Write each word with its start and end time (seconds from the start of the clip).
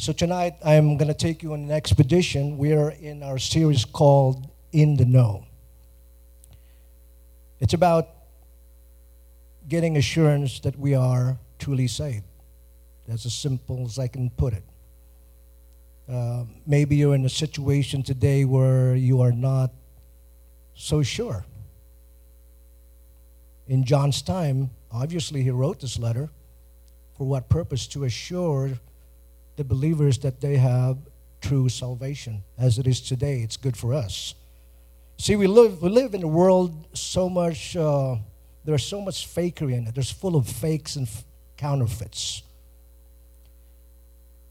So 0.00 0.12
tonight 0.12 0.54
I'm 0.64 0.96
going 0.96 1.08
to 1.08 1.12
take 1.12 1.42
you 1.42 1.54
on 1.54 1.64
an 1.64 1.72
expedition. 1.72 2.56
We 2.56 2.72
are 2.72 2.90
in 2.92 3.24
our 3.24 3.36
series 3.36 3.84
called 3.84 4.48
In 4.70 4.96
the 4.96 5.04
Know. 5.04 5.44
It's 7.58 7.74
about 7.74 8.08
getting 9.66 9.96
assurance 9.96 10.60
that 10.60 10.78
we 10.78 10.94
are 10.94 11.36
truly 11.58 11.88
saved. 11.88 12.22
That's 13.08 13.26
as 13.26 13.34
simple 13.34 13.86
as 13.86 13.98
I 13.98 14.06
can 14.06 14.30
put 14.30 14.52
it. 14.52 14.62
Uh, 16.08 16.44
maybe 16.64 16.94
you're 16.94 17.16
in 17.16 17.24
a 17.24 17.28
situation 17.28 18.04
today 18.04 18.44
where 18.44 18.94
you 18.94 19.20
are 19.20 19.32
not 19.32 19.72
so 20.74 21.02
sure. 21.02 21.44
In 23.66 23.82
John's 23.82 24.22
time, 24.22 24.70
obviously, 24.92 25.42
he 25.42 25.50
wrote 25.50 25.80
this 25.80 25.98
letter. 25.98 26.30
For 27.16 27.26
what 27.26 27.48
purpose? 27.48 27.88
To 27.88 28.04
assure 28.04 28.78
the 29.58 29.64
believers 29.64 30.18
that 30.18 30.40
they 30.40 30.56
have 30.56 30.96
true 31.42 31.68
salvation. 31.68 32.42
As 32.56 32.78
it 32.78 32.86
is 32.86 33.00
today, 33.00 33.40
it's 33.40 33.56
good 33.56 33.76
for 33.76 33.92
us. 33.92 34.34
See, 35.18 35.34
we 35.36 35.48
live, 35.48 35.82
we 35.82 35.90
live 35.90 36.14
in 36.14 36.22
a 36.22 36.28
world 36.28 36.72
so 36.96 37.28
much, 37.28 37.76
uh, 37.76 38.16
there's 38.64 38.84
so 38.84 39.00
much 39.00 39.26
fakery 39.26 39.74
in 39.74 39.86
it. 39.88 39.94
There's 39.94 40.12
full 40.12 40.36
of 40.36 40.46
fakes 40.48 40.94
and 40.94 41.08
f- 41.08 41.24
counterfeits. 41.56 42.42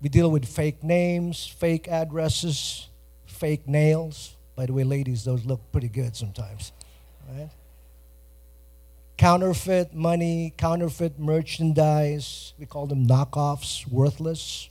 We 0.01 0.09
deal 0.09 0.29
with 0.29 0.45
fake 0.45 0.83
names, 0.83 1.47
fake 1.47 1.87
addresses, 1.87 2.87
fake 3.25 3.67
nails. 3.67 4.35
By 4.55 4.65
the 4.65 4.73
way, 4.73 4.83
ladies, 4.83 5.23
those 5.23 5.45
look 5.45 5.61
pretty 5.71 5.87
good 5.87 6.15
sometimes. 6.15 6.73
Right? 7.29 7.49
Counterfeit 9.17 9.93
money, 9.93 10.53
counterfeit 10.57 11.17
merchandise. 11.17 12.53
We 12.59 12.65
call 12.65 12.87
them 12.87 13.07
knockoffs, 13.07 13.87
worthless. 13.87 14.69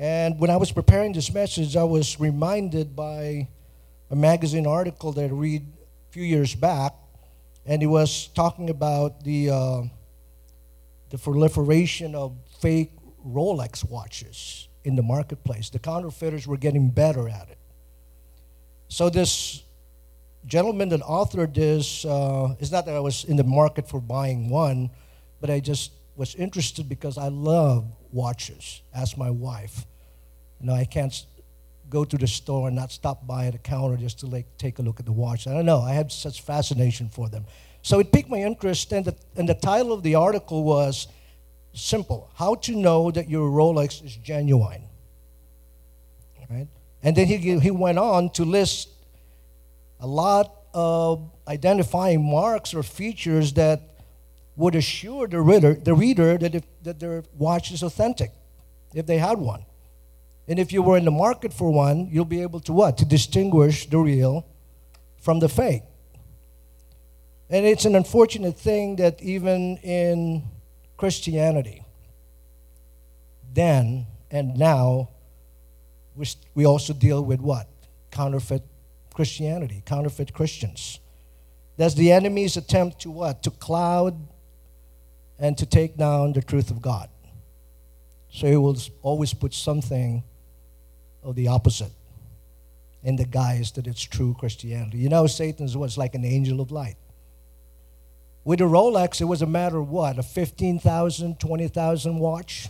And 0.00 0.40
when 0.40 0.48
I 0.48 0.56
was 0.56 0.72
preparing 0.72 1.12
this 1.12 1.30
message, 1.30 1.76
I 1.76 1.84
was 1.84 2.18
reminded 2.18 2.96
by 2.96 3.48
a 4.10 4.16
magazine 4.16 4.66
article 4.66 5.12
that 5.12 5.24
I 5.24 5.28
read 5.28 5.60
a 5.60 6.10
few 6.10 6.22
years 6.22 6.54
back, 6.54 6.94
and 7.66 7.82
it 7.82 7.86
was 7.86 8.28
talking 8.28 8.70
about 8.70 9.22
the 9.24 9.50
uh, 9.50 9.82
the 11.10 11.18
proliferation 11.18 12.14
of 12.14 12.34
fake 12.60 12.92
Rolex 13.26 13.86
watches 13.86 14.68
in 14.84 14.96
the 14.96 15.02
marketplace. 15.02 15.68
The 15.68 15.78
counterfeiters 15.78 16.46
were 16.46 16.56
getting 16.56 16.88
better 16.88 17.28
at 17.28 17.50
it. 17.50 17.58
So 18.88 19.10
this 19.10 19.62
gentleman 20.46 20.88
that 20.88 21.02
authored 21.02 21.52
this 21.52 22.06
uh, 22.06 22.54
it's 22.58 22.72
not 22.72 22.86
that 22.86 22.94
I 22.94 23.00
was 23.00 23.24
in 23.24 23.36
the 23.36 23.44
market 23.44 23.86
for 23.86 24.00
buying 24.00 24.48
one, 24.48 24.88
but 25.42 25.50
I 25.50 25.60
just 25.60 25.92
was 26.16 26.34
interested 26.36 26.88
because 26.88 27.18
I 27.18 27.28
love 27.28 27.84
watches. 28.10 28.80
Ask 28.94 29.18
my 29.18 29.28
wife. 29.28 29.84
You 30.60 30.66
know, 30.66 30.74
I 30.74 30.84
can't 30.84 31.14
go 31.88 32.04
to 32.04 32.16
the 32.16 32.26
store 32.26 32.68
and 32.68 32.76
not 32.76 32.92
stop 32.92 33.26
by 33.26 33.46
at 33.46 33.54
a 33.54 33.58
counter 33.58 33.96
just 33.96 34.20
to 34.20 34.26
like 34.26 34.46
take 34.58 34.78
a 34.78 34.82
look 34.82 35.00
at 35.00 35.06
the 35.06 35.12
watch. 35.12 35.46
I 35.46 35.52
don't 35.52 35.66
know. 35.66 35.80
I 35.80 35.92
had 35.92 36.12
such 36.12 36.42
fascination 36.42 37.08
for 37.08 37.28
them. 37.28 37.44
So 37.82 37.98
it 37.98 38.12
piqued 38.12 38.28
my 38.28 38.42
interest, 38.42 38.92
and 38.92 39.06
the, 39.06 39.16
and 39.36 39.48
the 39.48 39.54
title 39.54 39.92
of 39.92 40.02
the 40.02 40.14
article 40.14 40.62
was 40.62 41.08
simple: 41.72 42.30
How 42.34 42.54
to 42.56 42.76
know 42.76 43.10
that 43.10 43.28
your 43.28 43.50
Rolex 43.50 44.04
is 44.04 44.16
genuine. 44.16 44.84
Right? 46.50 46.68
And 47.02 47.16
then 47.16 47.26
he 47.26 47.36
he 47.58 47.70
went 47.70 47.98
on 47.98 48.30
to 48.30 48.44
list 48.44 48.88
a 50.00 50.06
lot 50.06 50.52
of 50.74 51.30
identifying 51.46 52.22
marks 52.22 52.74
or 52.74 52.82
features 52.82 53.52
that 53.54 53.80
would 54.56 54.74
assure 54.74 55.26
the 55.26 55.40
reader, 55.40 55.74
the 55.74 55.94
reader 55.94 56.36
that, 56.38 56.54
if, 56.54 56.64
that 56.82 57.00
their 57.00 57.22
watch 57.38 57.72
is 57.72 57.82
authentic, 57.82 58.30
if 58.94 59.06
they 59.06 59.18
had 59.18 59.38
one. 59.38 59.64
And 60.50 60.58
if 60.58 60.72
you 60.72 60.82
were 60.82 60.98
in 60.98 61.04
the 61.04 61.12
market 61.12 61.52
for 61.52 61.70
one, 61.70 62.08
you'll 62.10 62.24
be 62.24 62.42
able 62.42 62.58
to 62.60 62.72
what? 62.72 62.98
To 62.98 63.04
distinguish 63.04 63.88
the 63.88 63.98
real 63.98 64.44
from 65.20 65.38
the 65.38 65.48
fake. 65.48 65.84
And 67.48 67.64
it's 67.64 67.84
an 67.84 67.94
unfortunate 67.94 68.58
thing 68.58 68.96
that 68.96 69.22
even 69.22 69.76
in 69.76 70.42
Christianity, 70.96 71.84
then 73.54 74.06
and 74.32 74.56
now, 74.58 75.10
we, 76.16 76.26
we 76.56 76.66
also 76.66 76.94
deal 76.94 77.22
with 77.22 77.40
what? 77.40 77.68
Counterfeit 78.10 78.64
Christianity, 79.14 79.84
counterfeit 79.86 80.32
Christians. 80.32 80.98
That's 81.76 81.94
the 81.94 82.10
enemy's 82.10 82.56
attempt 82.56 83.02
to 83.02 83.10
what? 83.12 83.44
To 83.44 83.52
cloud 83.52 84.18
and 85.38 85.56
to 85.58 85.64
take 85.64 85.96
down 85.96 86.32
the 86.32 86.42
truth 86.42 86.72
of 86.72 86.82
God. 86.82 87.08
So 88.32 88.48
he 88.48 88.56
will 88.56 88.76
always 89.02 89.32
put 89.32 89.54
something 89.54 90.24
of 91.22 91.34
the 91.34 91.48
opposite 91.48 91.92
in 93.02 93.16
the 93.16 93.24
guise 93.24 93.72
that 93.72 93.86
it's 93.86 94.02
true 94.02 94.34
Christianity. 94.38 94.98
You 94.98 95.08
know, 95.08 95.26
Satan 95.26 95.68
was 95.78 95.96
like 95.96 96.14
an 96.14 96.24
angel 96.24 96.60
of 96.60 96.70
light. 96.70 96.96
With 98.44 98.60
a 98.60 98.64
Rolex, 98.64 99.20
it 99.20 99.24
was 99.24 99.42
a 99.42 99.46
matter 99.46 99.78
of 99.78 99.90
what? 99.90 100.18
A 100.18 100.22
15,000, 100.22 101.38
20,000 101.38 102.18
watch? 102.18 102.68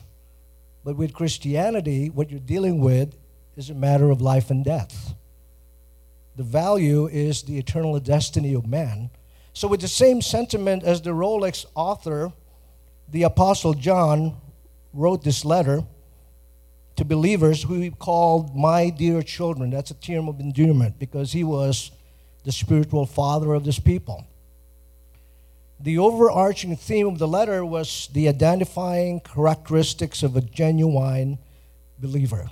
But 0.84 0.96
with 0.96 1.12
Christianity, 1.12 2.10
what 2.10 2.30
you're 2.30 2.40
dealing 2.40 2.80
with 2.80 3.16
is 3.56 3.70
a 3.70 3.74
matter 3.74 4.10
of 4.10 4.20
life 4.20 4.50
and 4.50 4.64
death. 4.64 5.14
The 6.36 6.42
value 6.42 7.06
is 7.06 7.42
the 7.42 7.58
eternal 7.58 7.98
destiny 8.00 8.54
of 8.54 8.66
man. 8.66 9.10
So, 9.52 9.68
with 9.68 9.80
the 9.80 9.88
same 9.88 10.22
sentiment 10.22 10.84
as 10.84 11.02
the 11.02 11.10
Rolex 11.10 11.66
author, 11.74 12.32
the 13.08 13.24
Apostle 13.24 13.74
John 13.74 14.36
wrote 14.92 15.22
this 15.22 15.44
letter 15.44 15.84
to 17.00 17.04
believers 17.06 17.62
who 17.62 17.80
he 17.80 17.88
called 17.88 18.54
my 18.54 18.90
dear 18.90 19.22
children. 19.22 19.70
That's 19.70 19.90
a 19.90 19.94
term 19.94 20.28
of 20.28 20.38
endearment 20.38 20.98
because 20.98 21.32
he 21.32 21.42
was 21.42 21.92
the 22.44 22.52
spiritual 22.52 23.06
father 23.06 23.54
of 23.54 23.64
this 23.64 23.78
people. 23.78 24.26
The 25.80 25.96
overarching 25.96 26.76
theme 26.76 27.06
of 27.06 27.18
the 27.18 27.26
letter 27.26 27.64
was 27.64 28.10
the 28.12 28.28
identifying 28.28 29.20
characteristics 29.20 30.22
of 30.22 30.36
a 30.36 30.42
genuine 30.42 31.38
believer. 31.98 32.50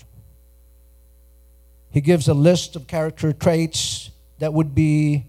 He 1.90 2.00
gives 2.00 2.26
a 2.26 2.32
list 2.32 2.74
of 2.74 2.86
character 2.86 3.34
traits 3.34 4.10
that 4.38 4.54
would 4.54 4.74
be 4.74 5.26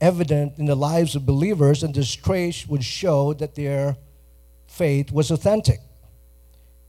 evident 0.00 0.58
in 0.58 0.66
the 0.66 0.74
lives 0.74 1.14
of 1.14 1.24
believers, 1.24 1.84
and 1.84 1.94
this 1.94 2.12
traits 2.12 2.66
would 2.66 2.82
show 2.82 3.34
that 3.34 3.54
their 3.54 3.96
faith 4.66 5.12
was 5.12 5.30
authentic. 5.30 5.78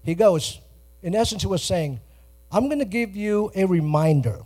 He 0.04 0.16
goes, 0.16 0.60
in 1.04 1.14
essence, 1.14 1.42
he 1.42 1.48
was 1.48 1.62
saying, 1.62 2.00
I'm 2.52 2.68
going 2.68 2.80
to 2.80 2.86
give 2.86 3.16
you 3.16 3.52
a 3.56 3.66
reminder. 3.66 4.40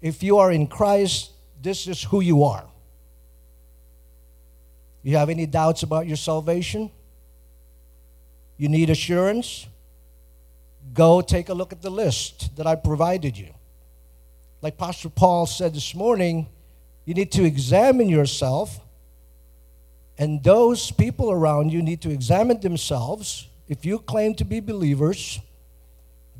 If 0.00 0.22
you 0.22 0.38
are 0.38 0.50
in 0.50 0.66
Christ, 0.66 1.32
this 1.60 1.86
is 1.86 2.02
who 2.02 2.20
you 2.20 2.44
are. 2.44 2.64
You 5.02 5.18
have 5.18 5.28
any 5.28 5.46
doubts 5.46 5.82
about 5.82 6.06
your 6.06 6.16
salvation? 6.16 6.90
You 8.56 8.68
need 8.68 8.88
assurance? 8.88 9.66
Go 10.94 11.20
take 11.20 11.50
a 11.50 11.54
look 11.54 11.72
at 11.72 11.82
the 11.82 11.90
list 11.90 12.56
that 12.56 12.66
I 12.66 12.74
provided 12.74 13.36
you. 13.36 13.52
Like 14.62 14.78
Pastor 14.78 15.10
Paul 15.10 15.46
said 15.46 15.74
this 15.74 15.94
morning, 15.94 16.48
you 17.04 17.14
need 17.14 17.30
to 17.32 17.44
examine 17.44 18.08
yourself, 18.08 18.80
and 20.18 20.42
those 20.42 20.90
people 20.90 21.30
around 21.30 21.70
you 21.70 21.82
need 21.82 22.00
to 22.02 22.10
examine 22.10 22.60
themselves 22.60 23.48
if 23.68 23.84
you 23.84 23.98
claim 23.98 24.34
to 24.34 24.44
be 24.44 24.60
believers, 24.60 25.40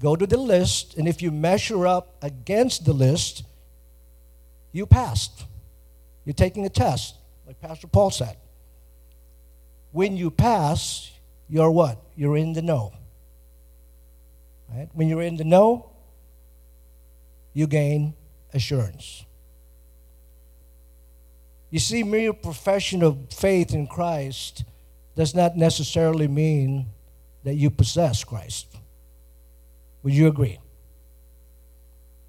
go 0.00 0.14
to 0.16 0.26
the 0.26 0.36
list, 0.36 0.96
and 0.96 1.08
if 1.08 1.20
you 1.20 1.30
measure 1.30 1.86
up 1.86 2.14
against 2.22 2.84
the 2.84 2.92
list, 2.92 3.44
you 4.72 4.86
passed. 4.86 5.44
You're 6.24 6.34
taking 6.34 6.66
a 6.66 6.68
test, 6.68 7.14
like 7.46 7.60
Pastor 7.60 7.86
Paul 7.86 8.10
said. 8.10 8.36
When 9.92 10.16
you 10.16 10.30
pass, 10.30 11.10
you're 11.48 11.70
what? 11.70 11.98
You're 12.16 12.36
in 12.36 12.52
the 12.52 12.62
know. 12.62 12.92
Right? 14.72 14.88
When 14.92 15.08
you're 15.08 15.22
in 15.22 15.36
the 15.36 15.44
know, 15.44 15.90
you 17.54 17.66
gain 17.66 18.14
assurance. 18.52 19.24
You 21.70 21.78
see, 21.78 22.02
mere 22.02 22.32
profession 22.32 23.02
of 23.02 23.32
faith 23.32 23.72
in 23.72 23.86
Christ 23.86 24.64
does 25.14 25.34
not 25.34 25.56
necessarily 25.56 26.28
mean 26.28 26.86
that 27.46 27.54
you 27.54 27.70
possess 27.70 28.24
Christ. 28.24 28.66
Would 30.02 30.12
you 30.12 30.26
agree? 30.26 30.58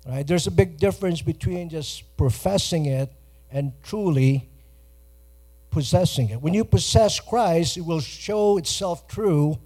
Right? 0.07 0.25
There's 0.25 0.45
a 0.45 0.51
big 0.51 0.77
difference 0.77 1.23
between 1.23 1.69
just 1.69 2.15
professing 2.17 2.85
it 2.85 3.11
and 3.49 3.73
truly 3.81 4.47
possessing 5.71 6.29
it. 6.29 6.39
When 6.39 6.53
you 6.53 6.63
possess 6.63 7.19
Christ, 7.19 7.77
it 7.77 7.81
will 7.81 7.99
show 7.99 8.59
itself 8.59 9.07
true 9.07 9.57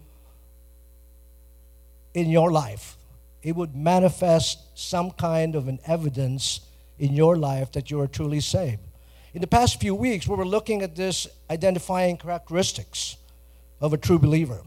in 2.14 2.30
your 2.30 2.50
life. 2.50 2.96
It 3.44 3.58
would 3.58 3.76
manifest 3.76 4.60
some 4.74 5.12
kind 5.12 5.54
of 5.54 5.68
an 5.68 5.80
evidence 5.86 6.62
in 6.98 7.14
your 7.14 7.36
life 7.36 7.74
that 7.74 7.92
you 7.92 8.00
are 8.00 8.08
truly 8.08 8.40
saved. 8.40 8.80
In 9.34 9.42
the 9.42 9.48
past 9.48 9.82
few 9.82 9.96
weeks, 9.96 10.30
we 10.30 10.38
were 10.38 10.46
looking 10.46 10.82
at 10.82 10.96
this 10.96 11.28
identifying 11.50 12.16
characteristics 12.16 13.18
of 13.82 13.92
a 13.92 13.98
true 13.98 14.18
believer. 14.18 14.62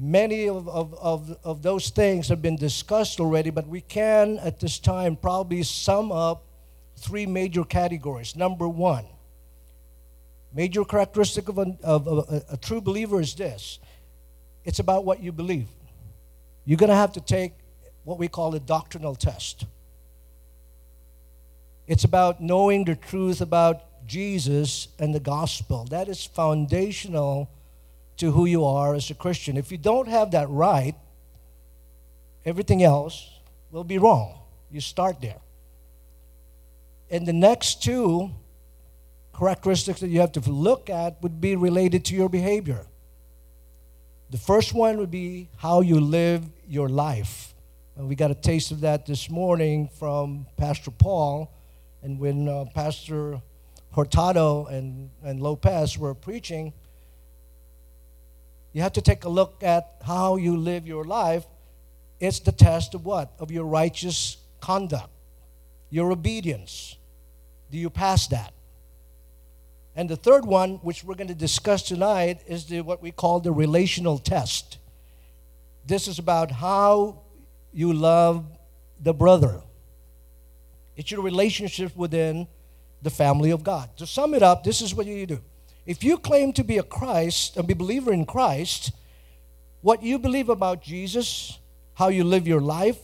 Many 0.00 0.48
of, 0.48 0.68
of, 0.68 0.94
of, 0.94 1.36
of 1.42 1.62
those 1.62 1.90
things 1.90 2.28
have 2.28 2.40
been 2.40 2.54
discussed 2.54 3.18
already, 3.18 3.50
but 3.50 3.66
we 3.66 3.80
can 3.80 4.38
at 4.38 4.60
this 4.60 4.78
time 4.78 5.16
probably 5.16 5.64
sum 5.64 6.12
up 6.12 6.44
three 6.96 7.26
major 7.26 7.64
categories. 7.64 8.36
Number 8.36 8.68
one, 8.68 9.04
major 10.54 10.84
characteristic 10.84 11.48
of 11.48 11.58
a, 11.58 11.76
of 11.82 12.06
a, 12.06 12.44
a 12.50 12.56
true 12.56 12.80
believer 12.80 13.20
is 13.20 13.34
this 13.34 13.80
it's 14.64 14.78
about 14.78 15.04
what 15.04 15.20
you 15.20 15.32
believe. 15.32 15.66
You're 16.64 16.78
going 16.78 16.90
to 16.90 16.96
have 16.96 17.14
to 17.14 17.20
take 17.20 17.52
what 18.04 18.18
we 18.18 18.28
call 18.28 18.54
a 18.54 18.60
doctrinal 18.60 19.14
test. 19.14 19.64
It's 21.86 22.04
about 22.04 22.40
knowing 22.40 22.84
the 22.84 22.94
truth 22.94 23.40
about 23.40 24.06
Jesus 24.06 24.88
and 24.98 25.14
the 25.14 25.20
gospel. 25.20 25.86
That 25.86 26.08
is 26.08 26.24
foundational 26.24 27.48
to 28.18 28.32
who 28.32 28.46
you 28.46 28.64
are 28.64 28.94
as 28.94 29.10
a 29.10 29.14
Christian. 29.14 29.56
If 29.56 29.72
you 29.72 29.78
don't 29.78 30.08
have 30.08 30.32
that 30.32 30.48
right, 30.50 30.94
everything 32.44 32.82
else 32.82 33.30
will 33.70 33.84
be 33.84 33.98
wrong. 33.98 34.38
You 34.70 34.80
start 34.80 35.20
there. 35.20 35.40
And 37.10 37.26
the 37.26 37.32
next 37.32 37.82
two 37.82 38.30
characteristics 39.36 40.00
that 40.00 40.08
you 40.08 40.20
have 40.20 40.32
to 40.32 40.40
look 40.50 40.90
at 40.90 41.22
would 41.22 41.40
be 41.40 41.56
related 41.56 42.04
to 42.06 42.14
your 42.14 42.28
behavior. 42.28 42.86
The 44.30 44.38
first 44.38 44.74
one 44.74 44.98
would 44.98 45.10
be 45.10 45.48
how 45.56 45.80
you 45.80 46.00
live 46.00 46.44
your 46.68 46.88
life. 46.88 47.54
And 47.96 48.08
we 48.08 48.14
got 48.14 48.30
a 48.30 48.34
taste 48.34 48.72
of 48.72 48.80
that 48.80 49.06
this 49.06 49.30
morning 49.30 49.88
from 49.98 50.46
Pastor 50.56 50.90
Paul. 50.90 51.50
And 52.02 52.18
when 52.18 52.48
uh, 52.48 52.66
Pastor 52.74 53.40
Hurtado 53.94 54.66
and, 54.66 55.10
and 55.24 55.40
Lopez 55.40 55.96
were 55.96 56.14
preaching, 56.14 56.74
you 58.78 58.82
have 58.82 58.92
to 58.92 59.02
take 59.02 59.24
a 59.24 59.28
look 59.28 59.64
at 59.64 59.96
how 60.04 60.36
you 60.36 60.56
live 60.56 60.86
your 60.86 61.04
life. 61.04 61.44
It's 62.20 62.38
the 62.38 62.52
test 62.52 62.94
of 62.94 63.04
what? 63.04 63.32
Of 63.40 63.50
your 63.50 63.64
righteous 63.64 64.36
conduct, 64.60 65.10
your 65.90 66.12
obedience. 66.12 66.94
Do 67.72 67.76
you 67.76 67.90
pass 67.90 68.28
that? 68.28 68.52
And 69.96 70.08
the 70.08 70.14
third 70.14 70.46
one, 70.46 70.74
which 70.76 71.02
we're 71.02 71.16
going 71.16 71.26
to 71.26 71.34
discuss 71.34 71.82
tonight, 71.82 72.42
is 72.46 72.66
the, 72.66 72.82
what 72.82 73.02
we 73.02 73.10
call 73.10 73.40
the 73.40 73.50
relational 73.50 74.16
test. 74.16 74.78
This 75.84 76.06
is 76.06 76.20
about 76.20 76.52
how 76.52 77.22
you 77.72 77.92
love 77.92 78.46
the 79.00 79.12
brother. 79.12 79.60
It's 80.96 81.10
your 81.10 81.22
relationship 81.22 81.96
within 81.96 82.46
the 83.02 83.10
family 83.10 83.50
of 83.50 83.64
God. 83.64 83.96
To 83.96 84.06
sum 84.06 84.34
it 84.34 84.42
up, 84.44 84.62
this 84.62 84.80
is 84.80 84.94
what 84.94 85.06
you 85.06 85.26
do. 85.26 85.40
If 85.88 86.04
you 86.04 86.18
claim 86.18 86.52
to 86.52 86.62
be 86.62 86.76
a 86.76 86.82
Christ, 86.82 87.56
a 87.56 87.62
believer 87.62 88.12
in 88.12 88.26
Christ, 88.26 88.92
what 89.80 90.02
you 90.02 90.18
believe 90.18 90.50
about 90.50 90.82
Jesus, 90.82 91.58
how 91.94 92.08
you 92.08 92.24
live 92.24 92.46
your 92.46 92.60
life, 92.60 92.98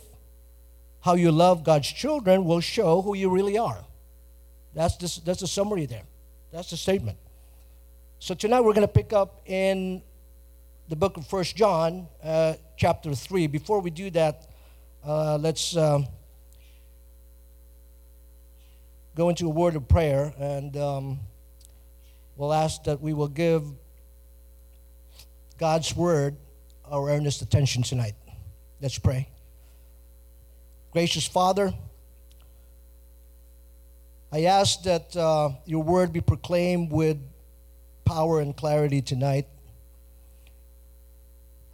how 1.00 1.14
you 1.14 1.32
love 1.32 1.64
God's 1.64 1.90
children 1.90 2.44
will 2.44 2.60
show 2.60 3.00
who 3.00 3.16
you 3.16 3.30
really 3.30 3.56
are. 3.56 3.82
That's 4.74 4.98
the, 4.98 5.20
that's 5.24 5.40
the 5.40 5.46
summary 5.46 5.86
there. 5.86 6.02
That's 6.52 6.68
the 6.68 6.76
statement. 6.76 7.16
So 8.18 8.34
tonight 8.34 8.60
we're 8.60 8.74
going 8.74 8.86
to 8.86 8.92
pick 8.92 9.14
up 9.14 9.40
in 9.46 10.02
the 10.90 10.96
book 10.96 11.16
of 11.16 11.26
First 11.26 11.56
John, 11.56 12.06
uh, 12.22 12.52
chapter 12.76 13.14
3. 13.14 13.46
Before 13.46 13.80
we 13.80 13.88
do 13.88 14.10
that, 14.10 14.46
uh, 15.02 15.38
let's 15.38 15.74
uh, 15.74 16.00
go 19.16 19.30
into 19.30 19.46
a 19.46 19.50
word 19.50 19.74
of 19.74 19.88
prayer 19.88 20.34
and. 20.38 20.76
Um, 20.76 21.20
we'll 22.36 22.52
ask 22.52 22.84
that 22.84 23.00
we 23.00 23.12
will 23.12 23.28
give 23.28 23.64
God's 25.58 25.94
word 25.94 26.36
our 26.90 27.10
earnest 27.10 27.42
attention 27.42 27.82
tonight. 27.82 28.14
Let's 28.80 28.98
pray. 28.98 29.28
Gracious 30.92 31.26
Father, 31.26 31.72
I 34.32 34.44
ask 34.44 34.82
that 34.82 35.16
uh, 35.16 35.50
your 35.64 35.82
word 35.82 36.12
be 36.12 36.20
proclaimed 36.20 36.90
with 36.90 37.18
power 38.04 38.40
and 38.40 38.56
clarity 38.56 39.00
tonight. 39.00 39.46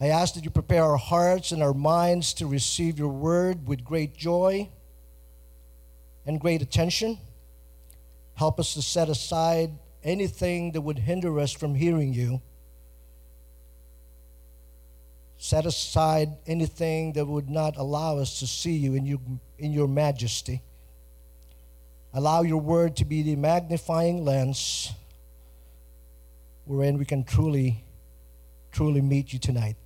I 0.00 0.08
ask 0.08 0.34
that 0.34 0.44
you 0.44 0.50
prepare 0.50 0.84
our 0.84 0.96
hearts 0.96 1.52
and 1.52 1.62
our 1.62 1.74
minds 1.74 2.32
to 2.34 2.46
receive 2.46 2.98
your 2.98 3.08
word 3.08 3.66
with 3.66 3.84
great 3.84 4.16
joy 4.16 4.68
and 6.26 6.40
great 6.40 6.62
attention. 6.62 7.18
Help 8.34 8.60
us 8.60 8.74
to 8.74 8.82
set 8.82 9.08
aside 9.08 9.70
anything 10.02 10.72
that 10.72 10.80
would 10.80 10.98
hinder 10.98 11.38
us 11.38 11.52
from 11.52 11.74
hearing 11.74 12.12
you. 12.12 12.40
Set 15.36 15.66
aside 15.66 16.36
anything 16.46 17.12
that 17.14 17.26
would 17.26 17.48
not 17.48 17.76
allow 17.76 18.18
us 18.18 18.40
to 18.40 18.46
see 18.46 18.72
you 18.76 18.94
in 18.94 19.06
your, 19.06 19.18
in 19.58 19.72
your 19.72 19.88
majesty. 19.88 20.62
Allow 22.12 22.42
your 22.42 22.60
word 22.60 22.96
to 22.96 23.04
be 23.04 23.22
the 23.22 23.36
magnifying 23.36 24.24
lens 24.24 24.92
wherein 26.64 26.98
we 26.98 27.04
can 27.04 27.24
truly, 27.24 27.84
truly 28.72 29.00
meet 29.00 29.32
you 29.32 29.38
tonight. 29.38 29.76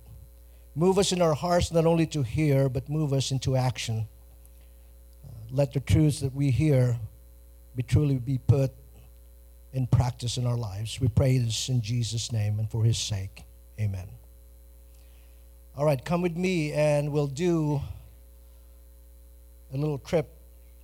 Move 0.75 0.97
us 0.97 1.11
in 1.11 1.21
our 1.21 1.33
hearts 1.33 1.71
not 1.71 1.85
only 1.85 2.05
to 2.07 2.21
hear, 2.21 2.67
but 2.67 2.89
move 2.89 3.13
us 3.13 3.31
into 3.31 3.55
action. 3.55 4.07
Uh, 5.25 5.31
let 5.51 5.71
the 5.73 5.79
truths 5.79 6.19
that 6.19 6.33
we 6.33 6.51
hear 6.51 6.97
be 7.75 7.83
truly 7.83 8.15
be 8.15 8.37
put 8.37 8.71
in 9.75 9.85
practice 9.85 10.37
in 10.37 10.47
our 10.47 10.55
lives. 10.55 11.01
We 11.01 11.09
pray 11.09 11.37
this 11.37 11.67
in 11.67 11.81
Jesus' 11.81 12.31
name 12.31 12.59
and 12.59 12.71
for 12.71 12.85
his 12.85 12.97
sake. 12.97 13.43
Amen. 13.77 14.07
All 15.75 15.85
right, 15.85 16.03
come 16.03 16.21
with 16.21 16.37
me 16.37 16.71
and 16.71 17.11
we'll 17.11 17.27
do 17.27 17.81
a 19.73 19.77
little 19.77 19.97
trip 19.97 20.29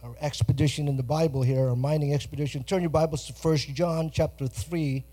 or 0.03 0.17
expedition 0.19 0.89
in 0.89 0.97
the 0.97 1.03
Bible 1.03 1.41
here, 1.41 1.69
a 1.69 1.75
mining 1.75 2.13
expedition. 2.13 2.65
Turn 2.65 2.81
your 2.81 2.89
Bibles 2.89 3.25
to 3.27 3.33
1 3.33 3.57
John 3.73 4.11
chapter 4.13 4.45
3, 4.45 5.05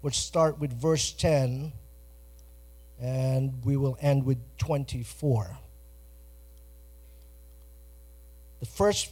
which 0.00 0.16
start 0.16 0.60
with 0.60 0.72
verse 0.72 1.10
10 1.10 1.72
and 3.00 3.64
we 3.64 3.76
will 3.76 3.98
end 4.00 4.24
with 4.24 4.38
24. 4.58 5.58
The 8.60 8.66
first 8.66 9.10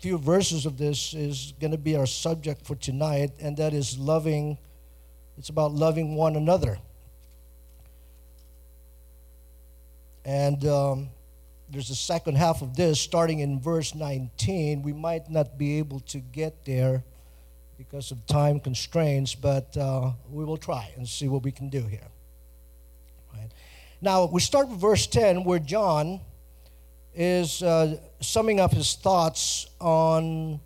few 0.00 0.16
verses 0.16 0.64
of 0.64 0.78
this 0.78 1.12
is 1.12 1.52
going 1.60 1.72
to 1.72 1.78
be 1.78 1.94
our 1.94 2.06
subject 2.06 2.66
for 2.66 2.74
tonight, 2.74 3.32
and 3.38 3.56
that 3.58 3.74
is 3.74 3.98
loving. 3.98 4.56
It's 5.36 5.50
about 5.50 5.72
loving 5.72 6.16
one 6.16 6.36
another. 6.36 6.78
And 10.24 10.64
um, 10.66 11.08
there's 11.68 11.90
a 11.90 11.94
second 11.94 12.36
half 12.36 12.62
of 12.62 12.74
this 12.74 12.98
starting 12.98 13.40
in 13.40 13.60
verse 13.60 13.94
19. 13.94 14.82
We 14.82 14.94
might 14.94 15.30
not 15.30 15.58
be 15.58 15.78
able 15.78 16.00
to 16.00 16.18
get 16.18 16.64
there 16.64 17.04
because 17.76 18.10
of 18.10 18.26
time 18.26 18.58
constraints, 18.58 19.34
but 19.34 19.76
uh, 19.76 20.12
we 20.30 20.44
will 20.44 20.56
try 20.56 20.90
and 20.96 21.06
see 21.06 21.28
what 21.28 21.42
we 21.42 21.52
can 21.52 21.68
do 21.68 21.82
here. 21.82 22.08
Right. 23.34 23.50
Now, 24.00 24.24
we 24.24 24.40
start 24.40 24.68
with 24.68 24.80
verse 24.80 25.06
10, 25.06 25.44
where 25.44 25.58
John 25.58 26.20
is 27.14 27.62
uh, 27.62 27.96
summing 28.20 28.60
up 28.60 28.72
his 28.72 28.94
thoughts 28.94 29.66
on 29.80 30.60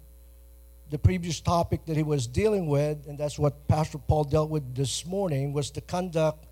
the 0.90 0.98
previous 0.98 1.40
topic 1.40 1.84
that 1.86 1.96
he 1.96 2.02
was 2.02 2.26
dealing 2.26 2.66
with, 2.66 3.06
and 3.08 3.18
that's 3.18 3.38
what 3.38 3.66
Pastor 3.66 3.98
Paul 3.98 4.24
dealt 4.24 4.50
with 4.50 4.74
this 4.74 5.06
morning, 5.06 5.52
was 5.52 5.70
the 5.70 5.80
conduct 5.80 6.46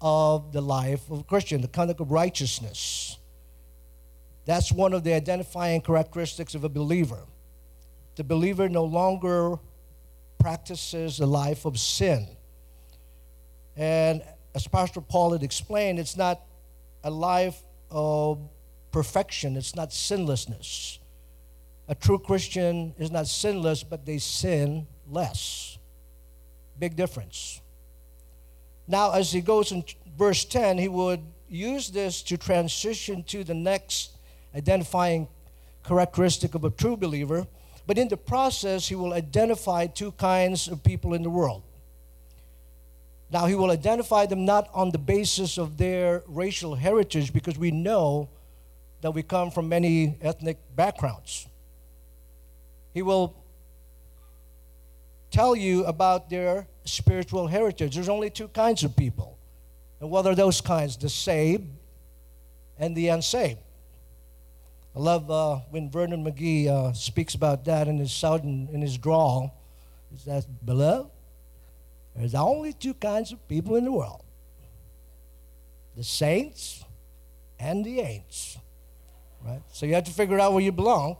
of 0.00 0.52
the 0.52 0.60
life 0.60 1.10
of 1.10 1.20
a 1.20 1.22
Christian, 1.24 1.60
the 1.60 1.68
conduct 1.68 2.00
of 2.00 2.10
righteousness. 2.10 3.18
That's 4.44 4.72
one 4.72 4.92
of 4.92 5.04
the 5.04 5.12
identifying 5.12 5.80
characteristics 5.80 6.54
of 6.54 6.64
a 6.64 6.68
believer. 6.68 7.20
The 8.16 8.24
believer 8.24 8.68
no 8.68 8.84
longer 8.84 9.56
practices 10.38 11.20
a 11.20 11.26
life 11.26 11.64
of 11.64 11.78
sin. 11.78 12.26
And 13.76 14.22
as 14.54 14.66
Pastor 14.66 15.00
Paul 15.00 15.32
had 15.32 15.42
explained, 15.42 15.98
it's 15.98 16.16
not 16.16 16.40
a 17.04 17.10
life 17.10 17.60
of 17.90 18.38
perfection, 18.92 19.56
it's 19.56 19.74
not 19.74 19.92
sinlessness. 19.92 20.98
A 21.88 21.94
true 21.94 22.18
Christian 22.18 22.94
is 22.98 23.10
not 23.10 23.26
sinless, 23.26 23.82
but 23.82 24.06
they 24.06 24.18
sin 24.18 24.86
less. 25.10 25.78
Big 26.78 26.94
difference. 26.94 27.60
Now, 28.86 29.12
as 29.12 29.32
he 29.32 29.40
goes 29.40 29.72
in 29.72 29.84
verse 30.16 30.44
10, 30.44 30.78
he 30.78 30.88
would 30.88 31.20
use 31.48 31.90
this 31.90 32.22
to 32.22 32.36
transition 32.36 33.22
to 33.24 33.44
the 33.44 33.54
next 33.54 34.12
identifying 34.54 35.28
characteristic 35.84 36.54
of 36.54 36.64
a 36.64 36.70
true 36.70 36.96
believer. 36.96 37.46
But 37.86 37.98
in 37.98 38.08
the 38.08 38.16
process, 38.16 38.88
he 38.88 38.94
will 38.94 39.12
identify 39.12 39.86
two 39.86 40.12
kinds 40.12 40.68
of 40.68 40.82
people 40.82 41.14
in 41.14 41.22
the 41.22 41.30
world. 41.30 41.62
Now, 43.30 43.46
he 43.46 43.54
will 43.54 43.70
identify 43.70 44.26
them 44.26 44.44
not 44.44 44.68
on 44.74 44.90
the 44.90 44.98
basis 44.98 45.58
of 45.58 45.78
their 45.78 46.22
racial 46.26 46.74
heritage, 46.74 47.32
because 47.32 47.58
we 47.58 47.70
know 47.70 48.28
that 49.02 49.10
we 49.10 49.22
come 49.22 49.50
from 49.50 49.68
many 49.68 50.16
ethnic 50.22 50.58
backgrounds. 50.74 51.46
He 52.94 53.02
will 53.02 53.34
tell 55.30 55.54
you 55.54 55.84
about 55.84 56.30
their 56.30 56.66
spiritual 56.84 57.46
heritage. 57.46 57.94
There's 57.94 58.08
only 58.08 58.30
two 58.30 58.48
kinds 58.48 58.82
of 58.84 58.96
people 58.96 59.38
And 60.02 60.10
what 60.10 60.26
are 60.26 60.34
those 60.34 60.60
kinds? 60.60 60.96
The 60.96 61.08
saved 61.08 61.70
and 62.76 62.96
the 62.96 63.06
unsaved. 63.08 63.60
I 64.96 64.98
love 64.98 65.30
uh, 65.30 65.60
when 65.70 65.88
Vernon 65.88 66.24
McGee 66.24 66.66
uh, 66.66 66.92
speaks 66.92 67.36
about 67.36 67.64
that 67.66 67.86
in 67.86 67.98
his 67.98 68.12
southern, 68.12 68.68
in 68.72 68.82
his 68.82 68.98
drawl. 68.98 69.56
He 70.10 70.18
says, 70.18 70.44
"Beloved, 70.44 71.08
there's 72.16 72.34
only 72.34 72.72
two 72.72 72.94
kinds 72.94 73.30
of 73.30 73.46
people 73.46 73.76
in 73.76 73.84
the 73.84 73.92
world: 73.92 74.24
the 75.96 76.02
saints 76.02 76.84
and 77.60 77.84
the 77.84 78.00
ain'ts." 78.00 78.58
Right. 79.44 79.62
So 79.72 79.86
you 79.86 79.94
have 79.94 80.04
to 80.04 80.12
figure 80.12 80.38
out 80.38 80.52
where 80.52 80.62
you 80.62 80.72
belong. 80.72 81.16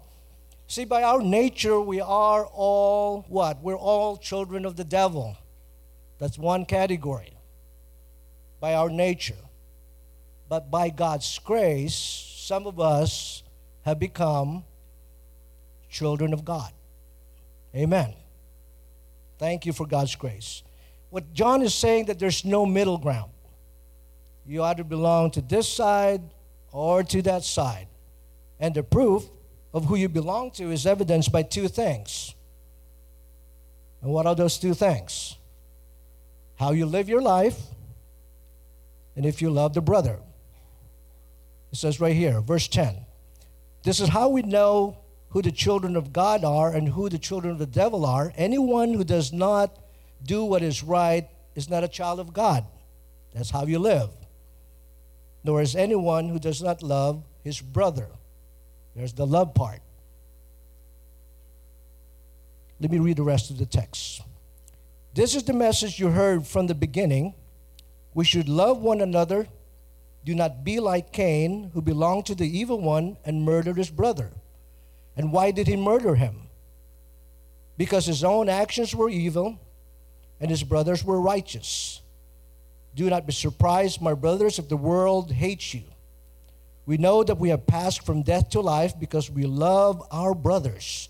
See, 0.68 0.84
by 0.84 1.02
our 1.02 1.20
nature, 1.20 1.80
we 1.80 2.00
are 2.00 2.46
all 2.46 3.26
what? 3.28 3.62
We're 3.62 3.76
all 3.76 4.16
children 4.16 4.64
of 4.64 4.76
the 4.76 4.84
devil. 4.84 5.36
That's 6.18 6.38
one 6.38 6.64
category. 6.64 7.32
By 8.60 8.74
our 8.74 8.88
nature. 8.88 9.34
But 10.48 10.70
by 10.70 10.90
God's 10.90 11.38
grace, 11.40 11.94
some 11.94 12.66
of 12.66 12.78
us 12.78 13.42
have 13.82 13.98
become 13.98 14.64
children 15.90 16.32
of 16.32 16.44
God. 16.44 16.72
Amen. 17.74 18.14
Thank 19.38 19.66
you 19.66 19.72
for 19.72 19.86
God's 19.86 20.14
grace. 20.14 20.62
What 21.10 21.32
John 21.34 21.62
is 21.62 21.74
saying 21.74 22.06
that 22.06 22.18
there's 22.18 22.44
no 22.44 22.64
middle 22.64 22.98
ground. 22.98 23.32
You 24.46 24.62
either 24.62 24.84
belong 24.84 25.32
to 25.32 25.40
this 25.40 25.68
side 25.68 26.22
or 26.70 27.02
to 27.02 27.22
that 27.22 27.44
side. 27.44 27.88
And 28.62 28.76
the 28.76 28.84
proof 28.84 29.24
of 29.74 29.86
who 29.86 29.96
you 29.96 30.08
belong 30.08 30.52
to 30.52 30.70
is 30.70 30.86
evidenced 30.86 31.32
by 31.32 31.42
two 31.42 31.66
things. 31.66 32.32
And 34.00 34.12
what 34.12 34.24
are 34.24 34.36
those 34.36 34.56
two 34.56 34.72
things? 34.72 35.36
How 36.54 36.70
you 36.70 36.86
live 36.86 37.08
your 37.08 37.20
life, 37.20 37.58
and 39.16 39.26
if 39.26 39.42
you 39.42 39.50
love 39.50 39.74
the 39.74 39.80
brother. 39.80 40.20
It 41.72 41.78
says 41.78 42.00
right 42.00 42.14
here, 42.14 42.40
verse 42.40 42.68
10. 42.68 43.04
This 43.82 43.98
is 43.98 44.10
how 44.10 44.28
we 44.28 44.42
know 44.42 44.98
who 45.30 45.42
the 45.42 45.50
children 45.50 45.96
of 45.96 46.12
God 46.12 46.44
are 46.44 46.72
and 46.72 46.88
who 46.88 47.08
the 47.08 47.18
children 47.18 47.52
of 47.52 47.58
the 47.58 47.66
devil 47.66 48.06
are. 48.06 48.32
Anyone 48.36 48.94
who 48.94 49.02
does 49.02 49.32
not 49.32 49.76
do 50.22 50.44
what 50.44 50.62
is 50.62 50.84
right 50.84 51.28
is 51.56 51.68
not 51.68 51.82
a 51.82 51.88
child 51.88 52.20
of 52.20 52.32
God. 52.32 52.64
That's 53.34 53.50
how 53.50 53.66
you 53.66 53.80
live. 53.80 54.10
Nor 55.42 55.62
is 55.62 55.74
anyone 55.74 56.28
who 56.28 56.38
does 56.38 56.62
not 56.62 56.80
love 56.80 57.24
his 57.42 57.60
brother. 57.60 58.06
There's 58.94 59.12
the 59.12 59.26
love 59.26 59.54
part. 59.54 59.80
Let 62.80 62.90
me 62.90 62.98
read 62.98 63.16
the 63.16 63.22
rest 63.22 63.50
of 63.50 63.58
the 63.58 63.66
text. 63.66 64.22
This 65.14 65.34
is 65.34 65.44
the 65.44 65.52
message 65.52 65.98
you 65.98 66.08
heard 66.08 66.46
from 66.46 66.66
the 66.66 66.74
beginning. 66.74 67.34
We 68.14 68.24
should 68.24 68.48
love 68.48 68.78
one 68.78 69.00
another 69.00 69.46
do 70.24 70.34
not 70.34 70.64
be 70.64 70.78
like 70.78 71.12
Cain, 71.12 71.70
who 71.74 71.82
belonged 71.82 72.26
to 72.26 72.34
the 72.34 72.46
evil 72.46 72.80
one 72.80 73.16
and 73.24 73.42
murdered 73.42 73.76
his 73.76 73.90
brother. 73.90 74.30
And 75.16 75.32
why 75.32 75.50
did 75.50 75.66
he 75.66 75.76
murder 75.76 76.14
him? 76.14 76.48
Because 77.76 78.06
his 78.06 78.22
own 78.22 78.48
actions 78.48 78.94
were 78.94 79.08
evil 79.08 79.58
and 80.40 80.50
his 80.50 80.62
brothers 80.62 81.04
were 81.04 81.20
righteous. 81.20 82.02
Do 82.94 83.08
not 83.10 83.26
be 83.26 83.32
surprised, 83.32 84.00
my 84.00 84.14
brothers, 84.14 84.58
if 84.58 84.68
the 84.68 84.76
world 84.76 85.32
hates 85.32 85.74
you. 85.74 85.82
We 86.86 86.96
know 86.96 87.22
that 87.24 87.38
we 87.38 87.50
have 87.50 87.66
passed 87.66 88.04
from 88.04 88.22
death 88.22 88.50
to 88.50 88.60
life 88.60 88.98
because 88.98 89.30
we 89.30 89.44
love 89.44 90.02
our 90.10 90.34
brothers. 90.34 91.08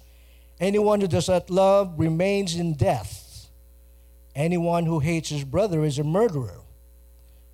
Anyone 0.60 1.00
who 1.00 1.08
does 1.08 1.28
not 1.28 1.50
love 1.50 1.94
remains 1.98 2.54
in 2.56 2.74
death. 2.74 3.48
Anyone 4.34 4.86
who 4.86 5.00
hates 5.00 5.30
his 5.30 5.44
brother 5.44 5.84
is 5.84 5.98
a 5.98 6.04
murderer 6.04 6.62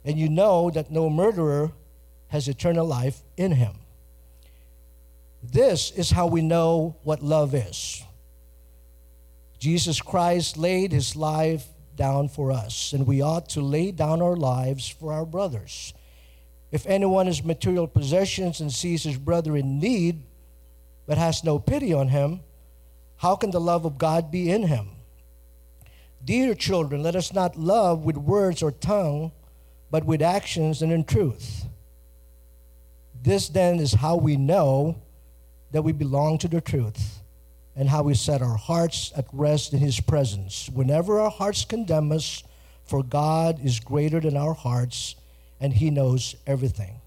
and 0.08 0.18
you 0.18 0.28
know 0.28 0.70
that 0.70 0.90
no 0.90 1.10
murderer 1.10 1.70
has 2.28 2.48
eternal 2.48 2.86
life 2.86 3.20
in 3.36 3.52
him. 3.52 3.74
This 5.42 5.90
is 5.90 6.10
how 6.10 6.26
we 6.26 6.40
know 6.40 6.96
what 7.02 7.22
love 7.22 7.54
is. 7.54 8.02
Jesus 9.58 10.00
Christ 10.00 10.56
laid 10.56 10.92
his 10.92 11.14
life 11.14 11.66
down 11.94 12.28
for 12.28 12.52
us, 12.52 12.94
and 12.94 13.06
we 13.06 13.20
ought 13.20 13.50
to 13.50 13.60
lay 13.60 13.90
down 13.90 14.22
our 14.22 14.36
lives 14.36 14.88
for 14.88 15.12
our 15.12 15.26
brothers. 15.26 15.92
If 16.70 16.86
anyone 16.86 17.26
has 17.26 17.42
material 17.42 17.86
possessions 17.86 18.60
and 18.60 18.72
sees 18.72 19.02
his 19.02 19.16
brother 19.16 19.56
in 19.56 19.78
need, 19.78 20.22
but 21.06 21.18
has 21.18 21.44
no 21.44 21.58
pity 21.58 21.92
on 21.92 22.08
him, 22.08 22.40
how 23.16 23.36
can 23.36 23.50
the 23.50 23.60
love 23.60 23.84
of 23.84 23.98
God 23.98 24.30
be 24.30 24.50
in 24.50 24.64
him? 24.64 24.88
Dear 26.24 26.54
children, 26.54 27.02
let 27.02 27.16
us 27.16 27.32
not 27.32 27.56
love 27.56 28.04
with 28.04 28.16
words 28.16 28.62
or 28.62 28.70
tongue 28.70 29.32
but 29.90 30.04
with 30.04 30.22
actions 30.22 30.82
and 30.82 30.92
in 30.92 31.04
truth. 31.04 31.64
This 33.22 33.48
then 33.48 33.78
is 33.80 33.94
how 33.94 34.16
we 34.16 34.36
know 34.36 34.96
that 35.70 35.82
we 35.82 35.92
belong 35.92 36.38
to 36.38 36.48
the 36.48 36.60
truth 36.60 37.20
and 37.74 37.88
how 37.88 38.02
we 38.02 38.14
set 38.14 38.42
our 38.42 38.56
hearts 38.56 39.12
at 39.16 39.26
rest 39.32 39.72
in 39.72 39.78
His 39.78 40.00
presence. 40.00 40.68
Whenever 40.72 41.20
our 41.20 41.30
hearts 41.30 41.64
condemn 41.64 42.12
us, 42.12 42.42
for 42.84 43.02
God 43.02 43.64
is 43.64 43.80
greater 43.80 44.20
than 44.20 44.36
our 44.36 44.54
hearts 44.54 45.14
and 45.60 45.72
He 45.72 45.90
knows 45.90 46.36
everything. 46.46 47.00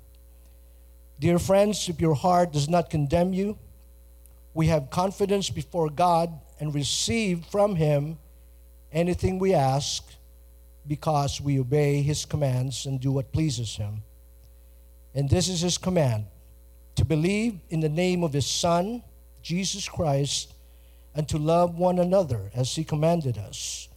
Dear 1.19 1.39
friends, 1.39 1.87
if 1.87 2.01
your 2.01 2.15
heart 2.15 2.51
does 2.51 2.67
not 2.67 2.89
condemn 2.89 3.33
you, 3.33 3.57
we 4.53 4.67
have 4.67 4.89
confidence 4.89 5.49
before 5.49 5.89
God 5.89 6.31
and 6.59 6.73
receive 6.73 7.45
from 7.45 7.75
Him 7.75 8.17
anything 8.91 9.39
we 9.39 9.53
ask 9.53 10.03
because 10.87 11.39
we 11.39 11.59
obey 11.59 12.01
his 12.01 12.25
commands 12.25 12.85
and 12.85 12.99
do 12.99 13.11
what 13.11 13.31
pleases 13.31 13.75
him. 13.75 14.01
And 15.13 15.29
this 15.29 15.47
is 15.47 15.61
his 15.61 15.77
command 15.77 16.25
to 16.95 17.05
believe 17.05 17.59
in 17.69 17.79
the 17.79 17.89
name 17.89 18.23
of 18.23 18.33
his 18.33 18.47
Son, 18.47 19.03
Jesus 19.41 19.87
Christ, 19.87 20.53
and 21.15 21.27
to 21.29 21.37
love 21.37 21.77
one 21.77 21.99
another 21.99 22.51
as 22.55 22.75
he 22.75 22.83
commanded 22.83 23.37
us. 23.37 23.89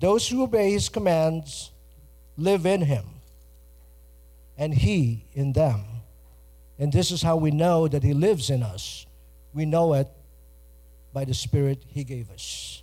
Those 0.00 0.28
who 0.28 0.42
obey 0.42 0.72
his 0.72 0.88
commands 0.88 1.70
live 2.36 2.66
in 2.66 2.80
him, 2.82 3.04
and 4.56 4.74
he 4.74 5.26
in 5.32 5.52
them. 5.52 5.84
And 6.78 6.92
this 6.92 7.10
is 7.10 7.22
how 7.22 7.36
we 7.36 7.50
know 7.50 7.88
that 7.88 8.02
he 8.02 8.14
lives 8.14 8.50
in 8.50 8.62
us. 8.62 9.06
We 9.52 9.64
know 9.64 9.94
it 9.94 10.08
by 11.12 11.24
the 11.24 11.34
Spirit 11.34 11.84
he 11.86 12.04
gave 12.04 12.30
us. 12.30 12.82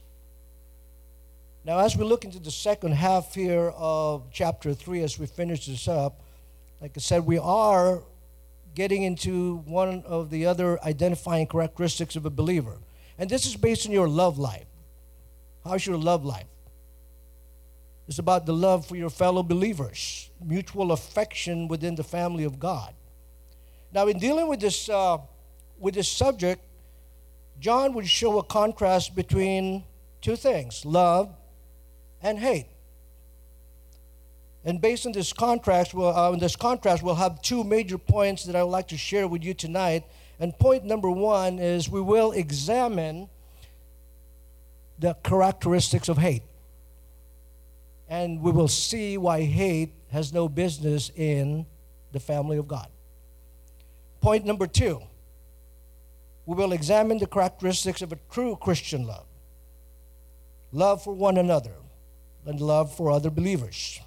Now, 1.63 1.79
as 1.79 1.95
we 1.95 2.05
look 2.05 2.25
into 2.25 2.39
the 2.39 2.51
second 2.51 2.93
half 2.93 3.35
here 3.35 3.71
of 3.75 4.23
chapter 4.31 4.73
3, 4.73 5.03
as 5.03 5.19
we 5.19 5.27
finish 5.27 5.67
this 5.67 5.87
up, 5.87 6.21
like 6.79 6.93
I 6.95 6.99
said, 6.99 7.25
we 7.25 7.37
are 7.37 8.01
getting 8.73 9.03
into 9.03 9.57
one 9.65 10.03
of 10.07 10.29
the 10.29 10.45
other 10.45 10.81
identifying 10.83 11.45
characteristics 11.45 12.15
of 12.15 12.25
a 12.25 12.29
believer. 12.29 12.77
And 13.19 13.29
this 13.29 13.45
is 13.45 13.55
based 13.55 13.85
on 13.85 13.91
your 13.91 14.07
love 14.07 14.39
life. 14.39 14.65
How's 15.63 15.85
your 15.85 15.97
love 15.97 16.25
life? 16.25 16.47
It's 18.07 18.19
about 18.19 18.45
the 18.45 18.53
love 18.53 18.85
for 18.85 18.95
your 18.95 19.09
fellow 19.09 19.43
believers, 19.43 20.29
mutual 20.43 20.91
affection 20.91 21.67
within 21.67 21.95
the 21.95 22.03
family 22.03 22.43
of 22.43 22.59
God. 22.59 22.93
Now, 23.93 24.07
in 24.07 24.19
dealing 24.19 24.47
with 24.47 24.59
this, 24.59 24.89
uh, 24.89 25.17
with 25.79 25.95
this 25.95 26.09
subject, 26.09 26.61
John 27.59 27.93
would 27.93 28.07
show 28.07 28.39
a 28.39 28.43
contrast 28.43 29.15
between 29.15 29.83
two 30.21 30.35
things 30.35 30.85
love 30.85 31.33
and 32.21 32.39
hate. 32.39 32.67
And 34.63 34.79
based 34.79 35.05
on 35.05 35.11
this 35.11 35.33
contrast, 35.33 35.93
we'll, 35.93 36.09
uh, 36.09 36.35
this 36.35 36.55
contrast, 36.55 37.01
we'll 37.01 37.15
have 37.15 37.41
two 37.41 37.63
major 37.63 37.97
points 37.97 38.43
that 38.45 38.55
I 38.55 38.63
would 38.63 38.69
like 38.69 38.87
to 38.89 38.97
share 38.97 39.27
with 39.27 39.43
you 39.43 39.53
tonight. 39.53 40.03
And 40.39 40.57
point 40.57 40.85
number 40.85 41.09
one 41.09 41.59
is 41.59 41.89
we 41.89 42.01
will 42.01 42.31
examine 42.31 43.29
the 44.99 45.15
characteristics 45.23 46.09
of 46.09 46.17
hate. 46.17 46.43
And 48.11 48.41
we 48.41 48.51
will 48.51 48.67
see 48.67 49.17
why 49.17 49.43
hate 49.43 49.93
has 50.11 50.33
no 50.33 50.49
business 50.49 51.09
in 51.15 51.65
the 52.11 52.19
family 52.19 52.57
of 52.57 52.67
God. 52.67 52.89
Point 54.19 54.45
number 54.45 54.67
two, 54.67 55.01
we 56.45 56.55
will 56.55 56.73
examine 56.73 57.19
the 57.19 57.25
characteristics 57.25 58.01
of 58.01 58.11
a 58.11 58.17
true 58.29 58.57
Christian 58.57 59.07
love 59.07 59.25
love 60.73 61.01
for 61.01 61.13
one 61.13 61.37
another 61.37 61.73
and 62.45 62.59
love 62.59 62.93
for 62.93 63.11
other 63.11 63.29
believers. 63.29 64.01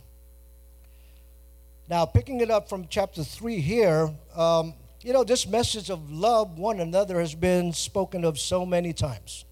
Now, 1.88 2.04
picking 2.04 2.40
it 2.40 2.50
up 2.50 2.68
from 2.68 2.86
chapter 2.88 3.24
3 3.24 3.60
here, 3.60 4.10
um, 4.34 4.74
you 5.02 5.12
know, 5.12 5.24
this 5.24 5.46
message 5.46 5.90
of 5.90 6.10
love 6.10 6.58
one 6.58 6.80
another 6.80 7.20
has 7.20 7.34
been 7.34 7.72
spoken 7.72 8.24
of 8.24 8.38
so 8.38 8.64
many 8.64 8.92
times. 8.92 9.44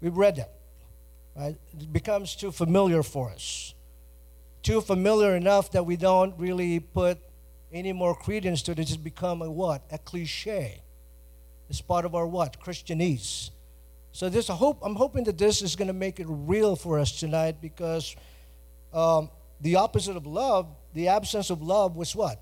We've 0.00 0.16
read 0.16 0.38
it. 0.38 0.50
Right? 1.38 1.56
It 1.72 1.92
becomes 1.92 2.34
too 2.34 2.50
familiar 2.50 3.02
for 3.02 3.30
us. 3.30 3.74
Too 4.62 4.80
familiar 4.80 5.36
enough 5.36 5.70
that 5.70 5.86
we 5.86 5.96
don't 5.96 6.34
really 6.36 6.80
put 6.80 7.18
any 7.72 7.92
more 7.92 8.14
credence 8.14 8.62
to 8.62 8.72
it. 8.72 8.78
It's 8.80 8.96
become 8.96 9.42
a 9.42 9.50
what? 9.50 9.82
A 9.92 9.98
cliche. 9.98 10.82
It's 11.70 11.80
part 11.80 12.04
of 12.04 12.14
our 12.14 12.26
what? 12.26 12.60
Christianese. 12.60 13.50
So 14.10 14.28
this, 14.28 14.50
I 14.50 14.54
hope, 14.54 14.80
I'm 14.82 14.96
hoping 14.96 15.24
that 15.24 15.38
this 15.38 15.62
is 15.62 15.76
going 15.76 15.88
to 15.88 15.94
make 15.94 16.18
it 16.18 16.26
real 16.28 16.74
for 16.74 16.98
us 16.98 17.20
tonight 17.20 17.60
because 17.60 18.16
um, 18.92 19.30
the 19.60 19.76
opposite 19.76 20.16
of 20.16 20.26
love 20.26 20.66
the 20.94 21.08
absence 21.08 21.50
of 21.50 21.62
love 21.62 21.96
was 21.96 22.14
what? 22.16 22.40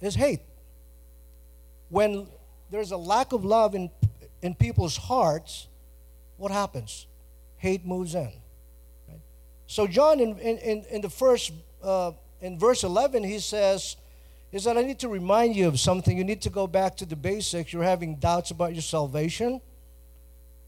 Is 0.00 0.14
hate. 0.14 0.40
When 1.88 2.26
there's 2.70 2.90
a 2.90 2.96
lack 2.96 3.32
of 3.32 3.44
love 3.44 3.74
in, 3.74 3.90
in 4.42 4.54
people's 4.54 4.96
hearts, 4.96 5.68
what 6.36 6.50
happens? 6.50 7.06
Hate 7.64 7.86
moves 7.86 8.14
in. 8.14 8.30
Right? 9.08 9.20
So, 9.66 9.86
John, 9.86 10.20
in, 10.20 10.38
in, 10.38 10.84
in 10.90 11.00
the 11.00 11.08
first, 11.08 11.50
uh, 11.82 12.12
in 12.42 12.58
verse 12.58 12.84
11, 12.84 13.24
he 13.24 13.38
says, 13.38 13.96
is 14.52 14.64
that 14.64 14.76
I 14.76 14.82
need 14.82 14.98
to 14.98 15.08
remind 15.08 15.56
you 15.56 15.66
of 15.66 15.80
something. 15.80 16.14
You 16.14 16.24
need 16.24 16.42
to 16.42 16.50
go 16.50 16.66
back 16.66 16.94
to 16.98 17.06
the 17.06 17.16
basics. 17.16 17.72
You're 17.72 17.82
having 17.82 18.16
doubts 18.16 18.50
about 18.50 18.74
your 18.74 18.82
salvation. 18.82 19.62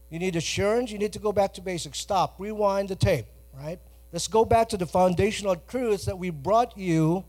You 0.09 0.17
need 0.17 0.35
assurance. 0.35 0.91
You 0.91 0.97
need 0.97 1.13
to 1.13 1.19
go 1.19 1.31
back 1.31 1.53
to 1.53 1.61
basics. 1.61 1.99
Stop. 1.99 2.39
Rewind 2.39 2.89
the 2.89 2.95
tape, 2.95 3.27
right? 3.53 3.79
Let's 4.11 4.27
go 4.27 4.43
back 4.43 4.69
to 4.69 4.77
the 4.77 4.87
foundational 4.87 5.55
truths 5.55 6.05
that 6.05 6.17
we 6.17 6.31
brought 6.31 6.75
you 6.75 7.25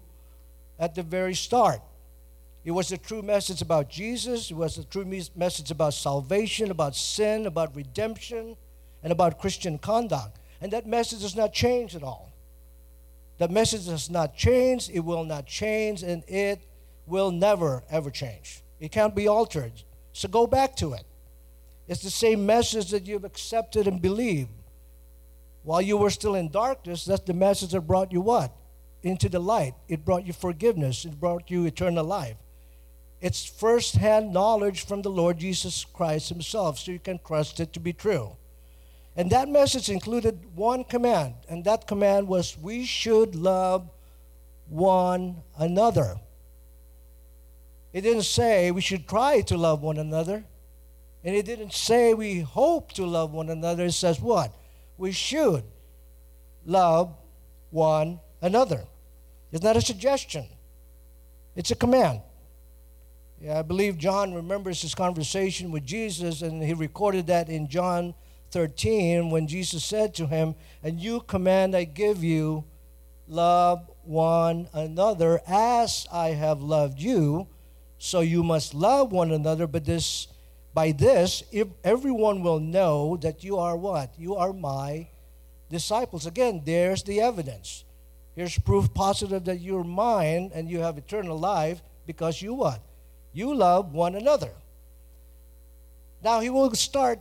at 0.79 0.95
the 0.95 1.03
very 1.03 1.35
start. 1.35 1.83
It 2.65 2.71
was 2.71 2.91
a 2.91 2.97
true 2.97 3.21
message 3.21 3.61
about 3.61 3.91
Jesus, 3.91 4.51
it 4.51 4.55
was 4.55 4.79
a 4.79 4.85
true 4.85 5.05
message 5.37 5.71
about 5.71 5.93
salvation, 5.93 6.71
about 6.71 6.97
sin, 6.97 7.47
about 7.47 7.77
redemption, 7.77 8.57
and 9.03 9.13
about 9.13 9.39
Christian 9.39 9.79
conduct. 9.79 10.39
And 10.61 10.73
that 10.73 10.87
message 10.87 11.21
does 11.21 11.37
not 11.37 11.53
change 11.53 11.95
at 11.95 12.03
all. 12.03 12.33
That 13.39 13.51
message 13.51 13.87
has 13.87 14.11
not 14.11 14.37
changed, 14.37 14.91
it 14.93 15.01
will 15.01 15.25
not 15.25 15.47
change, 15.47 16.03
and 16.03 16.25
it 16.27 16.61
will 17.07 17.31
never, 17.31 17.85
ever 17.89 18.11
change. 18.11 18.63
It 18.81 18.91
can't 18.91 19.15
be 19.15 19.29
altered. 19.29 19.73
So 20.13 20.29
go 20.29 20.47
back 20.47 20.75
to 20.77 20.95
it. 20.95 21.05
It's 21.87 22.03
the 22.03 22.11
same 22.11 22.45
message 22.45 22.91
that 22.91 23.07
you've 23.07 23.25
accepted 23.25 23.87
and 23.87 24.03
believed. 24.03 24.51
While 25.63 25.83
you 25.83 25.97
were 25.97 26.11
still 26.11 26.35
in 26.35 26.49
darkness, 26.49 27.05
that's 27.05 27.25
the 27.25 27.35
message 27.35 27.71
that 27.73 27.83
brought 27.83 28.13
you 28.13 28.21
what? 28.21 28.53
Into 29.03 29.29
the 29.29 29.39
light. 29.39 29.75
It 29.89 30.05
brought 30.05 30.27
you 30.27 30.33
forgiveness. 30.33 31.05
It 31.05 31.21
brought 31.21 31.51
you 31.51 31.65
eternal 31.65 32.05
life. 32.05 32.37
It's 33.21 33.45
first-hand 33.45 34.33
knowledge 34.33 34.85
from 34.85 35.03
the 35.03 35.11
Lord 35.11 35.39
Jesus 35.39 35.85
Christ 35.85 36.29
Himself, 36.29 36.79
so 36.79 36.93
you 36.93 36.99
can 36.99 37.21
trust 37.25 37.61
it 37.61 37.73
to 37.73 37.81
be 37.81 37.93
true. 37.93 38.37
And 39.19 39.29
that 39.31 39.51
message 39.51 39.91
included 39.91 40.39
one 40.55 40.85
command, 40.85 41.35
and 41.49 41.63
that 41.65 41.87
command 41.87 42.27
was 42.29 42.57
we 42.57 42.87
should 42.87 43.35
love 43.35 43.91
one 44.71 45.43
another. 45.59 46.17
It 47.93 48.03
didn't 48.03 48.23
say 48.23 48.71
we 48.71 48.81
should 48.81 49.07
try 49.07 49.43
to 49.43 49.59
love 49.59 49.83
one 49.83 49.99
another. 49.99 50.45
And 51.25 51.35
it 51.35 51.45
didn't 51.45 51.75
say 51.75 52.15
we 52.15 52.41
hope 52.41 52.93
to 52.93 53.05
love 53.05 53.33
one 53.33 53.51
another. 53.51 53.85
It 53.85 53.93
says 53.93 54.21
what? 54.21 54.55
we 54.99 55.13
should 55.13 55.63
love 56.67 57.15
one 57.71 58.21
another. 58.43 58.85
It's 59.53 59.63
not 59.63 59.77
a 59.77 59.81
suggestion, 59.81 60.47
it's 61.57 61.71
a 61.71 61.77
command. 61.77 62.21
Yeah, 63.41 63.61
I 63.61 63.63
believe 63.63 63.97
John 63.99 64.35
remembers 64.35 64.83
his 64.83 64.97
conversation 64.97 65.71
with 65.71 65.87
Jesus, 65.87 66.43
and 66.43 66.61
he 66.61 66.75
recorded 66.75 67.29
that 67.29 67.49
in 67.49 67.69
John 67.69 68.15
13 68.51 69.31
when 69.31 69.47
Jesus 69.47 69.85
said 69.85 70.15
to 70.15 70.27
him, 70.27 70.55
And 70.83 71.01
you 71.01 71.21
command 71.21 71.77
I 71.77 71.85
give 71.85 72.23
you, 72.25 72.65
love 73.27 73.91
one 74.05 74.69
another 74.73 75.41
as 75.47 76.07
I 76.13 76.29
have 76.29 76.61
loved 76.61 77.01
you. 77.01 77.47
So 77.99 78.21
you 78.21 78.43
must 78.43 78.75
love 78.75 79.13
one 79.13 79.33
another, 79.33 79.67
but 79.67 79.85
this 79.85 80.29
by 80.75 80.93
this, 80.93 81.43
if 81.51 81.67
everyone 81.83 82.43
will 82.43 82.61
know 82.61 83.17
that 83.19 83.43
you 83.43 83.59
are 83.59 83.77
what? 83.77 84.15
You 84.17 84.37
are 84.37 84.53
my 84.53 85.09
disciples. 85.69 86.27
Again, 86.27 86.63
there's 86.65 87.03
the 87.03 87.21
evidence. 87.21 87.85
Here's 88.37 88.57
proof 88.59 88.95
positive 88.95 89.45
that 89.47 89.61
you're 89.61 89.83
mine 89.83 90.53
and 90.55 90.71
you 90.71 90.79
have 90.79 90.97
eternal 90.97 91.39
life 91.39 91.83
because 92.07 92.41
you 92.41 92.55
what? 92.55 92.81
You 93.33 93.55
love 93.55 93.93
one 93.93 94.15
another. 94.15 94.53
Now, 96.23 96.41
he 96.41 96.51
will 96.51 96.73
start 96.75 97.21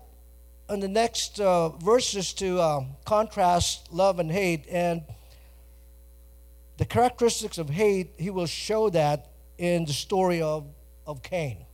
in 0.70 0.80
the 0.80 0.88
next 0.88 1.40
uh, 1.40 1.70
verses 1.70 2.34
to 2.34 2.60
uh, 2.60 2.82
contrast 3.06 3.92
love 3.92 4.20
and 4.20 4.32
hate. 4.32 4.66
And 4.70 5.04
the 6.78 6.86
characteristics 6.86 7.58
of 7.58 7.70
hate, 7.70 8.14
he 8.18 8.30
will 8.30 8.46
show 8.46 8.90
that 8.90 9.32
in 9.58 9.86
the 9.86 9.94
story 9.94 10.42
of, 10.42 10.66
of 11.06 11.24
Cain. 11.24 11.66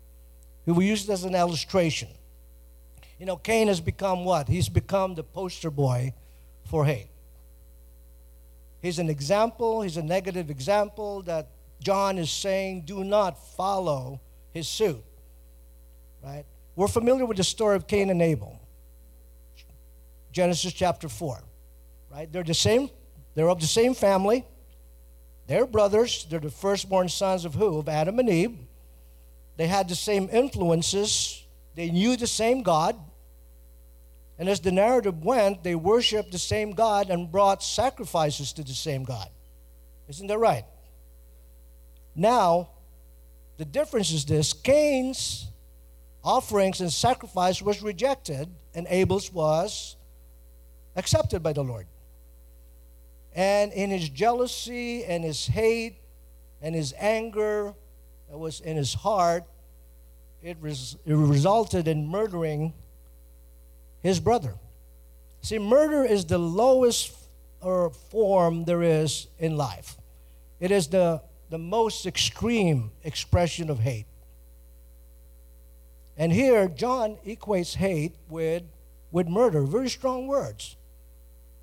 He 0.65 0.71
will 0.71 0.83
use 0.83 1.09
it 1.09 1.11
as 1.11 1.23
an 1.23 1.35
illustration. 1.35 2.09
You 3.19 3.25
know, 3.25 3.35
Cain 3.35 3.67
has 3.67 3.81
become 3.81 4.25
what? 4.25 4.47
He's 4.47 4.69
become 4.69 5.15
the 5.15 5.23
poster 5.23 5.71
boy 5.71 6.13
for 6.65 6.85
hate. 6.85 7.09
He's 8.81 8.99
an 8.99 9.09
example, 9.09 9.81
he's 9.81 9.97
a 9.97 10.03
negative 10.03 10.49
example 10.49 11.21
that 11.23 11.47
John 11.79 12.17
is 12.17 12.31
saying 12.31 12.83
do 12.85 13.03
not 13.03 13.37
follow 13.55 14.19
his 14.53 14.67
suit. 14.67 15.03
Right? 16.21 16.45
We're 16.75 16.87
familiar 16.87 17.25
with 17.25 17.37
the 17.37 17.43
story 17.43 17.75
of 17.75 17.87
Cain 17.87 18.09
and 18.09 18.21
Abel. 18.21 18.59
Genesis 20.33 20.73
chapter 20.73 21.07
4. 21.07 21.41
Right? 22.11 22.31
They're 22.31 22.43
the 22.43 22.53
same, 22.53 22.89
they're 23.35 23.49
of 23.49 23.61
the 23.61 23.67
same 23.67 23.93
family. 23.93 24.45
They're 25.47 25.65
brothers. 25.65 26.25
They're 26.29 26.39
the 26.39 26.49
firstborn 26.49 27.09
sons 27.09 27.45
of 27.45 27.53
who? 27.53 27.79
Of 27.79 27.89
Adam 27.89 28.19
and 28.19 28.29
Eve. 28.29 28.57
They 29.57 29.67
had 29.67 29.87
the 29.87 29.95
same 29.95 30.29
influences, 30.31 31.43
they 31.75 31.91
knew 31.91 32.17
the 32.17 32.27
same 32.27 32.63
God. 32.63 32.95
And 34.39 34.49
as 34.49 34.59
the 34.59 34.71
narrative 34.71 35.23
went, 35.23 35.63
they 35.63 35.75
worshiped 35.75 36.31
the 36.31 36.39
same 36.39 36.71
God 36.71 37.11
and 37.11 37.31
brought 37.31 37.61
sacrifices 37.61 38.51
to 38.53 38.63
the 38.63 38.73
same 38.73 39.03
God. 39.03 39.29
Isn't 40.09 40.27
that 40.27 40.39
right? 40.39 40.65
Now, 42.15 42.69
the 43.57 43.65
difference 43.65 44.11
is 44.11 44.25
this 44.25 44.51
Cain's 44.51 45.47
offerings 46.23 46.81
and 46.81 46.91
sacrifice 46.91 47.61
was 47.61 47.83
rejected, 47.83 48.49
and 48.73 48.87
Abel's 48.89 49.31
was 49.31 49.97
accepted 50.95 51.41
by 51.41 51.53
the 51.53 51.63
Lord. 51.63 51.87
And 53.35 53.71
in 53.73 53.89
his 53.89 54.09
jealousy 54.09 55.03
and 55.05 55.23
his 55.23 55.47
hate 55.47 55.95
and 56.61 56.75
his 56.75 56.93
anger 56.99 57.73
that 58.29 58.37
was 58.37 58.59
in 58.59 58.77
his 58.77 58.93
heart, 58.93 59.43
it, 60.41 60.57
res- 60.61 60.97
it 61.05 61.13
resulted 61.13 61.87
in 61.87 62.07
murdering 62.07 62.73
his 64.01 64.19
brother. 64.19 64.55
See, 65.41 65.59
murder 65.59 66.03
is 66.03 66.25
the 66.25 66.37
lowest 66.37 67.15
or 67.61 67.89
form 67.89 68.65
there 68.65 68.83
is 68.83 69.27
in 69.39 69.57
life. 69.57 69.97
It 70.59 70.71
is 70.71 70.87
the, 70.87 71.21
the 71.49 71.57
most 71.57 72.05
extreme 72.05 72.91
expression 73.03 73.69
of 73.69 73.79
hate. 73.79 74.05
And 76.17 76.31
here, 76.31 76.67
John 76.67 77.17
equates 77.25 77.75
hate 77.75 78.13
with, 78.29 78.63
with 79.11 79.27
murder. 79.27 79.63
Very 79.63 79.89
strong 79.89 80.27
words, 80.27 80.75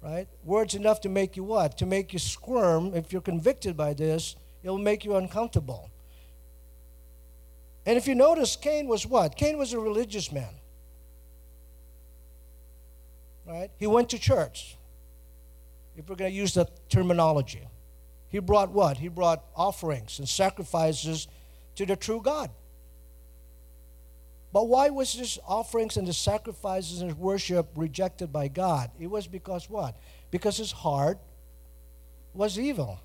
right? 0.02 0.28
Words 0.44 0.74
enough 0.74 1.00
to 1.02 1.08
make 1.08 1.36
you 1.36 1.44
what? 1.44 1.78
To 1.78 1.86
make 1.86 2.12
you 2.12 2.18
squirm. 2.18 2.94
If 2.94 3.12
you're 3.12 3.22
convicted 3.22 3.76
by 3.76 3.94
this, 3.94 4.36
it 4.62 4.70
will 4.70 4.78
make 4.78 5.04
you 5.04 5.16
uncomfortable. 5.16 5.90
And 7.86 7.96
if 7.96 8.06
you 8.06 8.14
notice, 8.14 8.56
Cain 8.56 8.88
was 8.88 9.06
what? 9.06 9.36
Cain 9.36 9.58
was 9.58 9.72
a 9.72 9.80
religious 9.80 10.30
man. 10.30 10.54
Right? 13.46 13.70
He 13.78 13.86
went 13.86 14.10
to 14.10 14.18
church. 14.18 14.76
If 15.96 16.08
we're 16.08 16.16
going 16.16 16.30
to 16.30 16.36
use 16.36 16.54
that 16.54 16.88
terminology, 16.88 17.66
he 18.28 18.38
brought 18.38 18.70
what? 18.70 18.98
He 18.98 19.08
brought 19.08 19.44
offerings 19.56 20.18
and 20.18 20.28
sacrifices 20.28 21.26
to 21.74 21.84
the 21.84 21.96
true 21.96 22.20
God. 22.22 22.50
But 24.52 24.68
why 24.68 24.90
was 24.90 25.14
this 25.14 25.38
offerings 25.46 25.96
and 25.96 26.08
the 26.08 26.12
sacrifices 26.12 27.02
and 27.02 27.16
worship 27.18 27.68
rejected 27.76 28.32
by 28.32 28.48
God? 28.48 28.90
It 28.98 29.06
was 29.06 29.26
because 29.26 29.70
what? 29.70 29.96
Because 30.30 30.56
his 30.56 30.72
heart 30.72 31.18
was 32.34 32.58
evil. 32.58 33.00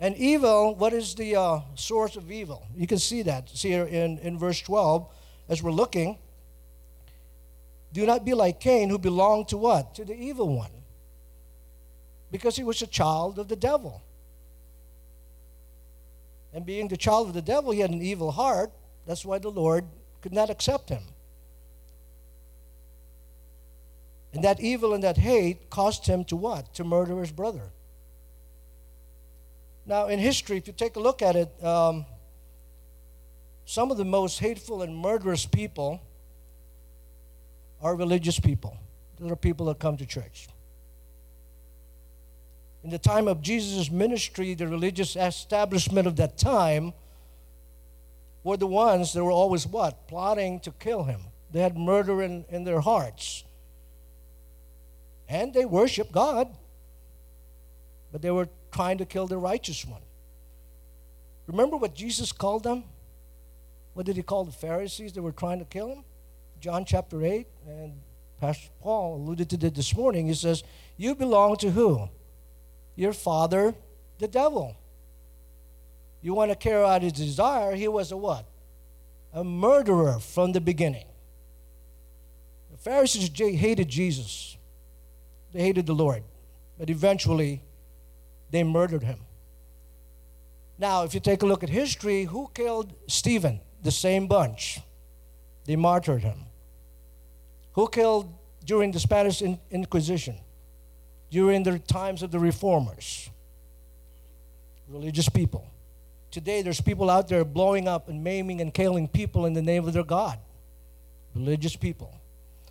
And 0.00 0.16
evil, 0.16 0.74
what 0.74 0.92
is 0.92 1.14
the 1.14 1.36
uh, 1.36 1.60
source 1.74 2.16
of 2.16 2.30
evil? 2.30 2.66
You 2.74 2.86
can 2.86 2.98
see 2.98 3.22
that. 3.22 3.50
See 3.50 3.70
here 3.70 3.84
in, 3.84 4.18
in 4.18 4.38
verse 4.38 4.60
12, 4.60 5.08
as 5.48 5.62
we're 5.62 5.70
looking. 5.70 6.18
Do 7.92 8.04
not 8.06 8.24
be 8.24 8.34
like 8.34 8.60
Cain, 8.60 8.88
who 8.88 8.98
belonged 8.98 9.48
to 9.48 9.58
what? 9.58 9.94
To 9.96 10.04
the 10.04 10.14
evil 10.14 10.56
one. 10.56 10.70
Because 12.30 12.56
he 12.56 12.64
was 12.64 12.82
a 12.82 12.86
child 12.86 13.38
of 13.38 13.48
the 13.48 13.56
devil. 13.56 14.02
And 16.52 16.66
being 16.66 16.88
the 16.88 16.96
child 16.96 17.28
of 17.28 17.34
the 17.34 17.42
devil, 17.42 17.72
he 17.72 17.80
had 17.80 17.90
an 17.90 18.02
evil 18.02 18.32
heart. 18.32 18.72
That's 19.06 19.24
why 19.24 19.38
the 19.38 19.50
Lord 19.50 19.84
could 20.24 20.32
not 20.32 20.48
accept 20.48 20.88
him. 20.88 21.02
And 24.32 24.42
that 24.42 24.58
evil 24.58 24.94
and 24.94 25.04
that 25.04 25.18
hate 25.18 25.68
caused 25.68 26.06
him 26.06 26.24
to 26.24 26.36
what? 26.36 26.72
To 26.76 26.82
murder 26.82 27.20
his 27.20 27.30
brother. 27.30 27.70
Now, 29.84 30.06
in 30.06 30.18
history, 30.18 30.56
if 30.56 30.66
you 30.66 30.72
take 30.72 30.96
a 30.96 30.98
look 30.98 31.20
at 31.20 31.36
it, 31.36 31.62
um, 31.62 32.06
some 33.66 33.90
of 33.90 33.98
the 33.98 34.04
most 34.06 34.38
hateful 34.38 34.80
and 34.80 34.96
murderous 34.96 35.44
people 35.44 36.00
are 37.82 37.94
religious 37.94 38.40
people. 38.40 38.78
Those 39.20 39.30
are 39.30 39.36
people 39.36 39.66
that 39.66 39.78
come 39.78 39.98
to 39.98 40.06
church. 40.06 40.48
In 42.82 42.88
the 42.88 42.98
time 42.98 43.28
of 43.28 43.42
Jesus' 43.42 43.90
ministry, 43.90 44.54
the 44.54 44.68
religious 44.68 45.16
establishment 45.16 46.06
of 46.06 46.16
that 46.16 46.38
time 46.38 46.94
were 48.44 48.58
the 48.58 48.66
ones 48.66 49.14
that 49.14 49.24
were 49.24 49.32
always 49.32 49.66
what? 49.66 50.06
Plotting 50.06 50.60
to 50.60 50.70
kill 50.70 51.04
him. 51.04 51.20
They 51.50 51.60
had 51.60 51.76
murder 51.76 52.22
in, 52.22 52.44
in 52.50 52.64
their 52.64 52.80
hearts. 52.80 53.42
And 55.28 55.54
they 55.54 55.64
worshiped 55.64 56.12
God, 56.12 56.54
but 58.12 58.20
they 58.20 58.30
were 58.30 58.48
trying 58.70 58.98
to 58.98 59.06
kill 59.06 59.26
the 59.26 59.38
righteous 59.38 59.84
one. 59.86 60.02
Remember 61.46 61.76
what 61.76 61.94
Jesus 61.94 62.32
called 62.32 62.62
them? 62.62 62.84
What 63.94 64.06
did 64.06 64.16
he 64.16 64.22
call 64.22 64.44
the 64.44 64.52
Pharisees 64.52 65.12
that 65.14 65.22
were 65.22 65.32
trying 65.32 65.60
to 65.60 65.64
kill 65.64 65.88
him? 65.88 66.04
John 66.60 66.84
chapter 66.84 67.24
8, 67.24 67.46
and 67.66 67.92
Pastor 68.40 68.70
Paul 68.80 69.16
alluded 69.16 69.50
to 69.50 69.66
it 69.66 69.74
this 69.74 69.96
morning. 69.96 70.26
He 70.26 70.34
says, 70.34 70.64
You 70.96 71.14
belong 71.14 71.56
to 71.58 71.70
who? 71.70 72.08
Your 72.96 73.12
father, 73.12 73.74
the 74.18 74.28
devil. 74.28 74.76
You 76.24 76.32
want 76.32 76.50
to 76.50 76.56
carry 76.56 76.82
out 76.82 77.02
his 77.02 77.12
desire, 77.12 77.74
he 77.74 77.86
was 77.86 78.10
a 78.10 78.16
what? 78.16 78.46
A 79.34 79.44
murderer 79.44 80.18
from 80.20 80.52
the 80.52 80.60
beginning. 80.60 81.04
The 82.70 82.78
Pharisees 82.78 83.28
hated 83.36 83.88
Jesus, 83.88 84.56
they 85.52 85.60
hated 85.60 85.84
the 85.84 85.94
Lord, 85.94 86.22
but 86.78 86.88
eventually 86.88 87.60
they 88.50 88.64
murdered 88.64 89.02
him. 89.02 89.18
Now, 90.78 91.04
if 91.04 91.12
you 91.12 91.20
take 91.20 91.42
a 91.42 91.46
look 91.46 91.62
at 91.62 91.68
history, 91.68 92.24
who 92.24 92.50
killed 92.54 92.94
Stephen? 93.06 93.60
The 93.82 93.90
same 93.90 94.26
bunch. 94.26 94.80
They 95.66 95.76
martyred 95.76 96.22
him. 96.22 96.46
Who 97.72 97.86
killed 97.86 98.32
during 98.64 98.92
the 98.92 98.98
Spanish 98.98 99.42
Inquisition? 99.42 100.36
During 101.30 101.64
the 101.64 101.78
times 101.80 102.22
of 102.22 102.30
the 102.30 102.38
reformers? 102.38 103.28
Religious 104.88 105.28
people. 105.28 105.70
Today, 106.34 106.62
there's 106.62 106.80
people 106.80 107.10
out 107.10 107.28
there 107.28 107.44
blowing 107.44 107.86
up 107.86 108.08
and 108.08 108.24
maiming 108.24 108.60
and 108.60 108.74
killing 108.74 109.06
people 109.06 109.46
in 109.46 109.52
the 109.52 109.62
name 109.62 109.86
of 109.86 109.92
their 109.92 110.02
God. 110.02 110.36
Religious 111.32 111.76
people. 111.76 112.12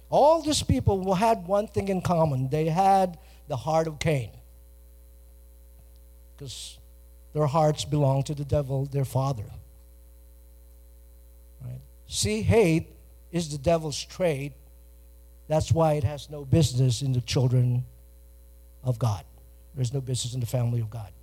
All 0.10 0.41
these 0.41 0.62
people 0.62 1.13
had 1.13 1.47
one 1.47 1.69
thing 1.69 1.88
in 1.88 2.02
common 2.02 2.49
they 2.49 2.65
had 2.65 3.17
the 3.47 3.56
heart 3.56 3.88
of 3.88 3.99
Cain. 3.99 4.32
Because 6.36 6.78
their 7.32 7.45
hearts 7.45 7.86
belong 7.86 8.23
to 8.23 8.36
the 8.36 8.43
devil, 8.43 8.84
their 8.84 9.06
father. 9.06 9.45
Right? 11.63 11.80
See, 12.08 12.41
hate 12.41 12.89
is 13.32 13.49
the 13.49 13.58
devil's 13.58 14.04
trait. 14.04 14.52
That's 15.47 15.71
why 15.71 15.93
it 15.93 16.04
has 16.04 16.30
no 16.30 16.43
business 16.43 17.02
in 17.02 17.13
the 17.13 17.21
children 17.21 17.86
of 18.84 18.99
God. 18.99 19.23
There's 19.73 19.93
no 19.93 20.02
business 20.02 20.34
in 20.34 20.41
the 20.41 20.45
family 20.45 20.82
of 20.82 20.89
God. 20.89 21.13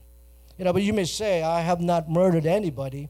You 0.60 0.64
know, 0.64 0.74
but 0.74 0.82
you 0.82 0.92
may 0.92 1.06
say, 1.06 1.42
I 1.42 1.62
have 1.62 1.80
not 1.80 2.10
murdered 2.10 2.44
anybody, 2.44 3.08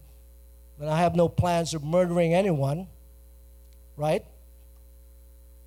and 0.79 0.89
I 0.89 1.01
have 1.01 1.17
no 1.17 1.29
plans 1.29 1.75
of 1.75 1.83
murdering 1.83 2.33
anyone. 2.33 2.87
Right? 3.97 4.25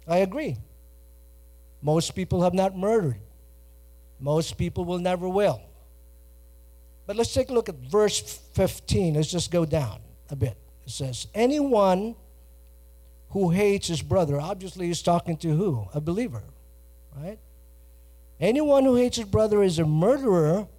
I 0.08 0.19
agree. 0.19 0.56
Most 1.82 2.15
people 2.15 2.43
have 2.43 2.54
not 2.54 2.78
murdered. 2.78 3.17
Most 4.17 4.58
people 4.58 4.86
will 4.86 5.00
never 5.00 5.28
will. 5.28 5.60
But 7.06 7.17
let's 7.17 7.34
take 7.34 7.50
a 7.50 7.54
look 7.54 7.67
at 7.67 7.76
verse 7.76 8.22
15. 8.22 9.15
Let's 9.15 9.30
just 9.30 9.52
go 9.52 9.65
down 9.65 10.00
a 10.30 10.38
bit. 10.38 10.56
It 10.86 10.91
says, 10.91 11.28
Anyone 11.34 12.15
who 13.32 13.50
hates 13.50 13.89
his 13.89 14.02
brother, 14.02 14.39
obviously 14.39 14.88
he's 14.88 15.02
talking 15.02 15.36
to 15.36 15.54
who? 15.54 15.89
A 15.93 16.00
believer, 16.00 16.43
right? 17.13 17.39
Anyone 18.39 18.86
who 18.86 18.96
hates 18.96 19.17
his 19.17 19.26
brother 19.28 19.62
is 19.62 19.80
a 19.80 19.86
murderer, 19.86 20.69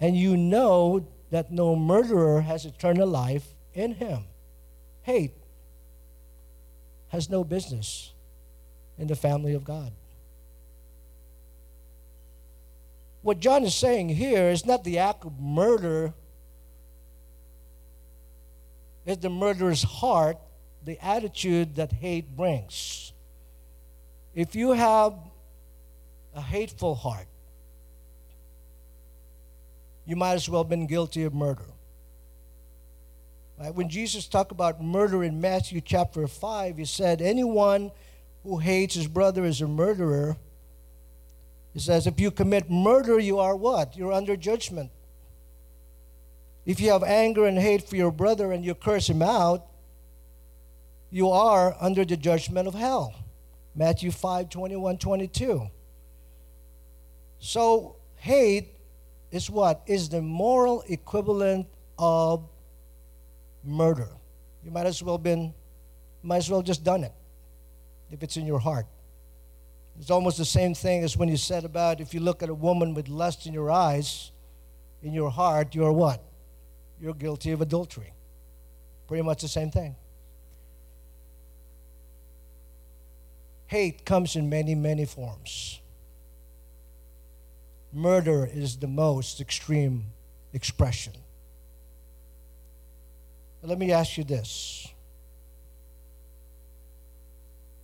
and 0.00 0.16
you 0.16 0.36
know 0.36 1.06
that 1.30 1.52
no 1.52 1.76
murderer 1.76 2.40
has 2.40 2.64
eternal 2.64 3.06
life 3.08 3.54
in 3.74 3.94
him. 3.94 4.24
Hate 5.02 5.34
has 7.08 7.28
no 7.28 7.44
business 7.44 8.12
in 8.98 9.06
the 9.06 9.16
family 9.16 9.54
of 9.54 9.64
God. 9.64 9.92
what 13.22 13.40
John 13.40 13.64
is 13.64 13.74
saying 13.74 14.08
here 14.08 14.48
is 14.48 14.64
not 14.64 14.84
the 14.84 14.98
act 14.98 15.24
of 15.24 15.38
murder, 15.38 16.14
it's 19.04 19.20
the 19.20 19.30
murderer's 19.30 19.82
heart, 19.82 20.38
the 20.84 20.98
attitude 21.04 21.76
that 21.76 21.92
hate 21.92 22.36
brings. 22.36 23.12
If 24.34 24.54
you 24.54 24.72
have 24.72 25.14
a 26.34 26.40
hateful 26.40 26.94
heart, 26.94 27.26
you 30.06 30.16
might 30.16 30.34
as 30.34 30.48
well 30.48 30.62
have 30.62 30.70
been 30.70 30.86
guilty 30.86 31.24
of 31.24 31.34
murder. 31.34 31.64
Right? 33.58 33.74
When 33.74 33.88
Jesus 33.88 34.26
talked 34.26 34.52
about 34.52 34.82
murder 34.82 35.22
in 35.22 35.40
Matthew 35.40 35.80
chapter 35.80 36.26
5, 36.26 36.78
he 36.78 36.84
said, 36.84 37.20
Anyone 37.20 37.90
who 38.42 38.58
hates 38.58 38.94
his 38.94 39.06
brother 39.06 39.44
is 39.44 39.60
a 39.60 39.68
murderer 39.68 40.36
he 41.72 41.78
says, 41.78 42.06
if 42.06 42.18
you 42.18 42.30
commit 42.30 42.70
murder, 42.70 43.18
you 43.18 43.38
are 43.38 43.54
what? 43.54 43.96
You're 43.96 44.12
under 44.12 44.36
judgment. 44.36 44.90
If 46.66 46.80
you 46.80 46.90
have 46.90 47.02
anger 47.02 47.46
and 47.46 47.58
hate 47.58 47.88
for 47.88 47.96
your 47.96 48.10
brother 48.10 48.52
and 48.52 48.64
you 48.64 48.74
curse 48.74 49.08
him 49.08 49.22
out, 49.22 49.66
you 51.10 51.30
are 51.30 51.76
under 51.80 52.04
the 52.04 52.16
judgment 52.16 52.68
of 52.68 52.74
hell. 52.74 53.14
Matthew 53.74 54.10
5 54.10 54.50
21, 54.50 54.98
22. 54.98 55.70
So, 57.38 57.96
hate 58.16 58.74
is 59.30 59.50
what? 59.50 59.82
Is 59.86 60.08
the 60.08 60.20
moral 60.20 60.82
equivalent 60.88 61.66
of 61.98 62.48
murder. 63.64 64.08
You 64.64 64.70
might 64.70 64.86
as 64.86 65.02
well 65.02 65.18
been, 65.18 65.54
might 66.22 66.38
as 66.38 66.50
well 66.50 66.62
just 66.62 66.84
done 66.84 67.04
it 67.04 67.12
if 68.10 68.22
it's 68.22 68.36
in 68.36 68.46
your 68.46 68.58
heart. 68.58 68.86
It's 69.98 70.10
almost 70.10 70.38
the 70.38 70.44
same 70.44 70.74
thing 70.74 71.04
as 71.04 71.16
when 71.16 71.28
you 71.28 71.36
said 71.36 71.64
about 71.64 72.00
if 72.00 72.14
you 72.14 72.20
look 72.20 72.42
at 72.42 72.48
a 72.48 72.54
woman 72.54 72.94
with 72.94 73.08
lust 73.08 73.46
in 73.46 73.52
your 73.52 73.70
eyes, 73.70 74.32
in 75.02 75.12
your 75.12 75.30
heart, 75.30 75.74
you're 75.74 75.92
what? 75.92 76.22
You're 77.00 77.14
guilty 77.14 77.52
of 77.52 77.60
adultery. 77.60 78.12
Pretty 79.06 79.22
much 79.22 79.42
the 79.42 79.48
same 79.48 79.70
thing. 79.70 79.96
Hate 83.66 84.04
comes 84.04 84.36
in 84.36 84.48
many, 84.48 84.74
many 84.74 85.04
forms. 85.04 85.79
Murder 87.92 88.48
is 88.52 88.76
the 88.76 88.86
most 88.86 89.40
extreme 89.40 90.04
expression. 90.52 91.12
Let 93.62 93.78
me 93.78 93.92
ask 93.92 94.16
you 94.16 94.24
this 94.24 94.88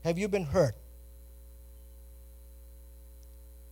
Have 0.04 0.18
you 0.18 0.28
been 0.28 0.44
hurt 0.44 0.74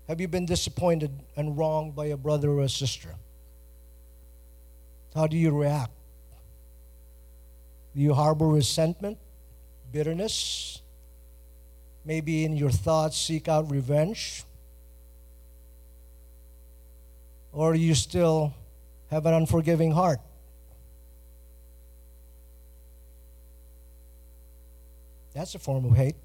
have 0.08 0.20
you 0.20 0.28
been 0.28 0.44
disappointed 0.44 1.10
and 1.36 1.56
wronged 1.56 1.96
by 1.96 2.06
a 2.06 2.16
brother 2.16 2.50
or 2.50 2.62
a 2.62 2.68
sister? 2.68 3.14
How 5.14 5.26
do 5.26 5.36
you 5.36 5.50
react? 5.50 5.92
Do 7.94 8.02
you 8.02 8.12
harbor 8.12 8.48
resentment, 8.48 9.18
bitterness? 9.92 10.82
Maybe 12.04 12.44
in 12.44 12.54
your 12.54 12.70
thoughts 12.70 13.16
seek 13.16 13.48
out 13.48 13.70
revenge? 13.70 14.44
Or 17.54 17.74
you 17.76 17.94
still 17.94 18.52
have 19.10 19.26
an 19.26 19.34
unforgiving 19.34 19.92
heart? 19.92 20.18
That's 25.32 25.54
a 25.54 25.58
form 25.60 25.84
of 25.84 25.96
hate. 25.96 26.16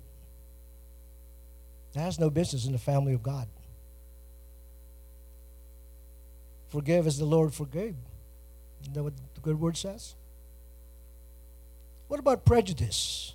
That 1.94 2.02
has 2.02 2.20
no 2.20 2.30
business 2.30 2.66
in 2.66 2.72
the 2.72 2.80
family 2.80 3.14
of 3.14 3.22
God. 3.22 3.48
Forgive 6.70 7.08
as 7.08 7.18
the 7.18 7.26
Lord 7.26 7.54
forgave. 7.54 7.96
Isn't 8.82 8.94
that 8.94 9.04
what 9.04 9.14
the 9.36 9.42
good 9.42 9.60
word 9.60 9.78
says? 9.78 10.16
What 12.08 12.20
about 12.20 12.44
prejudice? 12.46 13.34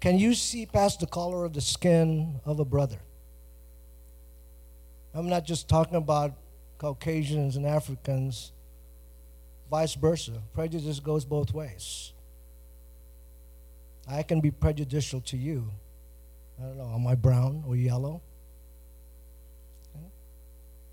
Can 0.00 0.18
you 0.18 0.34
see 0.34 0.64
past 0.66 1.00
the 1.00 1.06
color 1.06 1.44
of 1.44 1.52
the 1.52 1.60
skin 1.60 2.40
of 2.44 2.60
a 2.60 2.64
brother? 2.64 2.98
I'm 5.14 5.28
not 5.28 5.44
just 5.44 5.68
talking 5.68 5.96
about 5.96 6.34
Caucasians 6.78 7.56
and 7.56 7.66
Africans, 7.66 8.52
vice 9.70 9.94
versa. 9.94 10.32
Prejudice 10.54 11.00
goes 11.00 11.24
both 11.24 11.52
ways. 11.52 12.12
I 14.08 14.22
can 14.22 14.40
be 14.40 14.50
prejudicial 14.50 15.20
to 15.22 15.36
you. 15.36 15.70
I 16.58 16.66
don't 16.66 16.78
know, 16.78 16.92
am 16.94 17.06
I 17.06 17.14
brown 17.14 17.64
or 17.66 17.76
yellow? 17.76 18.22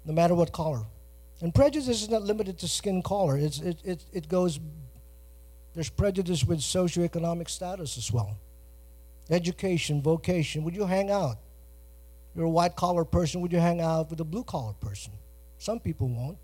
no 0.08 0.14
matter 0.14 0.34
what 0.34 0.52
color. 0.52 0.84
And 1.42 1.54
prejudice 1.54 2.02
is 2.02 2.10
not 2.10 2.24
limited 2.24 2.58
to 2.60 2.68
skin 2.68 3.04
color. 3.04 3.38
It's, 3.38 3.60
it, 3.60 3.78
it, 3.84 4.06
it 4.12 4.30
goes, 4.30 4.60
there's 5.76 5.90
prejudice 5.90 6.44
with 6.46 6.60
socioeconomic 6.60 7.50
status 7.50 7.98
as 7.98 8.12
well. 8.12 8.38
Education, 9.30 10.02
vocation. 10.02 10.64
Would 10.64 10.76
you 10.76 10.86
hang 10.86 11.12
out? 11.12 11.38
You're 12.38 12.46
a 12.46 12.50
white 12.50 12.76
collar 12.76 13.04
person, 13.04 13.42
would 13.42 13.52
you 13.52 13.60
hang 13.60 13.82
out 13.82 14.12
with 14.12 14.20
a 14.20 14.24
blue 14.24 14.44
collar 14.44 14.74
person? 14.74 15.12
Some 15.58 15.80
people 15.80 16.08
won't. 16.08 16.38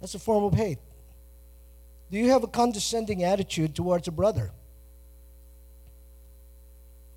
That's 0.00 0.14
a 0.14 0.20
form 0.20 0.44
of 0.44 0.54
hate. 0.54 0.78
Do 2.12 2.18
you 2.18 2.30
have 2.30 2.44
a 2.44 2.46
condescending 2.46 3.24
attitude 3.24 3.74
towards 3.74 4.06
a 4.06 4.12
brother? 4.12 4.52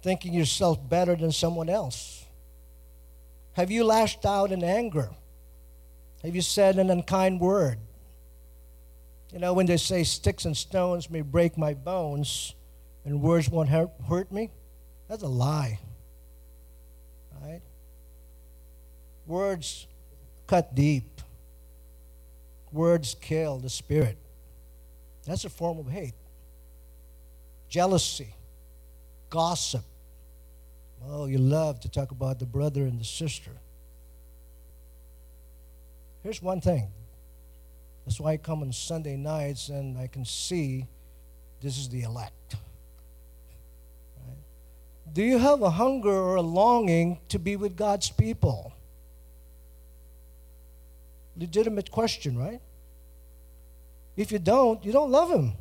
Thinking 0.01 0.33
yourself 0.33 0.79
better 0.89 1.15
than 1.15 1.31
someone 1.31 1.69
else? 1.69 2.25
Have 3.53 3.69
you 3.69 3.83
lashed 3.83 4.25
out 4.25 4.51
in 4.51 4.63
anger? 4.63 5.11
Have 6.23 6.35
you 6.35 6.41
said 6.41 6.77
an 6.77 6.89
unkind 6.89 7.39
word? 7.39 7.77
You 9.31 9.37
know, 9.37 9.53
when 9.53 9.67
they 9.67 9.77
say 9.77 10.03
sticks 10.03 10.45
and 10.45 10.57
stones 10.57 11.11
may 11.11 11.21
break 11.21 11.57
my 11.59 11.75
bones 11.75 12.55
and 13.05 13.21
words 13.21 13.49
won't 13.49 13.69
hurt, 13.69 13.91
hurt 14.07 14.31
me, 14.31 14.49
that's 15.07 15.21
a 15.21 15.27
lie. 15.27 15.79
Right? 17.41 17.61
Words 19.29 19.85
cut 20.47 20.73
deep. 20.73 21.21
Words 22.71 23.15
kill 23.21 23.59
the 23.59 23.69
spirit. 23.69 24.17
That's 25.23 25.45
a 25.45 25.49
form 25.49 25.77
of 25.77 25.87
hate. 25.87 26.15
Jealousy, 27.69 28.33
gossip. 29.29 29.83
Oh, 31.07 31.27
you 31.27 31.37
love 31.37 31.79
to 31.81 31.89
talk 31.89 32.09
about 32.09 32.39
the 32.39 32.47
brother 32.47 32.81
and 32.81 32.99
the 32.99 33.05
sister. 33.05 33.51
Here's 36.23 36.41
one 36.41 36.59
thing. 36.59 36.87
That's 38.07 38.19
why 38.19 38.31
I 38.31 38.37
come 38.37 38.63
on 38.63 38.73
Sunday 38.73 39.15
nights 39.15 39.69
and 39.69 39.95
I 39.95 40.07
can 40.07 40.25
see 40.25 40.87
this 41.61 41.77
is 41.77 41.87
the 41.87 42.01
elect. 42.01 42.55
Right? 44.25 44.37
Do 45.13 45.21
you 45.21 45.37
have 45.37 45.61
a 45.61 45.69
hunger 45.69 46.09
or 46.09 46.37
a 46.37 46.41
longing 46.41 47.19
to 47.29 47.37
be 47.37 47.55
with 47.55 47.75
God's 47.75 48.09
people? 48.09 48.73
Legitimate 51.37 51.91
question, 51.91 52.37
right? 52.37 52.61
If 54.17 54.31
you 54.31 54.39
don't, 54.39 54.83
you 54.83 54.91
don't 54.91 55.11
love 55.11 55.31
Him. 55.31 55.53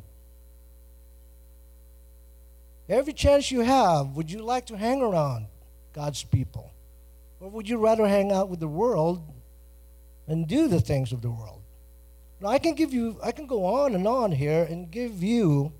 Every 2.89 3.13
chance 3.13 3.51
you 3.51 3.61
have, 3.61 4.15
would 4.15 4.31
you 4.31 4.39
like 4.39 4.65
to 4.67 4.77
hang 4.77 5.01
around 5.01 5.45
God's 5.93 6.23
people? 6.23 6.71
Or 7.39 7.49
would 7.49 7.69
you 7.69 7.77
rather 7.77 8.07
hang 8.07 8.31
out 8.31 8.49
with 8.49 8.59
the 8.59 8.67
world 8.67 9.21
and 10.27 10.47
do 10.47 10.67
the 10.67 10.81
things 10.81 11.11
of 11.11 11.21
the 11.21 11.29
world? 11.29 11.61
Now, 12.41 12.49
I 12.49 12.57
can 12.57 12.73
give 12.73 12.93
you, 12.93 13.17
I 13.23 13.31
can 13.31 13.47
go 13.47 13.65
on 13.65 13.95
and 13.95 14.07
on 14.07 14.31
here 14.31 14.63
and 14.63 14.89
give 14.89 15.21
you 15.21 15.71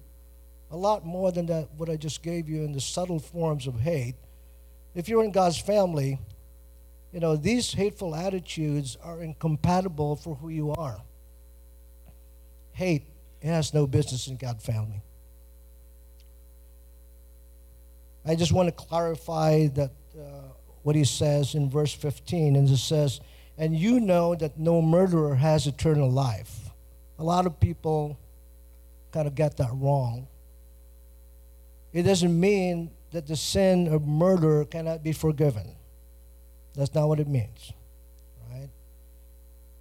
a 0.72 0.78
lot 0.78 1.06
more 1.06 1.32
than 1.32 1.48
that, 1.48 1.70
what 1.78 1.90
I 1.90 1.96
just 1.96 2.22
gave 2.22 2.48
you 2.48 2.64
in 2.64 2.74
the 2.74 2.82
subtle 2.82 3.20
forms 3.20 3.66
of 3.66 3.80
hate. 3.80 4.16
If 4.94 5.10
you're 5.10 5.24
in 5.24 5.32
God's 5.32 5.60
family, 5.60 6.20
you 7.12 7.20
know, 7.20 7.36
these 7.36 7.74
hateful 7.74 8.16
attitudes 8.16 8.98
are 9.04 9.22
incompatible 9.22 10.16
for 10.16 10.36
who 10.36 10.50
you 10.50 10.72
are 10.72 11.02
hate 12.80 13.04
has 13.44 13.74
no 13.74 13.86
business 13.86 14.28
in 14.28 14.38
God's 14.38 14.66
family. 14.66 15.02
I 18.26 18.36
just 18.36 18.54
want 18.54 18.70
to 18.70 18.72
clarify 18.72 19.68
that 19.68 19.92
uh, 20.18 20.54
what 20.84 20.96
he 20.96 21.04
says 21.04 21.56
in 21.56 21.70
verse 21.70 21.94
15, 21.94 22.56
and 22.56 22.70
it 22.70 22.78
says, 22.78 23.20
And 23.58 23.76
you 23.76 24.00
know 24.00 24.34
that 24.36 24.58
no 24.58 24.82
murderer 24.82 25.36
has 25.36 25.68
eternal 25.68 26.10
life. 26.10 26.70
A 27.18 27.24
lot 27.24 27.46
of 27.46 27.60
people 27.60 28.18
kind 29.12 29.28
of 29.28 29.36
get 29.36 29.58
that 29.58 29.72
wrong. 29.74 30.28
It 31.92 32.04
doesn't 32.04 32.40
mean 32.40 32.92
that 33.12 33.28
the 33.28 33.36
sin 33.36 33.88
of 33.88 34.08
murder 34.08 34.64
cannot 34.64 35.04
be 35.04 35.12
forgiven. 35.12 35.76
That's 36.76 36.94
not 36.94 37.08
what 37.08 37.20
it 37.20 37.28
means 37.28 37.74
Right? 38.52 38.70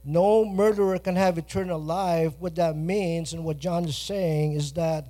no 0.05 0.44
murderer 0.44 0.98
can 0.98 1.16
have 1.16 1.38
eternal 1.38 1.81
life. 1.81 2.33
What 2.38 2.55
that 2.57 2.77
means 2.77 3.33
and 3.33 3.44
what 3.44 3.59
John 3.59 3.85
is 3.85 3.96
saying 3.96 4.53
is 4.53 4.72
that 4.72 5.07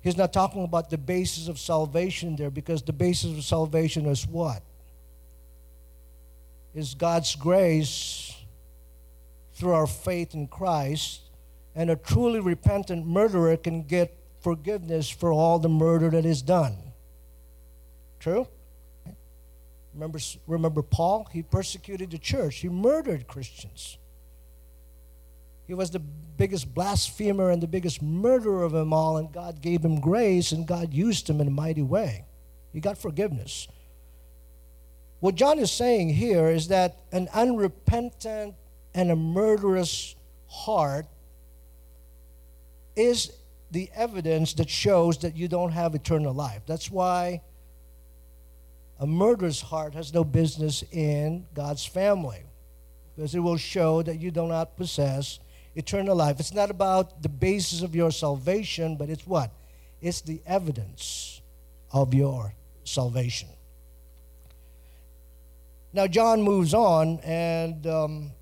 he's 0.00 0.16
not 0.16 0.32
talking 0.32 0.64
about 0.64 0.90
the 0.90 0.98
basis 0.98 1.48
of 1.48 1.58
salvation 1.58 2.36
there 2.36 2.50
because 2.50 2.82
the 2.82 2.92
basis 2.92 3.36
of 3.36 3.44
salvation 3.44 4.06
is 4.06 4.26
what? 4.26 4.62
Is 6.74 6.94
God's 6.94 7.34
grace 7.34 8.34
through 9.58 9.72
our 9.72 9.86
faith 9.86 10.34
in 10.34 10.46
Christ. 10.46 11.20
And 11.74 11.90
a 11.90 11.96
truly 11.96 12.40
repentant 12.40 13.06
murderer 13.06 13.56
can 13.56 13.82
get 13.82 14.16
forgiveness 14.40 15.10
for 15.10 15.32
all 15.32 15.58
the 15.58 15.68
murder 15.68 16.10
that 16.10 16.24
is 16.24 16.42
done. 16.42 16.76
True? 18.20 18.46
Remember, 19.94 20.18
remember 20.46 20.82
Paul? 20.82 21.28
He 21.32 21.42
persecuted 21.42 22.10
the 22.10 22.18
church, 22.18 22.56
he 22.56 22.68
murdered 22.68 23.26
Christians. 23.26 23.98
He 25.66 25.74
was 25.74 25.90
the 25.90 25.98
biggest 25.98 26.74
blasphemer 26.74 27.50
and 27.50 27.62
the 27.62 27.66
biggest 27.66 28.00
murderer 28.00 28.64
of 28.64 28.72
them 28.72 28.92
all, 28.94 29.18
and 29.18 29.30
God 29.30 29.60
gave 29.60 29.84
him 29.84 30.00
grace 30.00 30.50
and 30.50 30.66
God 30.66 30.94
used 30.94 31.28
him 31.28 31.42
in 31.42 31.48
a 31.48 31.50
mighty 31.50 31.82
way. 31.82 32.24
He 32.72 32.80
got 32.80 32.96
forgiveness. 32.96 33.68
What 35.20 35.34
John 35.34 35.58
is 35.58 35.70
saying 35.70 36.10
here 36.10 36.48
is 36.48 36.68
that 36.68 37.00
an 37.12 37.28
unrepentant 37.34 38.54
and 38.94 39.10
a 39.10 39.16
murderous 39.16 40.14
heart 40.46 41.06
is 42.96 43.32
the 43.70 43.90
evidence 43.94 44.54
that 44.54 44.70
shows 44.70 45.18
that 45.18 45.36
you 45.36 45.48
don't 45.48 45.72
have 45.72 45.94
eternal 45.94 46.32
life. 46.32 46.62
That's 46.66 46.90
why 46.90 47.42
a 48.98 49.06
murderous 49.06 49.60
heart 49.60 49.94
has 49.94 50.12
no 50.12 50.24
business 50.24 50.82
in 50.90 51.46
God's 51.54 51.84
family 51.84 52.42
because 53.14 53.34
it 53.34 53.40
will 53.40 53.56
show 53.56 54.02
that 54.02 54.20
you 54.20 54.30
do 54.30 54.46
not 54.46 54.76
possess 54.76 55.38
eternal 55.74 56.16
life. 56.16 56.40
It's 56.40 56.54
not 56.54 56.70
about 56.70 57.22
the 57.22 57.28
basis 57.28 57.82
of 57.82 57.94
your 57.94 58.10
salvation, 58.10 58.96
but 58.96 59.08
it's 59.08 59.26
what? 59.26 59.52
It's 60.00 60.20
the 60.20 60.40
evidence 60.46 61.40
of 61.92 62.12
your 62.12 62.54
salvation. 62.84 63.48
Now, 65.92 66.06
John 66.06 66.42
moves 66.42 66.74
on 66.74 67.20
and 67.20 67.86
um, 67.86 68.32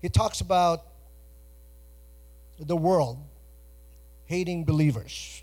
he 0.00 0.08
talks 0.08 0.40
about 0.40 0.84
the 2.58 2.76
world 2.76 3.18
hating 4.26 4.64
believers. 4.64 5.42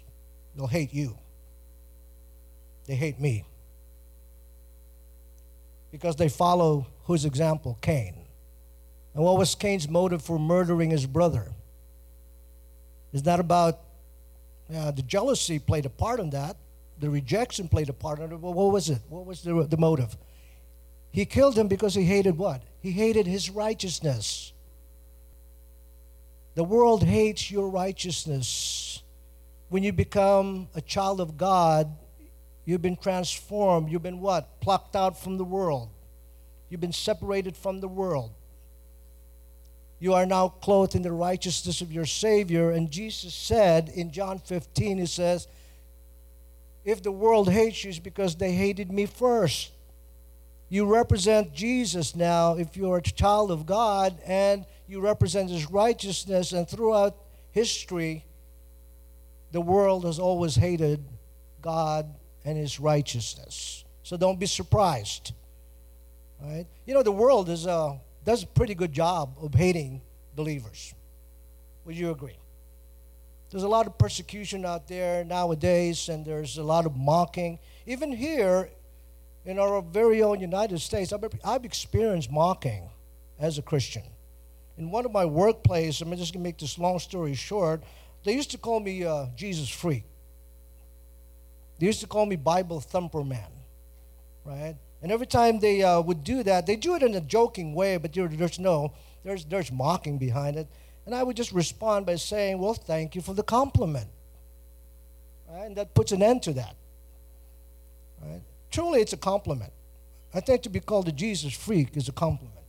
They'll 0.56 0.67
hate 0.67 0.93
you, 0.93 1.17
they 2.88 2.95
hate 2.95 3.19
me 3.19 3.43
because 5.91 6.15
they 6.15 6.30
follow 6.30 6.88
whose 7.06 7.25
example? 7.25 7.78
Cain. 7.82 8.15
And 9.13 9.23
what 9.23 9.38
was 9.38 9.56
Cain's 9.56 9.89
motive 9.89 10.21
for 10.21 10.39
murdering 10.39 10.91
his 10.91 11.06
brother? 11.06 11.52
Is 13.12 13.23
that 13.23 13.39
about 13.39 13.80
uh, 14.73 14.91
the 14.91 15.02
jealousy 15.02 15.58
played 15.60 15.86
a 15.86 15.89
part 15.89 16.19
in 16.19 16.30
that? 16.32 16.58
The 16.99 17.10
rejection 17.10 17.67
played 17.67 17.89
a 17.89 17.93
part 17.93 18.19
in 18.19 18.32
it. 18.32 18.39
Well, 18.39 18.54
what 18.54 18.71
was 18.71 18.89
it? 18.89 19.02
What 19.10 19.25
was 19.25 19.41
the, 19.41 19.63
the 19.63 19.78
motive? 19.78 20.15
He 21.12 21.25
killed 21.25 21.58
him 21.58 21.67
because 21.67 21.95
he 21.95 22.04
hated 22.04 22.38
what? 22.38 22.62
He 22.82 22.91
hated 22.91 23.25
his 23.25 23.49
righteousness. 23.49 24.54
The 26.56 26.63
world 26.63 27.04
hates 27.04 27.49
your 27.49 27.69
righteousness. 27.69 29.02
When 29.69 29.82
you 29.82 29.93
become 29.93 30.67
a 30.75 30.82
child 30.82 31.21
of 31.21 31.38
God, 31.38 31.95
You've 32.65 32.82
been 32.82 32.98
transformed. 32.98 33.89
You've 33.89 34.04
been 34.04 34.22
what? 34.22 34.60
Plucked 34.60 34.95
out 34.95 35.19
from 35.19 35.38
the 35.38 35.43
world. 35.43 35.89
You've 36.69 36.82
been 36.82 36.93
separated 36.93 37.58
from 37.58 37.80
the 37.82 37.88
world. 37.88 38.32
You 40.00 40.13
are 40.13 40.26
now 40.26 40.50
clothed 40.50 40.95
in 40.95 41.02
the 41.02 41.12
righteousness 41.12 41.82
of 41.82 41.91
your 41.91 42.06
Savior. 42.06 42.72
And 42.72 42.89
Jesus 42.89 43.34
said 43.34 43.89
in 43.89 44.12
John 44.12 44.39
15, 44.39 44.98
He 44.98 45.06
says, 45.06 45.48
If 46.86 47.04
the 47.04 47.12
world 47.12 47.50
hates 47.50 47.84
you, 47.84 47.89
it's 47.89 48.00
because 48.00 48.36
they 48.36 48.54
hated 48.54 48.91
me 48.91 49.06
first. 49.06 49.72
You 50.69 50.86
represent 50.86 51.54
Jesus 51.54 52.15
now 52.15 52.56
if 52.56 52.78
you're 52.78 52.98
a 52.98 53.02
child 53.02 53.52
of 53.52 53.65
God 53.65 54.17
and 54.26 54.65
you 54.88 55.02
represent 55.02 55.50
His 55.50 55.69
righteousness. 55.69 56.54
And 56.54 56.69
throughout 56.69 57.17
history, 57.52 58.24
the 59.52 59.62
world 59.62 60.06
has 60.06 60.19
always 60.19 60.56
hated 60.56 61.04
God 61.62 62.06
and 62.45 62.58
his 62.58 62.80
righteousness. 62.80 63.84
So 64.04 64.17
don't 64.17 64.39
be 64.39 64.45
surprised. 64.45 65.34
Right? 66.41 66.65
You 66.86 66.93
know, 66.93 67.04
the 67.04 67.12
world 67.12 67.49
is, 67.49 67.67
uh, 67.67 67.97
does 68.25 68.43
a 68.43 68.47
pretty 68.47 68.75
good 68.75 68.93
job 68.93 69.36
of 69.41 69.54
hating 69.54 70.02
believers. 70.36 70.93
Would 71.86 71.97
you 71.97 72.12
agree? 72.12 72.38
There's 73.52 73.63
a 73.63 73.67
lot 73.67 73.88
of 73.88 73.97
persecution 73.97 74.63
out 74.63 74.88
there 74.88 75.23
nowadays, 75.23 76.08
and 76.08 76.23
there's 76.23 76.58
a 76.58 76.63
lot 76.63 76.86
of 76.86 76.95
mocking. 76.95 77.60
Even 77.86 78.12
here 78.12 78.69
in 79.43 79.58
our 79.58 79.82
very 79.82 80.21
own 80.21 80.39
United 80.39 80.80
States, 80.80 81.12
I've, 81.12 81.23
I've 81.43 81.65
experienced 81.65 82.32
mocking 82.32 82.89
as 83.39 83.58
a 83.58 83.62
Christian. 83.62 84.04
In 84.78 84.91
one 84.91 85.04
of 85.04 85.12
my 85.12 85.25
workplaces, 85.25 86.02
I'm 86.02 86.15
just 86.15 86.34
going 86.34 86.43
to 86.43 86.47
make 86.47 86.60
this 86.60 86.78
long 86.78 86.99
story 86.99 87.34
short, 87.34 87.84
they 88.23 88.34
used 88.34 88.52
to 88.52 88.58
call 88.58 88.80
me 88.80 89.04
uh, 89.04 89.28
Jesus 89.36 89.69
freak. 89.69 90.04
They 91.80 91.88
used 91.88 92.02
to 92.02 92.08
call 92.08 92.26
me 92.26 92.36
Bible 92.36 92.80
thumper 92.82 93.24
man 93.24 93.48
right? 94.50 94.76
And 95.02 95.12
every 95.12 95.28
time 95.28 95.60
they 95.60 95.84
uh, 95.84 96.02
would 96.02 96.24
do 96.24 96.44
that, 96.44 96.65
they 96.65 96.76
do 96.76 96.96
it 96.96 97.04
in 97.04 97.15
a 97.15 97.22
joking 97.22 97.74
way, 97.74 97.98
but 97.98 98.13
there's 98.13 98.60
no, 98.60 98.94
there's, 99.24 99.46
there's 99.46 99.72
mocking 99.72 100.18
behind 100.18 100.58
it. 100.58 100.68
And 101.06 101.15
I 101.15 101.24
would 101.24 101.38
just 101.38 101.52
respond 101.52 102.06
by 102.06 102.15
saying, 102.15 102.60
well, 102.60 102.74
thank 102.74 103.15
you 103.15 103.22
for 103.22 103.34
the 103.34 103.44
compliment. 103.44 104.08
Right? 105.50 105.65
And 105.65 105.76
that 105.78 105.94
puts 105.94 106.12
an 106.12 106.22
end 106.22 106.44
to 106.44 106.54
that. 106.54 106.76
Right? 108.22 108.42
Truly, 108.72 109.02
it's 109.02 109.13
a 109.13 109.18
compliment. 109.18 109.72
I 110.34 110.42
think 110.42 110.62
to 110.63 110.70
be 110.70 110.80
called 110.80 111.08
a 111.08 111.12
Jesus 111.12 111.54
freak 111.54 111.96
is 111.96 112.10
a 112.10 112.12
compliment. 112.12 112.65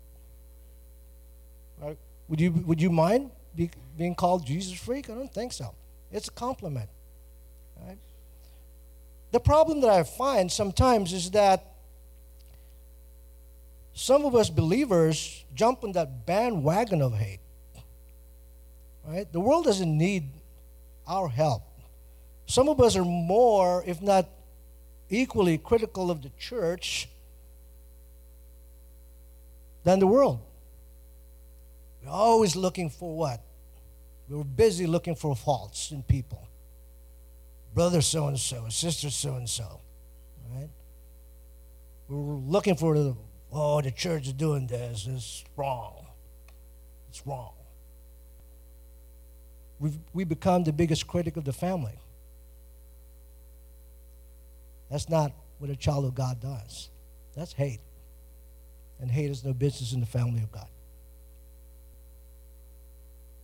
Right? 1.83 1.99
Would 2.29 2.41
you, 2.41 2.53
would 2.53 2.81
you 2.81 2.91
mind 2.91 3.33
be, 3.55 3.71
being 3.99 4.15
called 4.15 4.47
Jesus 4.47 4.79
freak? 4.79 5.11
I 5.11 5.15
don't 5.15 5.33
think 5.33 5.53
so. 5.53 5.75
It's 6.13 6.29
a 6.29 6.33
compliment. 6.33 6.89
Right? 7.85 7.99
The 9.33 9.41
problem 9.41 9.81
that 9.83 9.91
I 9.91 10.03
find 10.03 10.51
sometimes 10.51 11.13
is 11.13 11.31
that 11.31 11.65
some 13.95 14.25
of 14.25 14.35
us 14.35 14.51
believers 14.51 15.45
jump 15.55 15.85
on 15.85 15.93
that 15.93 16.27
bandwagon 16.27 17.03
of 17.03 17.15
hate. 17.15 17.41
Right? 19.07 19.31
The 19.33 19.41
world 19.41 19.65
doesn't 19.65 19.97
need 19.97 20.25
our 21.07 21.29
help. 21.29 21.63
Some 22.47 22.69
of 22.69 22.81
us 22.81 22.97
are 22.97 23.05
more, 23.05 23.85
if 23.87 24.03
not 24.03 24.29
equally 25.09 25.59
critical 25.59 26.11
of 26.11 26.23
the 26.23 26.31
church 26.39 27.09
than 29.85 29.99
the 29.99 30.07
world. 30.07 30.41
We're 32.03 32.11
always 32.11 32.57
looking 32.57 32.91
for 32.91 33.17
what? 33.17 33.41
We're 34.29 34.45
busy 34.45 34.87
looking 34.87 35.15
for 35.15 35.35
faults 35.35 35.91
in 35.91 36.03
people. 36.03 36.47
Brother 37.75 38.01
so 38.01 38.27
and 38.27 38.39
so, 38.39 38.69
sister 38.69 39.11
so 39.11 39.35
and 39.35 39.49
so. 39.49 39.81
Right? 40.53 40.71
We're 42.09 42.37
looking 42.37 42.77
for 42.77 42.99
the, 42.99 43.17
oh, 43.53 43.81
the 43.81 43.91
church 43.91 44.27
is 44.27 44.33
doing 44.33 44.67
this. 44.67 45.07
It's 45.07 45.45
wrong. 45.57 46.07
It's 47.09 47.27
wrong. 47.27 47.53
We've, 49.79 49.99
we 50.13 50.25
become 50.25 50.65
the 50.65 50.73
biggest 50.73 51.07
critic 51.07 51.37
of 51.37 51.45
the 51.45 51.53
family. 51.53 51.99
That's 54.91 55.09
not 55.09 55.33
what 55.59 55.71
a 55.71 55.77
child 55.77 56.05
of 56.05 56.15
God 56.15 56.41
does. 56.41 56.91
That's 57.37 57.53
hate. 57.53 57.81
And 58.99 59.11
hate 59.11 59.31
is 59.31 59.45
no 59.45 59.55
business 59.55 59.93
in 59.93 60.01
the 60.01 60.07
family 60.07 60.43
of 60.43 60.51
God. 60.53 60.69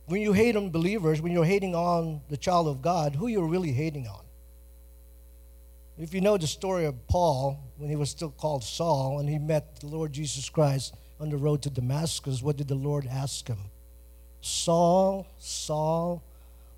When 0.07 0.21
you 0.21 0.31
hate 0.31 0.55
on 0.55 0.69
believers, 0.69 1.21
when 1.21 1.33
you're 1.33 1.45
hating 1.45 1.75
on 1.75 2.21
the 2.29 2.37
child 2.37 2.69
of 2.69 2.81
God, 2.81 3.13
who 3.13 3.27
you're 3.27 3.47
really 3.47 3.73
hating 3.73 4.07
on? 4.07 4.23
If 5.99 6.13
you 6.13 6.21
know 6.21 6.37
the 6.37 6.47
story 6.47 6.85
of 6.85 7.07
Paul, 7.07 7.59
when 7.77 7.89
he 7.89 7.97
was 7.97 8.09
still 8.09 8.29
called 8.29 8.63
Saul, 8.63 9.19
and 9.19 9.27
he 9.27 9.37
met 9.37 9.81
the 9.81 9.87
Lord 9.87 10.13
Jesus 10.13 10.47
Christ 10.47 10.95
on 11.19 11.29
the 11.29 11.35
road 11.35 11.61
to 11.63 11.69
Damascus, 11.69 12.41
what 12.41 12.55
did 12.55 12.69
the 12.69 12.75
Lord 12.75 13.05
ask 13.05 13.47
him? 13.47 13.57
Saul, 14.39 15.27
Saul, 15.39 16.23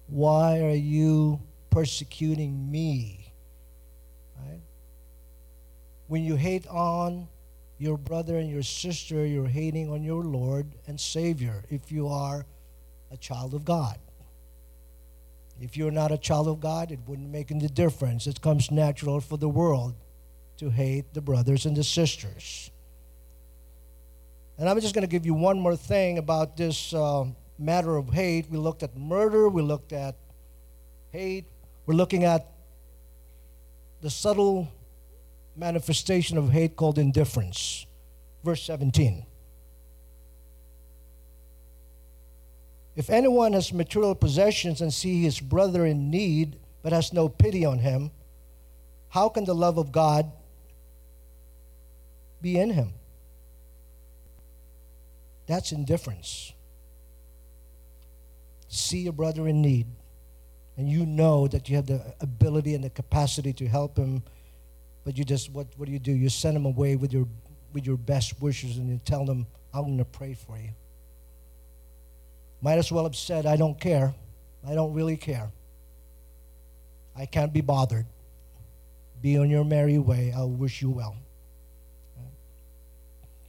why 0.08 0.62
are 0.62 0.76
you 0.76 1.40
persecuting 1.70 2.72
me? 2.72 3.32
Right? 4.40 4.62
When 6.08 6.24
you 6.24 6.36
hate 6.36 6.66
on 6.68 7.28
your 7.78 7.98
brother 7.98 8.38
and 8.38 8.50
your 8.50 8.64
sister, 8.64 9.24
you're 9.24 9.48
hating 9.48 9.92
on 9.92 10.04
your 10.04 10.24
Lord 10.24 10.66
and 10.88 11.00
Savior 11.00 11.64
if 11.70 11.92
you 11.92 12.08
are 12.08 12.46
a 13.12 13.18
child 13.18 13.54
of 13.54 13.66
God. 13.66 13.98
If 15.62 15.76
you're 15.76 15.92
not 15.92 16.12
a 16.12 16.18
child 16.18 16.48
of 16.48 16.60
God, 16.60 16.92
it 16.92 17.00
wouldn't 17.06 17.30
make 17.30 17.52
any 17.52 17.68
difference. 17.68 18.28
It 18.28 18.42
comes 18.42 18.72
natural 18.72 19.20
for 19.20 19.38
the 19.38 19.50
world 19.50 19.94
to 20.58 20.70
hate 20.70 21.14
the 21.14 21.22
brothers 21.22 21.66
and 21.66 21.76
the 21.76 21.84
sisters. 21.84 22.72
And 24.58 24.70
I'm 24.70 24.80
just 24.80 24.94
going 24.94 25.04
to 25.04 25.10
give 25.10 25.26
you 25.26 25.34
one 25.34 25.60
more 25.60 25.76
thing 25.76 26.18
about 26.18 26.58
this 26.58 26.94
uh, 26.94 27.26
matter 27.58 27.98
of 27.98 28.10
hate. 28.10 28.50
We 28.50 28.58
looked 28.58 28.84
at 28.84 28.96
murder, 28.96 29.50
we 29.50 29.62
looked 29.62 29.94
at 29.94 30.16
hate, 31.12 31.46
we're 31.86 31.96
looking 31.96 32.24
at 32.24 32.46
the 34.02 34.10
subtle 34.10 34.72
manifestation 35.56 36.38
of 36.38 36.52
hate 36.52 36.76
called 36.76 36.98
indifference. 36.98 37.86
Verse 38.44 38.64
17. 38.64 39.26
If 42.96 43.10
anyone 43.10 43.54
has 43.54 43.72
material 43.72 44.16
possessions 44.16 44.82
and 44.82 44.94
see 44.94 45.22
his 45.22 45.40
brother 45.40 45.86
in 45.86 46.10
need 46.10 46.58
but 46.82 46.92
has 46.92 47.14
no 47.14 47.30
pity 47.30 47.66
on 47.66 47.80
him, 47.80 48.12
how 49.10 49.30
can 49.30 49.46
the 49.46 49.56
love 49.56 49.78
of 49.78 49.92
God 49.92 50.32
be 52.42 52.58
in 52.58 52.72
him? 52.72 52.94
That's 55.48 55.72
indifference. 55.72 56.54
See 58.68 59.08
a 59.08 59.12
brother 59.12 59.48
in 59.48 59.62
need, 59.62 59.88
and 60.78 60.88
you 60.88 61.06
know 61.06 61.48
that 61.48 61.70
you 61.70 61.76
have 61.76 61.88
the 61.88 62.14
ability 62.20 62.76
and 62.76 62.84
the 62.84 62.90
capacity 62.90 63.52
to 63.54 63.68
help 63.68 63.98
him 63.98 64.24
but 65.10 65.18
you 65.18 65.24
just, 65.24 65.52
what, 65.52 65.66
what 65.78 65.88
do 65.88 65.92
you 65.92 65.98
do? 65.98 66.12
You 66.12 66.30
send 66.30 66.56
him 66.56 66.66
away 66.66 66.96
with 66.96 67.12
your, 67.12 67.28
with 67.74 67.86
your 67.86 67.98
best 67.98 68.40
wishes 68.42 68.78
and 68.78 68.90
you 68.90 69.00
tell 69.04 69.26
them, 69.26 69.48
I'm 69.74 69.98
to 69.98 70.06
pray 70.06 70.36
for 70.36 70.56
you. 70.58 70.70
Might 72.62 72.78
as 72.78 72.92
well 72.92 73.04
have 73.04 73.16
said, 73.16 73.46
I 73.46 73.56
don't 73.56 73.80
care. 73.80 74.14
I 74.68 74.74
don't 74.74 74.94
really 74.94 75.18
care. 75.18 75.52
I 77.16 77.26
can't 77.26 77.54
be 77.54 77.62
bothered. 77.62 78.06
Be 79.22 79.38
on 79.38 79.50
your 79.50 79.64
merry 79.64 79.98
way. 79.98 80.34
I'll 80.36 80.50
wish 80.50 80.82
you 80.82 80.90
well. 80.90 81.16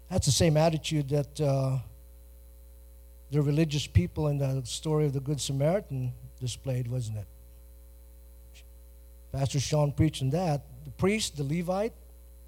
That's 0.09 0.27
the 0.27 0.33
same 0.33 0.57
attitude 0.57 1.09
that 1.11 1.41
uh, 1.41 1.79
the 3.31 3.43
religious 3.43 3.87
people 3.87 4.29
in 4.29 4.39
the 4.39 4.63
story 4.65 5.07
of 5.07 5.13
the 5.13 5.21
Good 5.21 5.41
Samaritan 5.41 6.13
displayed, 6.41 6.89
wasn't 6.89 7.19
it? 7.19 7.27
Pastor 9.33 9.61
Sean 9.61 9.93
preaching 9.93 10.31
that 10.31 10.63
the 10.85 10.91
priest, 10.91 11.37
the 11.37 11.45
Levite, 11.45 11.93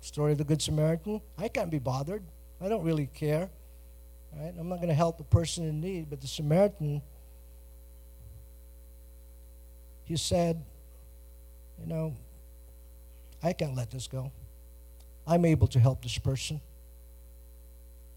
story 0.01 0.33
of 0.33 0.39
the 0.39 0.45
Good 0.45 0.61
Samaritan. 0.61 1.21
I 1.39 1.47
can't 1.47 1.71
be 1.71 1.79
bothered. 1.79 2.25
I 2.61 2.69
don't 2.69 2.83
really 2.83 3.07
care. 3.07 3.49
Right? 4.37 4.53
I'm 4.59 4.69
not 4.69 4.77
going 4.77 4.89
to 4.89 4.95
help 4.95 5.21
a 5.21 5.25
person 5.25 5.65
in 5.69 5.81
need. 5.81 6.09
But 6.09 6.21
the 6.21 6.27
Samaritan, 6.27 7.03
he 10.05 10.17
said, 10.17 10.63
you 11.81 11.87
know, 11.87 12.15
I 13.43 13.53
can't 13.53 13.75
let 13.75 13.91
this 13.91 14.07
go. 14.07 14.33
I'm 15.27 15.45
able 15.45 15.67
to 15.69 15.81
help 15.81 16.03
this 16.03 16.19
person. 16.19 16.61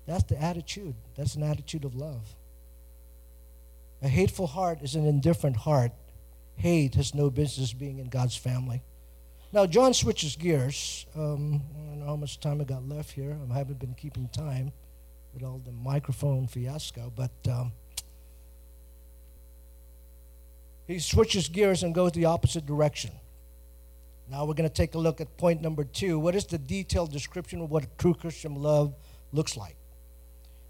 That's 0.08 0.24
the 0.24 0.42
attitude. 0.42 0.96
That's 1.16 1.36
an 1.36 1.44
attitude 1.44 1.84
of 1.84 1.96
love. 1.96 2.36
A 4.02 4.08
hateful 4.08 4.48
heart 4.48 4.80
is 4.82 4.96
an 4.96 5.06
indifferent 5.06 5.58
heart. 5.58 5.92
Hate 6.58 6.96
has 6.96 7.14
no 7.14 7.30
business 7.30 7.74
being 7.74 8.00
in 8.00 8.08
God's 8.08 8.36
family. 8.36 8.84
Now, 9.52 9.66
John 9.66 9.94
switches 9.94 10.36
gears. 10.36 11.06
Um, 11.16 11.62
I 11.76 11.90
don't 11.90 12.00
know 12.00 12.06
how 12.06 12.16
much 12.16 12.40
time 12.40 12.62
I 12.62 12.66
got 12.66 12.88
left 12.88 13.12
here. 13.12 13.38
I 13.52 13.58
haven't 13.58 13.80
been 13.80 13.94
keeping 13.94 14.28
time 14.30 14.72
with 15.36 15.44
all 15.44 15.62
the 15.64 15.72
microphone 15.72 16.48
fiasco, 16.48 17.12
but 17.16 17.32
um, 17.52 17.72
he 20.88 20.98
switches 20.98 21.50
gears 21.50 21.84
and 21.84 21.94
goes 21.94 22.14
the 22.14 22.26
opposite 22.26 22.66
direction. 22.66 23.12
Now 24.32 24.46
we're 24.46 24.54
going 24.54 24.70
to 24.70 24.74
take 24.74 24.96
a 24.96 24.98
look 24.98 25.22
at 25.22 25.38
point 25.38 25.62
number 25.62 25.84
two. 25.84 26.18
What 26.18 26.36
is 26.36 26.46
the 26.46 26.58
detailed 26.58 27.12
description 27.12 27.62
of 27.62 27.70
what 27.70 27.84
a 27.84 27.88
true 27.98 28.14
Christian 28.14 28.56
love 28.56 28.96
looks 29.32 29.56
like? 29.58 29.76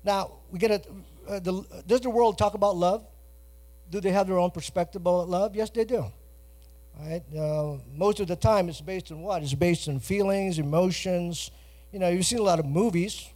Now 0.03 0.31
we 0.51 0.59
get 0.59 0.71
it. 0.71 0.87
Uh, 1.29 1.39
the, 1.39 1.63
does 1.87 2.01
the 2.01 2.09
world 2.09 2.37
talk 2.37 2.55
about 2.55 2.75
love? 2.75 3.05
Do 3.91 4.01
they 4.01 4.11
have 4.11 4.27
their 4.27 4.39
own 4.39 4.51
perspective 4.51 5.01
about 5.01 5.29
love? 5.29 5.55
Yes, 5.55 5.69
they 5.69 5.85
do. 5.85 6.05
Right? 6.99 7.21
Uh, 7.37 7.77
most 7.93 8.19
of 8.19 8.27
the 8.27 8.35
time, 8.35 8.67
it's 8.67 8.81
based 8.81 9.11
on 9.11 9.21
what? 9.21 9.43
It's 9.43 9.53
based 9.53 9.87
on 9.87 9.99
feelings, 9.99 10.59
emotions. 10.59 11.51
You 11.91 11.99
know, 11.99 12.09
you've 12.09 12.25
seen 12.25 12.39
a 12.39 12.43
lot 12.43 12.59
of 12.59 12.65
movies, 12.65 13.29
a 13.29 13.34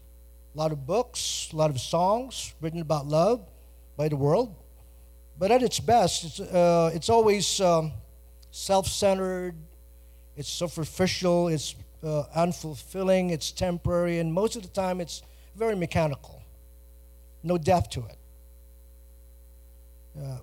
lot 0.60 0.74
of 0.74 0.86
books, 0.86 1.50
a 1.54 1.56
lot 1.56 1.70
of 1.70 1.80
songs 1.80 2.54
written 2.60 2.82
about 2.82 3.08
love 3.08 3.48
by 3.96 4.10
the 4.10 4.18
world. 4.18 4.54
But 5.38 5.52
at 5.52 5.64
its 5.64 5.80
best, 5.80 6.26
it's, 6.26 6.40
uh, 6.42 6.92
it's 6.94 7.08
always 7.08 7.62
um, 7.62 7.94
self 8.52 8.86
centered, 8.88 9.56
it's 10.36 10.50
superficial, 10.50 11.48
it's 11.48 11.76
uh, 12.04 12.24
unfulfilling, 12.36 13.32
it's 13.32 13.52
temporary, 13.52 14.20
and 14.20 14.34
most 14.34 14.58
of 14.58 14.64
the 14.64 14.68
time, 14.68 15.00
it's 15.00 15.24
very 15.56 15.76
mechanical. 15.76 16.44
No 17.42 17.58
depth 17.58 17.92
to 17.92 18.02
it. 18.02 18.18
Uh, 20.22 20.38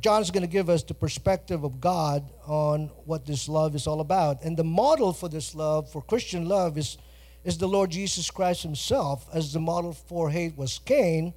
John's 0.00 0.30
going 0.30 0.44
to 0.44 0.48
give 0.48 0.70
us 0.70 0.82
the 0.82 0.94
perspective 0.94 1.62
of 1.62 1.78
God 1.78 2.24
on 2.46 2.90
what 3.04 3.26
this 3.26 3.50
love 3.50 3.74
is 3.74 3.86
all 3.86 4.00
about. 4.00 4.42
And 4.44 4.56
the 4.56 4.64
model 4.64 5.12
for 5.12 5.28
this 5.28 5.54
love, 5.54 5.90
for 5.90 6.00
Christian 6.00 6.48
love, 6.48 6.78
is, 6.78 6.96
is 7.44 7.58
the 7.58 7.68
Lord 7.68 7.90
Jesus 7.90 8.30
Christ 8.30 8.62
himself. 8.62 9.26
As 9.32 9.52
the 9.52 9.60
model 9.60 9.92
for 9.92 10.30
hate 10.30 10.56
was 10.56 10.78
Cain, 10.78 11.34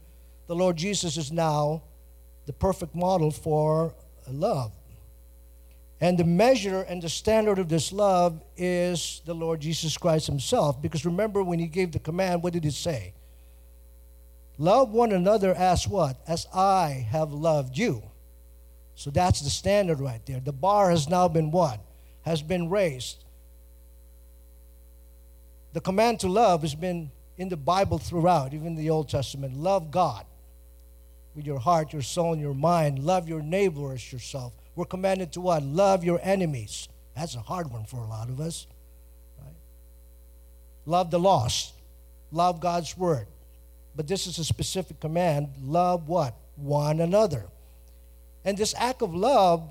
the 0.48 0.56
Lord 0.56 0.76
Jesus 0.76 1.18
is 1.18 1.32
now 1.32 1.84
the 2.46 2.54
perfect 2.54 2.96
model 2.96 3.32
for 3.32 3.94
love. 4.30 4.72
And 6.02 6.18
the 6.18 6.26
measure 6.26 6.82
and 6.82 7.02
the 7.02 7.08
standard 7.08 7.60
of 7.60 7.70
this 7.70 7.94
love 7.94 8.42
is 8.58 9.22
the 9.26 9.34
Lord 9.34 9.62
Jesus 9.62 9.98
Christ 9.98 10.28
Himself. 10.28 10.82
Because 10.82 11.06
remember, 11.06 11.42
when 11.42 11.60
He 11.60 11.68
gave 11.68 11.94
the 11.94 12.00
command, 12.00 12.44
what 12.44 12.52
did 12.52 12.66
He 12.66 12.72
say? 12.72 13.14
Love 14.58 14.92
one 14.92 15.14
another 15.14 15.56
as 15.56 15.88
what? 15.88 16.18
As 16.28 16.46
I 16.54 17.08
have 17.10 17.32
loved 17.32 17.78
you. 17.78 18.04
So 18.96 19.12
that's 19.12 19.40
the 19.40 19.50
standard 19.50 20.02
right 20.02 20.24
there. 20.26 20.42
The 20.42 20.52
bar 20.52 20.90
has 20.90 21.08
now 21.08 21.30
been 21.30 21.52
what? 21.52 21.80
Has 22.24 22.42
been 22.42 22.70
raised. 22.70 23.23
The 25.74 25.82
command 25.82 26.20
to 26.22 26.28
love 26.28 26.62
has 26.62 26.76
been 26.76 27.12
in 27.38 27.50
the 27.50 27.58
Bible 27.58 27.98
throughout, 27.98 28.54
even 28.54 28.76
the 28.76 28.92
Old 28.92 29.10
Testament. 29.10 29.58
Love 29.58 29.92
God 29.92 30.26
with 31.36 31.46
your 31.46 31.60
heart, 31.60 31.94
your 31.94 32.04
soul, 32.04 32.34
and 32.34 32.42
your 32.42 32.54
mind. 32.54 33.00
Love 33.00 33.28
your 33.28 33.42
neighbor 33.42 33.94
as 33.94 34.14
yourself. 34.14 34.54
We're 34.76 34.86
commanded 34.86 35.32
to 35.34 35.42
what? 35.42 35.64
Love 35.64 36.04
your 36.04 36.20
enemies. 36.22 36.88
That's 37.16 37.36
a 37.36 37.40
hard 37.40 37.72
one 37.72 37.86
for 37.86 37.98
a 37.98 38.06
lot 38.06 38.30
of 38.30 38.40
us. 38.40 38.68
Right? 39.44 39.56
Love 40.86 41.12
the 41.12 41.20
lost. 41.20 41.74
Love 42.32 42.60
God's 42.60 42.96
word. 42.98 43.28
But 43.96 44.08
this 44.08 44.28
is 44.28 44.40
a 44.40 44.44
specific 44.44 45.00
command. 45.00 45.50
Love 45.64 46.08
what? 46.08 46.36
One 46.56 47.00
another. 47.00 47.46
And 48.46 48.58
this 48.58 48.74
act 48.78 49.02
of 49.02 49.14
love 49.14 49.68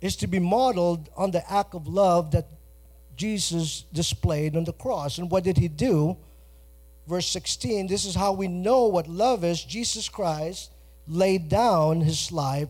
is 0.00 0.16
to 0.16 0.26
be 0.26 0.38
modeled 0.38 1.08
on 1.16 1.30
the 1.30 1.50
act 1.50 1.74
of 1.74 1.88
love 1.88 2.32
that 2.32 2.46
Jesus 3.16 3.84
displayed 3.92 4.56
on 4.56 4.64
the 4.64 4.72
cross. 4.72 5.18
And 5.18 5.30
what 5.30 5.44
did 5.44 5.56
he 5.56 5.68
do? 5.68 6.16
Verse 7.06 7.26
16 7.28 7.86
this 7.86 8.04
is 8.04 8.14
how 8.14 8.32
we 8.32 8.48
know 8.48 8.86
what 8.86 9.08
love 9.08 9.44
is. 9.44 9.62
Jesus 9.62 10.08
Christ 10.08 10.70
laid 11.06 11.48
down 11.48 12.00
his 12.00 12.32
life 12.32 12.68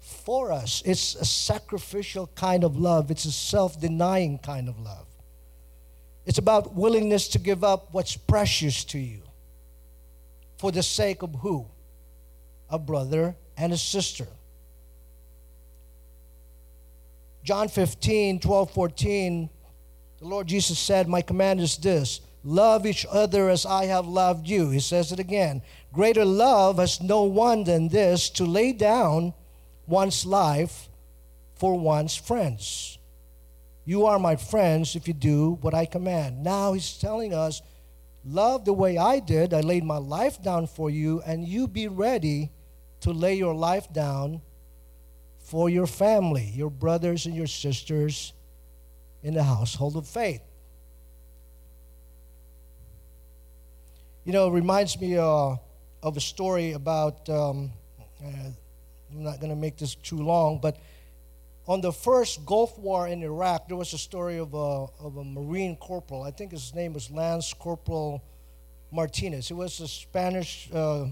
for 0.00 0.52
us. 0.52 0.82
It's 0.84 1.14
a 1.14 1.24
sacrificial 1.24 2.28
kind 2.34 2.64
of 2.64 2.76
love, 2.76 3.10
it's 3.10 3.24
a 3.24 3.32
self 3.32 3.80
denying 3.80 4.38
kind 4.38 4.68
of 4.68 4.78
love. 4.80 5.06
It's 6.24 6.38
about 6.38 6.74
willingness 6.74 7.28
to 7.28 7.38
give 7.38 7.64
up 7.64 7.88
what's 7.92 8.16
precious 8.16 8.84
to 8.84 8.98
you 8.98 9.22
for 10.58 10.70
the 10.70 10.82
sake 10.82 11.22
of 11.22 11.34
who? 11.36 11.66
A 12.70 12.78
brother 12.78 13.34
and 13.56 13.72
a 13.72 13.76
sister. 13.76 14.28
John 17.42 17.68
15, 17.68 18.38
12, 18.38 18.70
14, 18.70 19.50
the 20.22 20.28
Lord 20.28 20.46
Jesus 20.46 20.78
said, 20.78 21.08
My 21.08 21.20
command 21.20 21.60
is 21.60 21.76
this 21.76 22.20
love 22.44 22.86
each 22.86 23.04
other 23.10 23.50
as 23.50 23.66
I 23.66 23.86
have 23.86 24.06
loved 24.06 24.46
you. 24.46 24.70
He 24.70 24.78
says 24.78 25.10
it 25.10 25.18
again. 25.18 25.62
Greater 25.92 26.24
love 26.24 26.78
has 26.78 27.02
no 27.02 27.24
one 27.24 27.64
than 27.64 27.88
this 27.88 28.30
to 28.30 28.44
lay 28.44 28.72
down 28.72 29.34
one's 29.84 30.24
life 30.24 30.88
for 31.56 31.76
one's 31.76 32.14
friends. 32.14 32.98
You 33.84 34.06
are 34.06 34.20
my 34.20 34.36
friends 34.36 34.94
if 34.94 35.08
you 35.08 35.14
do 35.14 35.58
what 35.60 35.74
I 35.74 35.86
command. 35.86 36.44
Now 36.44 36.72
he's 36.72 36.98
telling 36.98 37.34
us, 37.34 37.60
love 38.24 38.64
the 38.64 38.72
way 38.72 38.98
I 38.98 39.18
did. 39.18 39.52
I 39.52 39.60
laid 39.60 39.82
my 39.82 39.98
life 39.98 40.40
down 40.40 40.68
for 40.68 40.88
you, 40.88 41.20
and 41.26 41.44
you 41.44 41.66
be 41.66 41.88
ready 41.88 42.52
to 43.00 43.10
lay 43.10 43.34
your 43.34 43.54
life 43.54 43.92
down 43.92 44.40
for 45.40 45.68
your 45.68 45.88
family, 45.88 46.52
your 46.54 46.70
brothers 46.70 47.26
and 47.26 47.34
your 47.34 47.48
sisters 47.48 48.32
in 49.22 49.34
the 49.34 49.42
household 49.42 49.96
of 49.96 50.06
faith. 50.06 50.42
You 54.24 54.32
know, 54.32 54.48
it 54.48 54.52
reminds 54.52 55.00
me 55.00 55.16
uh, 55.18 55.56
of 56.02 56.16
a 56.16 56.20
story 56.20 56.72
about 56.72 57.28
um, 57.28 57.72
uh, 58.24 58.28
I'm 59.12 59.22
not 59.24 59.40
going 59.40 59.50
to 59.50 59.56
make 59.56 59.76
this 59.76 59.94
too 59.94 60.22
long, 60.22 60.58
but 60.60 60.78
on 61.66 61.80
the 61.80 61.92
first 61.92 62.44
Gulf 62.46 62.78
War 62.78 63.06
in 63.08 63.22
Iraq, 63.22 63.68
there 63.68 63.76
was 63.76 63.92
a 63.92 63.98
story 63.98 64.38
of 64.38 64.54
a, 64.54 64.86
of 65.00 65.16
a 65.16 65.24
Marine 65.24 65.76
corporal. 65.76 66.22
I 66.22 66.30
think 66.30 66.50
his 66.50 66.74
name 66.74 66.92
was 66.92 67.10
Lance 67.10 67.52
Corporal 67.52 68.22
Martinez. 68.90 69.48
He 69.48 69.54
was 69.54 69.80
a 69.80 69.88
Spanish 69.88 70.68
uh, 70.72 71.06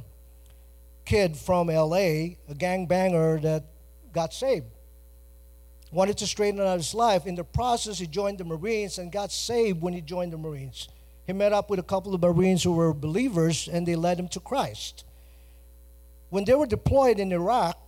kid 1.04 1.36
from 1.36 1.68
LA, 1.68 2.36
a 2.48 2.54
gangbanger 2.54 3.40
that 3.42 3.64
got 4.12 4.34
saved. 4.34 4.66
Wanted 5.92 6.18
to 6.18 6.26
straighten 6.26 6.60
out 6.60 6.76
his 6.76 6.94
life. 6.94 7.26
In 7.26 7.34
the 7.34 7.44
process, 7.44 7.98
he 7.98 8.06
joined 8.06 8.38
the 8.38 8.44
Marines 8.44 8.98
and 8.98 9.10
got 9.10 9.32
saved 9.32 9.82
when 9.82 9.92
he 9.92 10.00
joined 10.00 10.32
the 10.32 10.38
Marines. 10.38 10.88
He 11.26 11.32
met 11.32 11.52
up 11.52 11.68
with 11.68 11.78
a 11.78 11.84
couple 11.84 12.14
of 12.14 12.20
Marines 12.20 12.62
who 12.62 12.72
were 12.72 12.92
believers 12.92 13.68
and 13.68 13.86
they 13.86 13.96
led 13.96 14.18
him 14.18 14.28
to 14.28 14.40
Christ. 14.40 15.04
When 16.28 16.44
they 16.44 16.54
were 16.54 16.66
deployed 16.66 17.18
in 17.18 17.32
Iraq, 17.32 17.78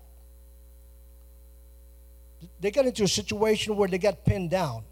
they 2.61 2.70
got 2.70 2.86
into 2.86 3.05
a 3.05 3.09
situation 3.09 3.76
where 3.76 3.88
they 3.88 3.98
got 3.98 4.24
pinned 4.24 4.50
down. 4.50 4.82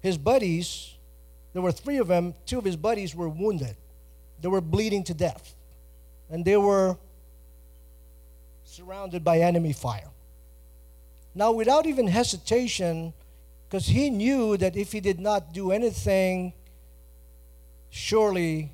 His 0.00 0.18
buddies, 0.18 0.94
there 1.52 1.62
were 1.62 1.72
three 1.72 1.98
of 1.98 2.08
them, 2.08 2.34
two 2.46 2.58
of 2.58 2.64
his 2.64 2.76
buddies 2.76 3.14
were 3.14 3.28
wounded. 3.28 3.76
They 4.40 4.48
were 4.48 4.60
bleeding 4.60 5.04
to 5.04 5.14
death. 5.14 5.54
And 6.30 6.44
they 6.44 6.56
were 6.56 6.96
surrounded 8.64 9.22
by 9.22 9.40
enemy 9.40 9.72
fire. 9.72 10.10
Now, 11.34 11.52
without 11.52 11.86
even 11.86 12.06
hesitation, 12.06 13.12
because 13.68 13.86
he 13.86 14.10
knew 14.10 14.56
that 14.56 14.76
if 14.76 14.92
he 14.92 15.00
did 15.00 15.18
not 15.18 15.52
do 15.52 15.72
anything, 15.72 16.52
surely 17.90 18.70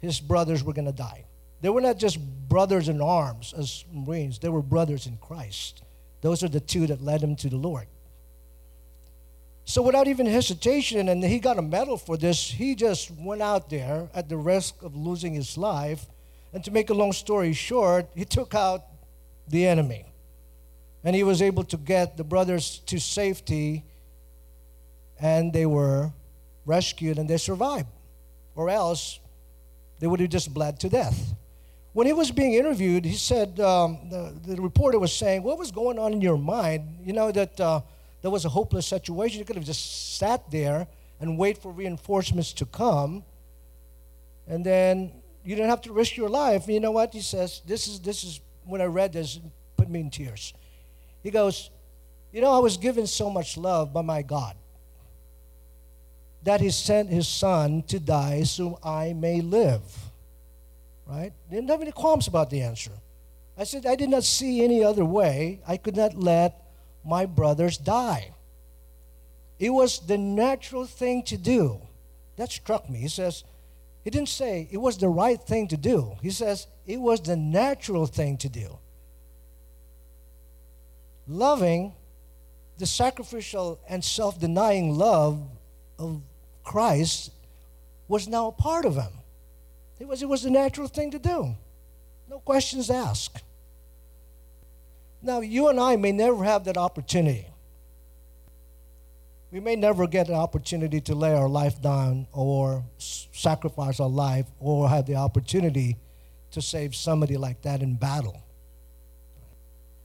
his 0.00 0.18
brothers 0.20 0.64
were 0.64 0.72
going 0.72 0.86
to 0.86 0.92
die. 0.92 1.24
They 1.60 1.68
were 1.68 1.80
not 1.80 1.98
just 1.98 2.18
brothers 2.48 2.88
in 2.88 3.00
arms 3.00 3.54
as 3.56 3.84
Marines, 3.92 4.38
they 4.38 4.48
were 4.48 4.62
brothers 4.62 5.06
in 5.06 5.18
Christ. 5.18 5.82
Those 6.20 6.42
are 6.42 6.48
the 6.48 6.60
two 6.60 6.86
that 6.88 7.02
led 7.02 7.22
him 7.22 7.36
to 7.36 7.48
the 7.48 7.56
Lord. 7.56 7.86
So, 9.64 9.82
without 9.82 10.08
even 10.08 10.26
hesitation, 10.26 11.08
and 11.08 11.22
he 11.22 11.38
got 11.38 11.58
a 11.58 11.62
medal 11.62 11.96
for 11.96 12.16
this, 12.16 12.50
he 12.50 12.74
just 12.74 13.10
went 13.12 13.40
out 13.40 13.70
there 13.70 14.08
at 14.14 14.28
the 14.28 14.36
risk 14.36 14.82
of 14.82 14.96
losing 14.96 15.34
his 15.34 15.56
life. 15.56 16.06
And 16.52 16.64
to 16.64 16.72
make 16.72 16.90
a 16.90 16.94
long 16.94 17.12
story 17.12 17.52
short, 17.52 18.08
he 18.16 18.24
took 18.24 18.54
out 18.54 18.82
the 19.46 19.66
enemy. 19.68 20.09
And 21.02 21.16
he 21.16 21.22
was 21.22 21.40
able 21.40 21.64
to 21.64 21.76
get 21.76 22.16
the 22.16 22.24
brothers 22.24 22.80
to 22.86 23.00
safety, 23.00 23.84
and 25.18 25.52
they 25.52 25.66
were 25.66 26.12
rescued 26.66 27.18
and 27.18 27.28
they 27.28 27.36
survived. 27.36 27.88
Or 28.54 28.68
else, 28.68 29.18
they 29.98 30.06
would 30.06 30.20
have 30.20 30.30
just 30.30 30.52
bled 30.52 30.80
to 30.80 30.88
death. 30.88 31.34
When 31.92 32.06
he 32.06 32.12
was 32.12 32.30
being 32.30 32.54
interviewed, 32.54 33.04
he 33.04 33.16
said, 33.16 33.58
um, 33.60 33.98
the, 34.10 34.34
the 34.46 34.62
reporter 34.62 34.98
was 34.98 35.12
saying, 35.12 35.42
What 35.42 35.58
was 35.58 35.70
going 35.70 35.98
on 35.98 36.12
in 36.12 36.20
your 36.20 36.38
mind? 36.38 36.98
You 37.04 37.12
know, 37.12 37.32
that 37.32 37.60
uh, 37.60 37.80
there 38.22 38.30
was 38.30 38.44
a 38.44 38.48
hopeless 38.48 38.86
situation. 38.86 39.38
You 39.38 39.44
could 39.44 39.56
have 39.56 39.64
just 39.64 40.16
sat 40.16 40.50
there 40.50 40.86
and 41.20 41.36
wait 41.36 41.58
for 41.58 41.72
reinforcements 41.72 42.52
to 42.54 42.66
come. 42.66 43.24
And 44.46 44.64
then 44.64 45.12
you 45.44 45.56
didn't 45.56 45.70
have 45.70 45.82
to 45.82 45.92
risk 45.92 46.16
your 46.16 46.28
life. 46.28 46.68
You 46.68 46.80
know 46.80 46.92
what? 46.92 47.12
He 47.12 47.20
says, 47.20 47.60
This 47.66 47.88
is, 47.88 48.00
this 48.00 48.22
is 48.22 48.40
when 48.64 48.80
I 48.80 48.84
read 48.86 49.12
this, 49.12 49.40
put 49.76 49.90
me 49.90 50.00
in 50.00 50.10
tears. 50.10 50.54
He 51.22 51.30
goes, 51.30 51.70
You 52.32 52.40
know, 52.40 52.52
I 52.52 52.58
was 52.58 52.76
given 52.76 53.06
so 53.06 53.30
much 53.30 53.56
love 53.56 53.92
by 53.92 54.02
my 54.02 54.22
God 54.22 54.56
that 56.42 56.60
he 56.60 56.70
sent 56.70 57.10
his 57.10 57.28
son 57.28 57.82
to 57.82 58.00
die 58.00 58.44
so 58.44 58.78
I 58.82 59.12
may 59.12 59.40
live 59.40 60.10
right? 61.10 61.32
Didn't 61.50 61.68
have 61.68 61.82
any 61.82 61.92
qualms 61.92 62.28
about 62.28 62.50
the 62.50 62.62
answer. 62.62 62.92
I 63.58 63.64
said, 63.64 63.84
I 63.84 63.96
did 63.96 64.08
not 64.08 64.24
see 64.24 64.62
any 64.62 64.84
other 64.84 65.04
way. 65.04 65.60
I 65.66 65.76
could 65.76 65.96
not 65.96 66.14
let 66.14 66.62
my 67.04 67.26
brothers 67.26 67.76
die. 67.76 68.32
It 69.58 69.70
was 69.70 70.06
the 70.06 70.16
natural 70.16 70.86
thing 70.86 71.24
to 71.24 71.36
do. 71.36 71.80
That 72.36 72.50
struck 72.50 72.88
me. 72.88 72.98
He 72.98 73.08
says, 73.08 73.44
he 74.04 74.10
didn't 74.10 74.30
say 74.30 74.68
it 74.70 74.78
was 74.78 74.96
the 74.96 75.08
right 75.08 75.40
thing 75.40 75.68
to 75.68 75.76
do. 75.76 76.16
He 76.22 76.30
says 76.30 76.66
it 76.86 76.98
was 76.98 77.20
the 77.20 77.36
natural 77.36 78.06
thing 78.06 78.38
to 78.38 78.48
do. 78.48 78.78
Loving 81.30 81.92
the 82.78 82.86
sacrificial 82.86 83.78
and 83.88 84.02
self 84.04 84.40
denying 84.40 84.98
love 84.98 85.40
of 85.96 86.22
Christ 86.64 87.30
was 88.08 88.26
now 88.26 88.48
a 88.48 88.52
part 88.52 88.84
of 88.84 88.96
him. 88.96 89.12
It 90.00 90.08
was, 90.08 90.22
it 90.22 90.28
was 90.28 90.42
the 90.42 90.50
natural 90.50 90.88
thing 90.88 91.12
to 91.12 91.20
do. 91.20 91.54
No 92.28 92.40
questions 92.40 92.90
asked. 92.90 93.44
Now, 95.22 95.38
you 95.38 95.68
and 95.68 95.78
I 95.78 95.94
may 95.94 96.10
never 96.10 96.42
have 96.42 96.64
that 96.64 96.76
opportunity. 96.76 97.46
We 99.52 99.60
may 99.60 99.76
never 99.76 100.08
get 100.08 100.28
an 100.28 100.34
opportunity 100.34 101.00
to 101.02 101.14
lay 101.14 101.32
our 101.32 101.48
life 101.48 101.80
down 101.80 102.26
or 102.32 102.82
sacrifice 102.98 104.00
our 104.00 104.08
life 104.08 104.46
or 104.58 104.88
have 104.88 105.06
the 105.06 105.14
opportunity 105.14 105.96
to 106.50 106.60
save 106.60 106.96
somebody 106.96 107.36
like 107.36 107.62
that 107.62 107.82
in 107.82 107.94
battle. 107.94 108.42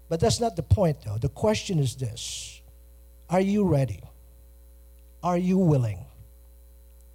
But 0.07 0.19
that's 0.19 0.39
not 0.39 0.55
the 0.55 0.63
point, 0.63 1.01
though. 1.03 1.17
The 1.17 1.29
question 1.29 1.79
is 1.79 1.95
this 1.95 2.61
Are 3.29 3.41
you 3.41 3.63
ready? 3.63 4.01
Are 5.23 5.37
you 5.37 5.57
willing 5.57 6.05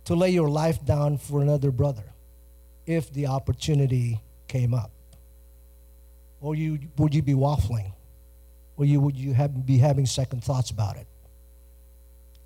to 0.05 0.15
lay 0.15 0.31
your 0.31 0.49
life 0.49 0.85
down 0.85 1.19
for 1.19 1.43
another 1.43 1.71
brother? 1.71 2.05
if 2.87 3.13
the 3.13 3.27
opportunity 3.27 4.21
came 4.49 4.75
up? 4.75 4.91
Or 6.41 6.57
you, 6.57 6.81
would 6.97 7.15
you 7.15 7.23
be 7.23 7.35
waffling? 7.35 7.93
or 8.81 8.87
you 8.87 8.99
would 8.99 9.15
you 9.15 9.35
have, 9.35 9.67
be 9.67 9.77
having 9.77 10.07
second 10.07 10.43
thoughts 10.43 10.71
about 10.71 10.97
it. 10.97 11.07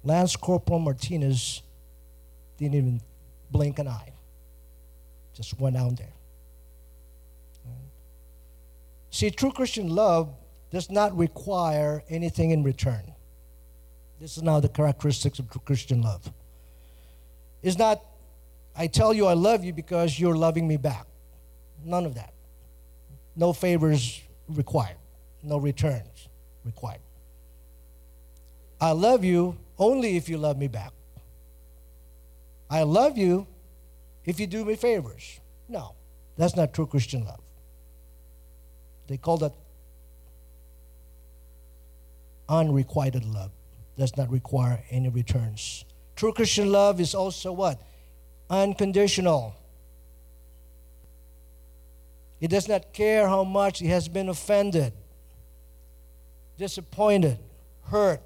Lance 0.02 0.34
Corporal 0.34 0.80
Martinez 0.80 1.62
didn't 2.58 2.74
even 2.74 3.00
blink 3.52 3.78
an 3.78 3.86
eye. 3.86 4.12
Just 5.32 5.60
went 5.60 5.76
out 5.76 5.96
there. 5.96 6.12
See, 9.14 9.30
true 9.30 9.52
Christian 9.52 9.94
love 9.94 10.34
does 10.72 10.90
not 10.90 11.16
require 11.16 12.02
anything 12.08 12.50
in 12.50 12.64
return. 12.64 13.14
This 14.20 14.36
is 14.36 14.42
now 14.42 14.58
the 14.58 14.68
characteristics 14.68 15.38
of 15.38 15.48
true 15.48 15.62
Christian 15.64 16.02
love. 16.02 16.32
It's 17.62 17.78
not, 17.78 18.02
I 18.76 18.88
tell 18.88 19.14
you 19.14 19.26
I 19.26 19.34
love 19.34 19.62
you 19.62 19.72
because 19.72 20.18
you're 20.18 20.34
loving 20.34 20.66
me 20.66 20.76
back. 20.76 21.06
None 21.84 22.06
of 22.06 22.16
that. 22.16 22.32
No 23.36 23.52
favors 23.52 24.20
required, 24.48 24.96
no 25.44 25.58
returns 25.58 26.28
required. 26.64 26.98
I 28.80 28.90
love 28.90 29.22
you 29.22 29.56
only 29.78 30.16
if 30.16 30.28
you 30.28 30.38
love 30.38 30.58
me 30.58 30.66
back. 30.66 30.90
I 32.68 32.82
love 32.82 33.16
you 33.16 33.46
if 34.24 34.40
you 34.40 34.48
do 34.48 34.64
me 34.64 34.74
favors. 34.74 35.38
No, 35.68 35.94
that's 36.36 36.56
not 36.56 36.74
true 36.74 36.88
Christian 36.88 37.24
love. 37.24 37.43
They 39.06 39.16
call 39.16 39.36
that 39.38 39.52
unrequited 42.48 43.24
love. 43.24 43.50
Does 43.96 44.16
not 44.16 44.30
require 44.30 44.82
any 44.90 45.08
returns. 45.08 45.84
True 46.16 46.32
Christian 46.32 46.72
love 46.72 47.00
is 47.00 47.14
also 47.14 47.52
what? 47.52 47.80
Unconditional. 48.50 49.54
He 52.40 52.48
does 52.48 52.68
not 52.68 52.92
care 52.92 53.28
how 53.28 53.44
much 53.44 53.78
he 53.78 53.86
has 53.88 54.08
been 54.08 54.28
offended, 54.28 54.92
disappointed, 56.58 57.38
hurt, 57.84 58.20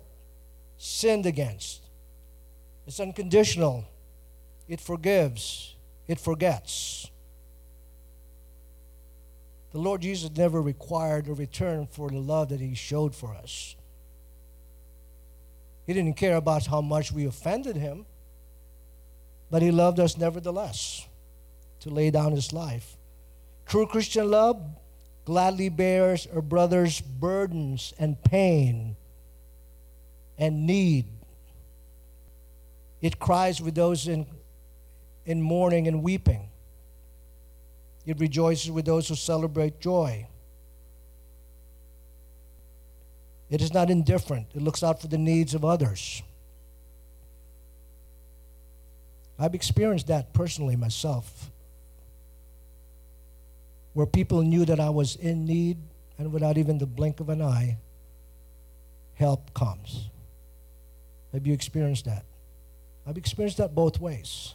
sinned 0.76 1.26
against. 1.26 1.82
It's 2.86 2.98
unconditional. 2.98 3.84
It 4.66 4.80
forgives, 4.80 5.76
it 6.06 6.18
forgets. 6.18 7.10
The 9.72 9.78
Lord 9.78 10.00
Jesus 10.00 10.30
never 10.36 10.62
required 10.62 11.28
a 11.28 11.34
return 11.34 11.86
for 11.86 12.08
the 12.08 12.18
love 12.18 12.48
that 12.48 12.60
He 12.60 12.74
showed 12.74 13.14
for 13.14 13.34
us. 13.34 13.76
He 15.86 15.92
didn't 15.92 16.16
care 16.16 16.36
about 16.36 16.66
how 16.66 16.80
much 16.80 17.12
we 17.12 17.26
offended 17.26 17.76
Him, 17.76 18.06
but 19.50 19.62
He 19.62 19.70
loved 19.70 20.00
us 20.00 20.16
nevertheless 20.16 21.06
to 21.80 21.90
lay 21.90 22.10
down 22.10 22.32
His 22.32 22.52
life. 22.52 22.96
True 23.66 23.86
Christian 23.86 24.30
love 24.30 24.62
gladly 25.24 25.68
bears 25.68 26.26
a 26.34 26.40
brother's 26.40 27.02
burdens 27.02 27.92
and 27.98 28.22
pain 28.22 28.96
and 30.38 30.66
need. 30.66 31.04
It 33.02 33.18
cries 33.18 33.60
with 33.60 33.74
those 33.74 34.08
in, 34.08 34.26
in 35.26 35.42
mourning 35.42 35.86
and 35.86 36.02
weeping. 36.02 36.48
It 38.08 38.18
rejoices 38.18 38.70
with 38.70 38.86
those 38.86 39.06
who 39.06 39.14
celebrate 39.14 39.80
joy. 39.80 40.26
It 43.50 43.60
is 43.60 43.74
not 43.74 43.90
indifferent, 43.90 44.46
it 44.54 44.62
looks 44.62 44.82
out 44.82 45.02
for 45.02 45.08
the 45.08 45.18
needs 45.18 45.52
of 45.52 45.62
others. 45.62 46.22
I've 49.38 49.54
experienced 49.54 50.06
that 50.06 50.32
personally 50.32 50.74
myself, 50.74 51.50
where 53.92 54.06
people 54.06 54.40
knew 54.40 54.64
that 54.64 54.80
I 54.80 54.88
was 54.88 55.14
in 55.14 55.44
need, 55.44 55.76
and 56.16 56.32
without 56.32 56.56
even 56.56 56.78
the 56.78 56.86
blink 56.86 57.20
of 57.20 57.28
an 57.28 57.42
eye, 57.42 57.76
help 59.16 59.52
comes. 59.52 60.08
Have 61.34 61.46
you 61.46 61.52
experienced 61.52 62.06
that? 62.06 62.24
I've 63.06 63.18
experienced 63.18 63.58
that 63.58 63.74
both 63.74 64.00
ways. 64.00 64.54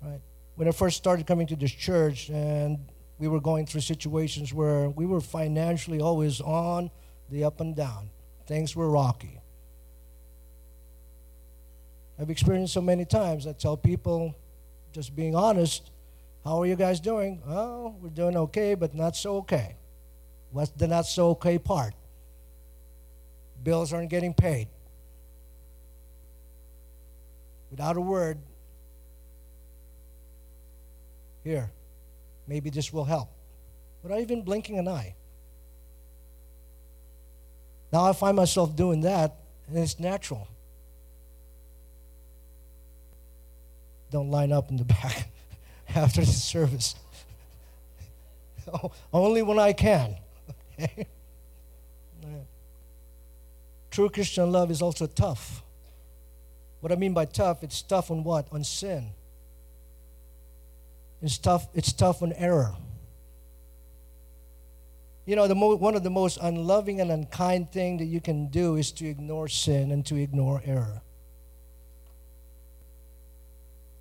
Right? 0.00 0.20
When 0.56 0.68
I 0.68 0.70
first 0.72 0.96
started 0.96 1.26
coming 1.26 1.46
to 1.48 1.56
this 1.56 1.72
church 1.72 2.28
and 2.28 2.78
we 3.18 3.28
were 3.28 3.40
going 3.40 3.66
through 3.66 3.82
situations 3.82 4.52
where 4.52 4.88
we 4.88 5.06
were 5.06 5.20
financially 5.20 6.00
always 6.00 6.40
on 6.40 6.90
the 7.30 7.44
up 7.44 7.60
and 7.60 7.74
down. 7.74 8.10
Things 8.46 8.76
were 8.76 8.90
rocky. 8.90 9.40
I've 12.18 12.30
experienced 12.30 12.74
so 12.74 12.80
many 12.80 13.04
times. 13.04 13.46
I 13.46 13.52
tell 13.52 13.76
people, 13.76 14.34
just 14.92 15.16
being 15.16 15.34
honest, 15.34 15.90
how 16.44 16.60
are 16.60 16.66
you 16.66 16.76
guys 16.76 17.00
doing? 17.00 17.40
Oh, 17.46 17.96
we're 18.00 18.10
doing 18.10 18.36
okay, 18.36 18.74
but 18.74 18.94
not 18.94 19.16
so 19.16 19.36
okay. 19.38 19.76
What's 20.50 20.70
the 20.72 20.86
not 20.86 21.06
so 21.06 21.30
okay 21.30 21.58
part? 21.58 21.94
Bills 23.62 23.92
aren't 23.92 24.10
getting 24.10 24.34
paid. 24.34 24.68
Without 27.70 27.96
a 27.96 28.00
word, 28.00 28.38
here, 31.42 31.70
maybe 32.46 32.70
this 32.70 32.92
will 32.92 33.04
help. 33.04 33.28
Without 34.02 34.20
even 34.20 34.42
blinking 34.42 34.78
an 34.78 34.88
eye. 34.88 35.14
Now 37.92 38.04
I 38.04 38.12
find 38.12 38.36
myself 38.36 38.74
doing 38.74 39.02
that, 39.02 39.36
and 39.68 39.78
it's 39.78 40.00
natural. 40.00 40.48
Don't 44.10 44.30
line 44.30 44.52
up 44.52 44.70
in 44.70 44.76
the 44.76 44.84
back 45.02 45.28
after 45.94 46.20
the 46.20 46.26
service. 46.26 46.94
Only 49.12 49.42
when 49.42 49.58
I 49.58 49.72
can. 49.72 50.16
True 53.90 54.08
Christian 54.08 54.50
love 54.50 54.70
is 54.70 54.80
also 54.80 55.06
tough. 55.06 55.62
What 56.80 56.92
I 56.92 56.96
mean 56.96 57.12
by 57.12 57.26
tough, 57.26 57.62
it's 57.62 57.82
tough 57.82 58.10
on 58.10 58.24
what? 58.24 58.48
On 58.50 58.64
sin. 58.64 59.10
It's 61.22 61.38
tough, 61.38 61.68
it's 61.72 61.92
tough 61.92 62.22
on 62.22 62.32
error. 62.32 62.74
You 65.24 65.36
know, 65.36 65.46
the 65.46 65.54
mo- 65.54 65.76
one 65.76 65.94
of 65.94 66.02
the 66.02 66.10
most 66.10 66.36
unloving 66.42 67.00
and 67.00 67.12
unkind 67.12 67.70
thing 67.70 67.98
that 67.98 68.06
you 68.06 68.20
can 68.20 68.48
do 68.48 68.74
is 68.74 68.90
to 68.92 69.06
ignore 69.06 69.46
sin 69.46 69.92
and 69.92 70.04
to 70.06 70.16
ignore 70.16 70.60
error. 70.64 71.00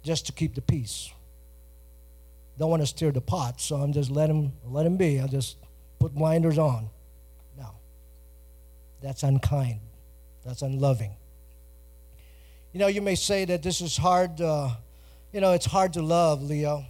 Just 0.04 0.26
to 0.26 0.32
keep 0.32 0.56
the 0.56 0.64
peace. 0.64 1.12
Don't 2.58 2.72
want 2.72 2.82
to 2.82 2.88
stir 2.88 3.12
the 3.12 3.22
pot, 3.22 3.62
so 3.62 3.76
I'm 3.76 3.94
just 3.94 4.10
let 4.10 4.30
him 4.30 4.54
let 4.66 4.86
him 4.86 4.98
be. 4.98 5.20
I'll 5.20 5.28
just 5.28 5.58
put 6.00 6.16
blinders 6.16 6.58
on. 6.58 6.90
No. 7.56 7.70
That's 9.00 9.22
unkind. 9.22 9.80
That's 10.44 10.64
unloving. 10.64 11.12
You 12.74 12.80
know, 12.80 12.88
you 12.88 13.02
may 13.02 13.16
say 13.16 13.46
that 13.46 13.62
this 13.62 13.80
is 13.80 13.96
hard. 13.96 14.42
Uh, 14.42 14.72
you 15.32 15.40
know, 15.40 15.54
it's 15.54 15.68
hard 15.68 15.94
to 15.94 16.02
love, 16.02 16.42
Leo 16.42 16.86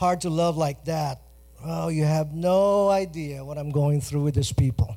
hard 0.00 0.22
to 0.22 0.30
love 0.30 0.56
like 0.56 0.82
that. 0.86 1.20
Oh, 1.62 1.88
you 1.88 2.04
have 2.04 2.32
no 2.32 2.88
idea 2.88 3.44
what 3.44 3.58
I'm 3.58 3.70
going 3.70 4.00
through 4.00 4.22
with 4.22 4.34
these 4.34 4.50
people. 4.50 4.96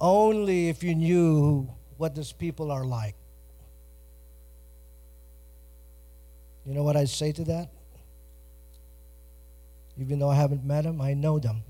Only 0.00 0.68
if 0.68 0.84
you 0.84 0.94
knew 0.94 1.68
what 1.96 2.14
these 2.14 2.30
people 2.30 2.70
are 2.70 2.84
like. 2.84 3.16
You 6.64 6.72
know 6.72 6.84
what 6.84 6.96
I 6.96 7.06
say 7.06 7.32
to 7.32 7.44
that? 7.46 7.70
Even 9.98 10.20
though 10.20 10.30
I 10.30 10.36
haven't 10.36 10.64
met 10.64 10.84
them, 10.84 11.00
I 11.00 11.12
know 11.14 11.40
them. 11.40 11.64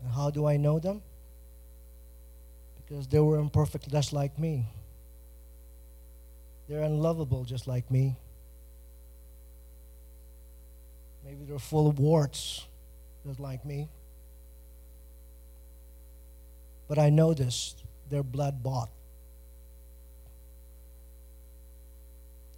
And 0.00 0.10
how 0.10 0.30
do 0.30 0.46
I 0.46 0.56
know 0.56 0.78
them? 0.78 1.02
Because 2.78 3.06
they 3.06 3.20
were 3.20 3.38
imperfect 3.38 3.90
just 3.90 4.14
like 4.14 4.38
me. 4.38 4.64
They're 6.70 6.84
unlovable 6.84 7.44
just 7.44 7.66
like 7.66 7.90
me. 7.90 8.16
Maybe 11.26 11.44
they're 11.44 11.58
full 11.58 11.88
of 11.88 11.98
warts, 11.98 12.66
just 13.26 13.40
like 13.40 13.64
me. 13.64 13.88
But 16.86 17.00
I 17.00 17.10
know 17.10 17.34
this 17.34 17.74
they're 18.08 18.22
blood 18.22 18.62
bought. 18.62 18.90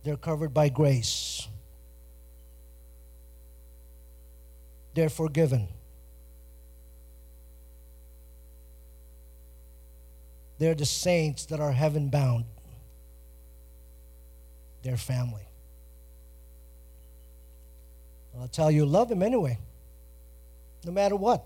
They're 0.05 0.19
covered 0.19 0.53
by 0.53 0.69
grace. 0.69 1.49
They're 4.95 5.09
forgiven. 5.09 5.69
They're 10.59 10.75
the 10.75 10.85
saints 10.85 11.47
that 11.47 11.61
are 11.61 11.73
heaven 11.73 12.09
bound. 12.09 12.45
They're 14.83 14.97
family. 14.97 15.47
I'll 18.41 18.49
tell 18.49 18.71
you, 18.71 18.87
love 18.87 19.11
him 19.11 19.23
anyway, 19.23 19.59
no 20.85 20.93
matter 20.93 21.17
what. 21.17 21.45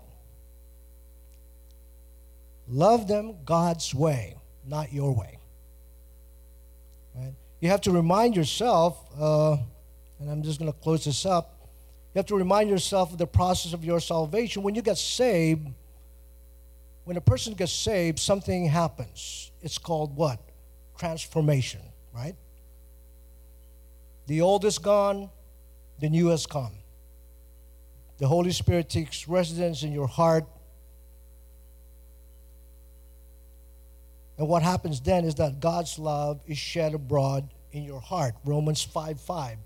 Love 2.67 3.07
them 3.07 3.35
God's 3.45 3.93
way, 3.93 4.37
not 4.65 4.93
your 4.93 5.13
way. 5.13 5.37
Right? 7.15 7.33
You 7.59 7.69
have 7.69 7.81
to 7.81 7.91
remind 7.91 8.35
yourself, 8.35 8.97
uh, 9.19 9.57
and 10.19 10.29
I'm 10.29 10.43
just 10.43 10.59
going 10.59 10.71
to 10.71 10.77
close 10.79 11.05
this 11.05 11.25
up. 11.25 11.57
You 12.13 12.19
have 12.19 12.25
to 12.27 12.35
remind 12.35 12.69
yourself 12.69 13.11
of 13.11 13.17
the 13.17 13.27
process 13.27 13.73
of 13.73 13.83
your 13.83 13.99
salvation. 13.99 14.63
When 14.63 14.75
you 14.75 14.81
get 14.81 14.97
saved, 14.97 15.67
when 17.05 17.17
a 17.17 17.21
person 17.21 17.53
gets 17.53 17.73
saved, 17.73 18.19
something 18.19 18.65
happens. 18.65 19.51
It's 19.61 19.77
called 19.77 20.15
what? 20.15 20.39
Transformation, 20.97 21.81
right? 22.13 22.35
The 24.27 24.41
old 24.41 24.63
is 24.63 24.77
gone, 24.77 25.29
the 25.99 26.09
new 26.09 26.27
has 26.27 26.45
come. 26.45 26.71
The 28.23 28.29
Holy 28.29 28.53
Spirit 28.53 28.87
takes 28.87 29.27
residence 29.27 29.83
in 29.83 29.91
your 29.91 30.07
heart. 30.07 30.45
And 34.37 34.47
what 34.47 34.63
happens 34.63 35.01
then 35.01 35.25
is 35.25 35.35
that 35.35 35.59
God's 35.59 35.99
love 35.99 36.39
is 36.47 36.57
shed 36.57 36.93
abroad 36.93 37.49
in 37.73 37.83
your 37.83 37.99
heart. 37.99 38.35
Romans 38.45 38.81
5 38.81 39.19
5. 39.19 39.57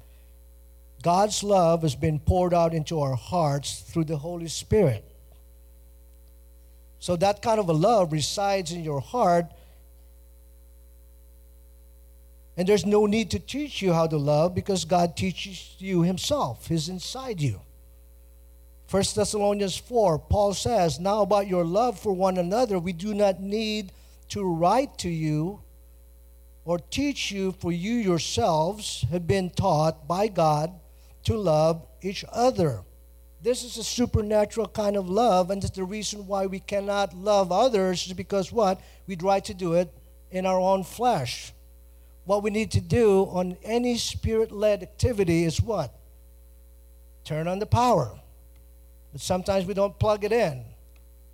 God's 1.03 1.43
love 1.43 1.83
has 1.83 1.93
been 1.93 2.17
poured 2.17 2.51
out 2.51 2.73
into 2.73 2.99
our 2.99 3.13
hearts 3.13 3.81
through 3.81 4.05
the 4.05 4.17
Holy 4.17 4.47
Spirit. 4.47 5.05
So 6.97 7.15
that 7.15 7.43
kind 7.43 7.59
of 7.59 7.69
a 7.69 7.73
love 7.73 8.11
resides 8.11 8.71
in 8.71 8.83
your 8.83 9.01
heart. 9.01 9.45
And 12.57 12.67
there's 12.67 12.87
no 12.87 13.05
need 13.05 13.29
to 13.29 13.39
teach 13.39 13.83
you 13.83 13.93
how 13.93 14.07
to 14.07 14.17
love 14.17 14.55
because 14.55 14.83
God 14.83 15.15
teaches 15.15 15.75
you 15.77 16.01
Himself. 16.01 16.69
He's 16.69 16.89
inside 16.89 17.39
you. 17.39 17.61
1 18.89 19.03
Thessalonians 19.15 19.75
4, 19.75 20.17
Paul 20.17 20.53
says, 20.53 20.97
Now 20.99 21.21
about 21.21 21.47
your 21.47 21.65
love 21.65 21.99
for 21.99 22.13
one 22.13 22.37
another, 22.37 22.79
we 22.79 22.93
do 22.93 23.13
not 23.13 23.41
need 23.41 23.91
to 24.29 24.43
write 24.43 24.97
to 24.99 25.09
you 25.09 25.61
or 26.63 26.79
teach 26.79 27.31
you, 27.31 27.53
for 27.53 27.71
you 27.71 27.93
yourselves 27.93 29.05
have 29.11 29.27
been 29.27 29.49
taught 29.49 30.07
by 30.07 30.27
God 30.27 30.71
to 31.23 31.37
love 31.37 31.85
each 32.01 32.23
other. 32.31 32.81
This 33.41 33.63
is 33.63 33.77
a 33.77 33.83
supernatural 33.83 34.67
kind 34.67 34.95
of 34.95 35.09
love, 35.09 35.49
and 35.49 35.63
it's 35.63 35.75
the 35.75 35.83
reason 35.83 36.25
why 36.25 36.45
we 36.45 36.59
cannot 36.59 37.13
love 37.13 37.51
others 37.51 38.07
is 38.07 38.13
because 38.13 38.51
what? 38.51 38.81
We 39.05 39.15
try 39.15 39.41
to 39.41 39.53
do 39.53 39.73
it 39.73 39.93
in 40.31 40.45
our 40.45 40.59
own 40.59 40.83
flesh. 40.83 41.53
What 42.25 42.43
we 42.43 42.49
need 42.49 42.71
to 42.71 42.81
do 42.81 43.23
on 43.23 43.57
any 43.63 43.97
spirit 43.97 44.51
led 44.51 44.83
activity 44.83 45.43
is 45.43 45.61
what? 45.61 45.93
Turn 47.23 47.47
on 47.47 47.59
the 47.59 47.65
power. 47.65 48.17
But 49.11 49.21
sometimes 49.21 49.65
we 49.65 49.73
don't 49.73 49.97
plug 49.97 50.23
it 50.23 50.31
in, 50.31 50.63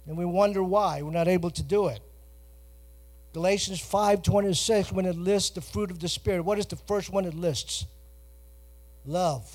and 0.08 0.18
we 0.18 0.26
wonder 0.26 0.64
why 0.64 1.02
we're 1.02 1.12
not 1.12 1.28
able 1.28 1.50
to 1.52 1.64
do 1.64 1.88
it. 1.88 2.02
Galatians 3.34 3.82
5:26 3.82 4.92
when 4.92 5.06
it 5.06 5.18
lists 5.18 5.50
the 5.52 5.62
fruit 5.62 5.90
of 5.90 6.00
the 6.00 6.08
spirit, 6.08 6.44
what 6.44 6.60
is 6.60 6.68
the 6.68 6.76
first 6.76 7.10
one 7.10 7.26
it 7.26 7.34
lists? 7.34 7.86
Love. 9.06 9.50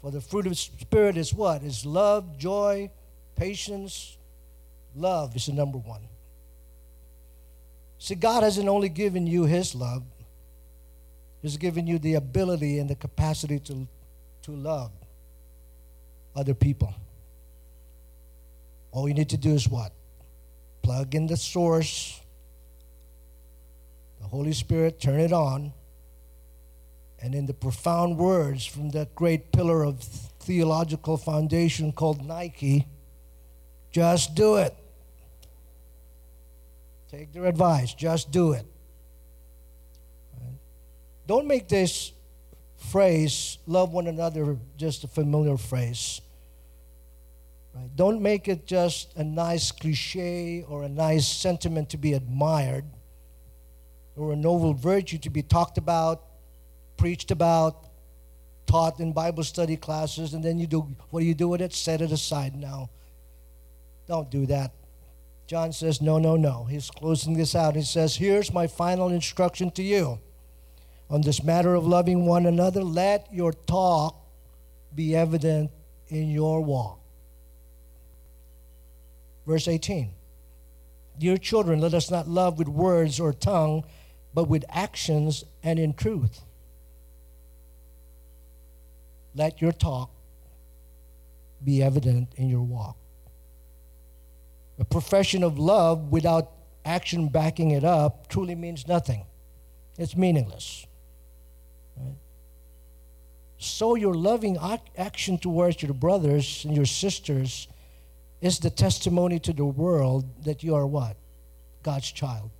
For 0.00 0.10
the 0.10 0.20
fruit 0.20 0.46
of 0.46 0.52
the 0.52 0.56
Spirit 0.56 1.16
is 1.16 1.34
what? 1.34 1.62
Is 1.62 1.84
love, 1.84 2.38
joy, 2.38 2.90
patience. 3.36 4.16
Love 4.94 5.36
is 5.36 5.46
the 5.46 5.52
number 5.52 5.78
one. 5.78 6.00
See, 7.98 8.14
God 8.14 8.42
hasn't 8.42 8.68
only 8.68 8.88
given 8.88 9.26
you 9.26 9.44
His 9.44 9.74
love, 9.74 10.02
He's 11.42 11.56
given 11.56 11.86
you 11.86 11.98
the 11.98 12.14
ability 12.14 12.78
and 12.78 12.88
the 12.88 12.94
capacity 12.94 13.58
to, 13.60 13.86
to 14.42 14.50
love 14.52 14.90
other 16.34 16.54
people. 16.54 16.94
All 18.92 19.08
you 19.08 19.14
need 19.14 19.30
to 19.30 19.36
do 19.36 19.50
is 19.50 19.68
what? 19.68 19.92
Plug 20.82 21.14
in 21.14 21.26
the 21.26 21.36
source, 21.36 22.20
the 24.20 24.26
Holy 24.26 24.52
Spirit, 24.52 25.00
turn 25.00 25.20
it 25.20 25.32
on, 25.32 25.72
and 27.22 27.34
in 27.34 27.46
the 27.46 27.54
profound 27.54 28.16
words 28.16 28.64
from 28.64 28.90
that 28.90 29.14
great 29.14 29.52
pillar 29.52 29.84
of 29.84 30.02
theological 30.02 31.16
foundation 31.16 31.92
called 31.92 32.24
Nike, 32.24 32.86
just 33.92 34.34
do 34.34 34.56
it. 34.56 34.74
Take 37.10 37.32
their 37.32 37.46
advice, 37.46 37.92
just 37.92 38.30
do 38.30 38.52
it. 38.52 38.64
Don't 41.26 41.46
make 41.46 41.68
this 41.68 42.12
phrase, 42.76 43.58
love 43.66 43.92
one 43.92 44.06
another, 44.06 44.56
just 44.76 45.04
a 45.04 45.08
familiar 45.08 45.56
phrase. 45.56 46.20
Right? 47.74 47.94
Don't 47.94 48.20
make 48.20 48.48
it 48.48 48.66
just 48.66 49.16
a 49.16 49.24
nice 49.24 49.70
cliche 49.70 50.64
or 50.68 50.82
a 50.82 50.88
nice 50.88 51.26
sentiment 51.26 51.90
to 51.90 51.98
be 51.98 52.14
admired 52.14 52.84
or 54.16 54.32
a 54.32 54.36
noble 54.36 54.74
virtue 54.74 55.18
to 55.18 55.30
be 55.30 55.42
talked 55.42 55.78
about 55.78 56.22
preached 57.00 57.30
about, 57.30 57.86
taught 58.66 59.00
in 59.00 59.12
Bible 59.12 59.42
study 59.42 59.74
classes, 59.74 60.34
and 60.34 60.44
then 60.44 60.58
you 60.58 60.66
do 60.66 60.80
what 61.08 61.20
do 61.20 61.26
you 61.26 61.34
do 61.34 61.48
with 61.48 61.62
it? 61.62 61.72
Set 61.72 62.02
it 62.02 62.12
aside 62.12 62.54
now. 62.54 62.90
Don't 64.06 64.30
do 64.30 64.44
that. 64.46 64.72
John 65.46 65.72
says, 65.72 66.02
No, 66.02 66.18
no, 66.18 66.36
no. 66.36 66.64
He's 66.64 66.90
closing 66.90 67.32
this 67.32 67.54
out. 67.54 67.74
He 67.74 67.82
says, 67.82 68.16
Here's 68.16 68.52
my 68.52 68.66
final 68.66 69.08
instruction 69.08 69.70
to 69.72 69.82
you. 69.82 70.20
On 71.08 71.22
this 71.22 71.42
matter 71.42 71.74
of 71.74 71.86
loving 71.86 72.26
one 72.26 72.44
another, 72.44 72.84
let 72.84 73.32
your 73.32 73.52
talk 73.52 74.14
be 74.94 75.16
evident 75.16 75.70
in 76.08 76.30
your 76.30 76.60
walk. 76.60 76.99
Verse 79.46 79.68
18 79.68 80.10
Dear 81.18 81.36
children, 81.36 81.80
let 81.80 81.94
us 81.94 82.10
not 82.10 82.28
love 82.28 82.58
with 82.58 82.68
words 82.68 83.20
or 83.20 83.32
tongue, 83.32 83.84
but 84.32 84.48
with 84.48 84.64
actions 84.70 85.44
and 85.62 85.78
in 85.78 85.92
truth. 85.92 86.40
Let 89.34 89.60
your 89.60 89.72
talk 89.72 90.10
be 91.62 91.82
evident 91.82 92.28
in 92.36 92.48
your 92.48 92.62
walk. 92.62 92.96
A 94.78 94.84
profession 94.84 95.44
of 95.44 95.58
love 95.58 96.10
without 96.10 96.52
action 96.84 97.28
backing 97.28 97.70
it 97.70 97.84
up 97.84 98.28
truly 98.28 98.54
means 98.54 98.88
nothing. 98.88 99.24
It's 99.98 100.16
meaningless. 100.16 100.86
Right? 101.96 102.14
So, 103.58 103.94
your 103.94 104.14
loving 104.14 104.56
action 104.96 105.36
towards 105.36 105.82
your 105.82 105.92
brothers 105.92 106.64
and 106.64 106.74
your 106.74 106.86
sisters 106.86 107.68
is 108.40 108.58
the 108.58 108.70
testimony 108.70 109.38
to 109.40 109.52
the 109.52 109.64
world 109.64 110.44
that 110.44 110.62
you 110.62 110.74
are 110.74 110.86
what? 110.86 111.16
God's 111.82 112.10
child. 112.10 112.50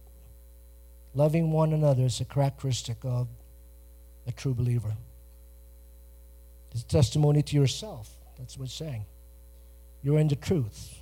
Loving 1.14 1.50
one 1.50 1.72
another 1.72 2.04
is 2.04 2.20
a 2.20 2.24
characteristic 2.24 2.98
of 3.04 3.28
a 4.26 4.32
true 4.32 4.54
believer. 4.54 4.94
It's 6.72 6.84
testimony 6.84 7.42
to 7.42 7.56
yourself. 7.56 8.10
That's 8.38 8.56
what 8.56 8.66
it's 8.66 8.74
saying. 8.74 9.04
You're 10.02 10.18
in 10.18 10.28
the 10.28 10.36
truth. 10.36 10.96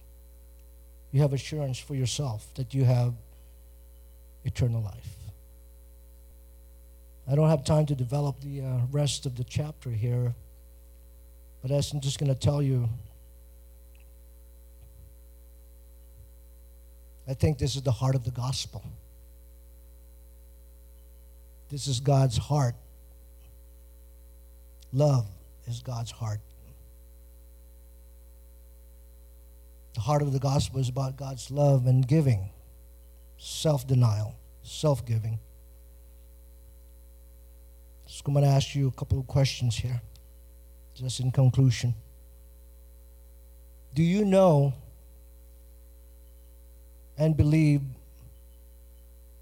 You 1.13 1.21
have 1.23 1.33
assurance 1.33 1.79
for 1.79 1.95
yourself 1.95 2.47
that 2.55 2.75
you 2.75 2.85
have 2.85 3.15
eternal 4.45 4.83
life. 4.83 5.19
I 7.31 7.35
don't 7.35 7.51
have 7.51 7.65
time 7.65 7.85
to 7.87 7.95
develop 7.95 8.41
the 8.41 8.63
uh, 8.63 8.79
rest 8.91 9.27
of 9.27 9.37
the 9.37 9.45
chapter 9.45 9.91
here, 9.91 10.35
but 11.61 11.71
I'm 11.71 12.01
just 12.01 12.19
going 12.19 12.33
to 12.33 12.39
tell 12.39 12.63
you. 12.63 12.89
I 17.29 17.35
think 17.35 17.59
this 17.59 17.77
is 17.77 17.83
the 17.83 17.93
heart 17.93 18.15
of 18.15 18.25
the 18.25 18.31
gospel. 18.31 18.83
This 21.69 21.87
is 21.87 22.01
God's 22.01 22.39
heart. 22.39 22.75
Love 24.93 25.27
is 25.67 25.81
God's 25.81 26.11
heart. 26.11 26.41
The 29.95 30.01
heart 30.01 30.23
of 30.23 30.33
the 30.33 30.39
gospel 30.39 30.81
is 30.81 30.89
about 30.89 31.17
God's 31.17 31.51
love 31.51 31.87
and 31.87 32.07
giving, 32.07 32.49
self 33.37 33.87
denial, 33.87 34.35
self 34.63 35.05
giving. 35.05 35.39
So 38.07 38.23
I'm 38.27 38.33
going 38.33 38.45
to 38.45 38.51
ask 38.51 38.75
you 38.75 38.89
a 38.89 38.93
couple 38.93 39.19
of 39.19 39.27
questions 39.27 39.77
here, 39.77 40.01
just 40.95 41.21
in 41.21 41.31
conclusion. 41.31 41.95
Do 43.95 44.03
you 44.03 44.25
know 44.25 44.73
and 47.19 47.37
believe 47.37 47.83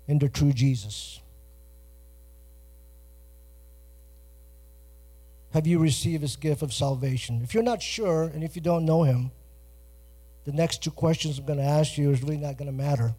in 0.08 0.18
the 0.18 0.28
true 0.28 0.52
Jesus? 0.52 1.20
have 5.56 5.66
you 5.66 5.78
received 5.78 6.20
his 6.20 6.36
gift 6.36 6.60
of 6.60 6.70
salvation? 6.70 7.40
If 7.42 7.54
you're 7.54 7.62
not 7.62 7.80
sure 7.80 8.24
and 8.24 8.44
if 8.44 8.56
you 8.56 8.62
don't 8.62 8.84
know 8.84 9.04
him, 9.04 9.30
the 10.44 10.52
next 10.52 10.82
two 10.82 10.90
questions 10.90 11.38
I'm 11.38 11.46
going 11.46 11.58
to 11.58 11.64
ask 11.64 11.96
you 11.96 12.10
is 12.10 12.22
really 12.22 12.36
not 12.36 12.58
going 12.58 12.66
to 12.66 12.76
matter. 12.76 13.14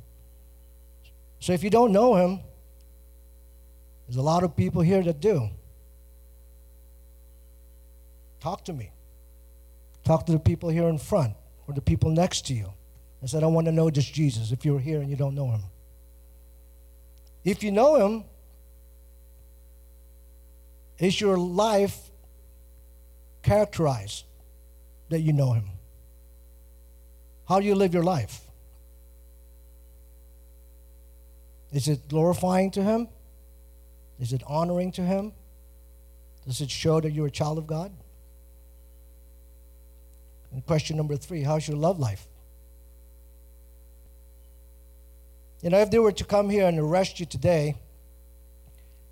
So 1.40 1.54
if 1.54 1.64
you 1.64 1.72
don't 1.72 1.92
know 1.92 2.16
him, 2.16 2.42
there's 4.08 4.18
a 4.18 4.22
lot 4.22 4.44
of 4.44 4.56
people 4.56 4.84
here 4.84 5.02
that 5.02 5.20
do. 5.20 5.50
Talk 8.40 8.64
to 8.66 8.74
me. 8.74 8.92
Talk 10.04 10.28
to 10.28 10.32
the 10.32 10.40
people 10.40 10.70
here 10.70 10.88
in 10.88 11.00
front 11.00 11.34
or 11.68 11.74
the 11.74 11.82
people 11.82 12.12
next 12.12 12.46
to 12.48 12.54
you. 12.54 12.72
I 13.22 13.26
said, 13.26 13.44
I 13.44 13.48
want 13.48 13.66
to 13.66 13.72
know 13.72 13.90
just 13.90 14.14
Jesus 14.14 14.52
if 14.52 14.64
you're 14.64 14.80
here 14.80 15.00
and 15.02 15.10
you 15.10 15.16
don't 15.16 15.36
know 15.36 15.50
him. 15.50 15.62
If 17.44 17.64
you 17.64 17.72
know 17.72 17.96
him, 17.96 18.24
is 21.00 21.20
your 21.20 21.38
life 21.38 21.98
characterized 23.44 24.26
that 25.10 25.20
you 25.20 25.34
know 25.34 25.54
Him? 25.54 25.66
How 27.48 27.60
do 27.60 27.66
you 27.66 27.76
live 27.76 27.94
your 27.94 28.04
life? 28.04 28.42
Is 31.72 31.88
it 31.88 32.08
glorifying 32.08 32.72
to 32.72 32.84
Him? 32.84 33.08
Is 34.20 34.34
it 34.34 34.42
honoring 34.48 34.92
to 34.94 35.02
Him? 35.02 35.34
Does 36.46 36.62
it 36.62 36.70
show 36.70 37.00
that 37.00 37.12
you're 37.12 37.28
a 37.28 37.32
child 37.32 37.58
of 37.58 37.68
God? 37.68 37.92
And 40.52 40.66
question 40.66 40.98
number 40.98 41.16
three 41.16 41.44
how's 41.44 41.68
your 41.68 41.78
love 41.78 42.00
life? 42.00 42.26
You 45.62 45.72
know, 45.72 45.80
if 45.80 45.90
they 45.90 46.00
were 46.00 46.12
to 46.12 46.24
come 46.24 46.50
here 46.50 46.68
and 46.68 46.78
arrest 46.78 47.20
you 47.20 47.26
today 47.26 47.76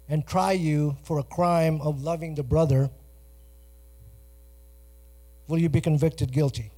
and 0.07 0.25
try 0.25 0.51
you 0.51 0.97
for 1.03 1.17
a 1.17 1.23
crime 1.23 1.81
of 1.81 2.03
loving 2.03 2.35
the 2.35 2.43
brother, 2.43 2.91
will 5.47 5.57
you 5.57 5.69
be 5.69 5.81
convicted 5.81 6.31
guilty? 6.31 6.71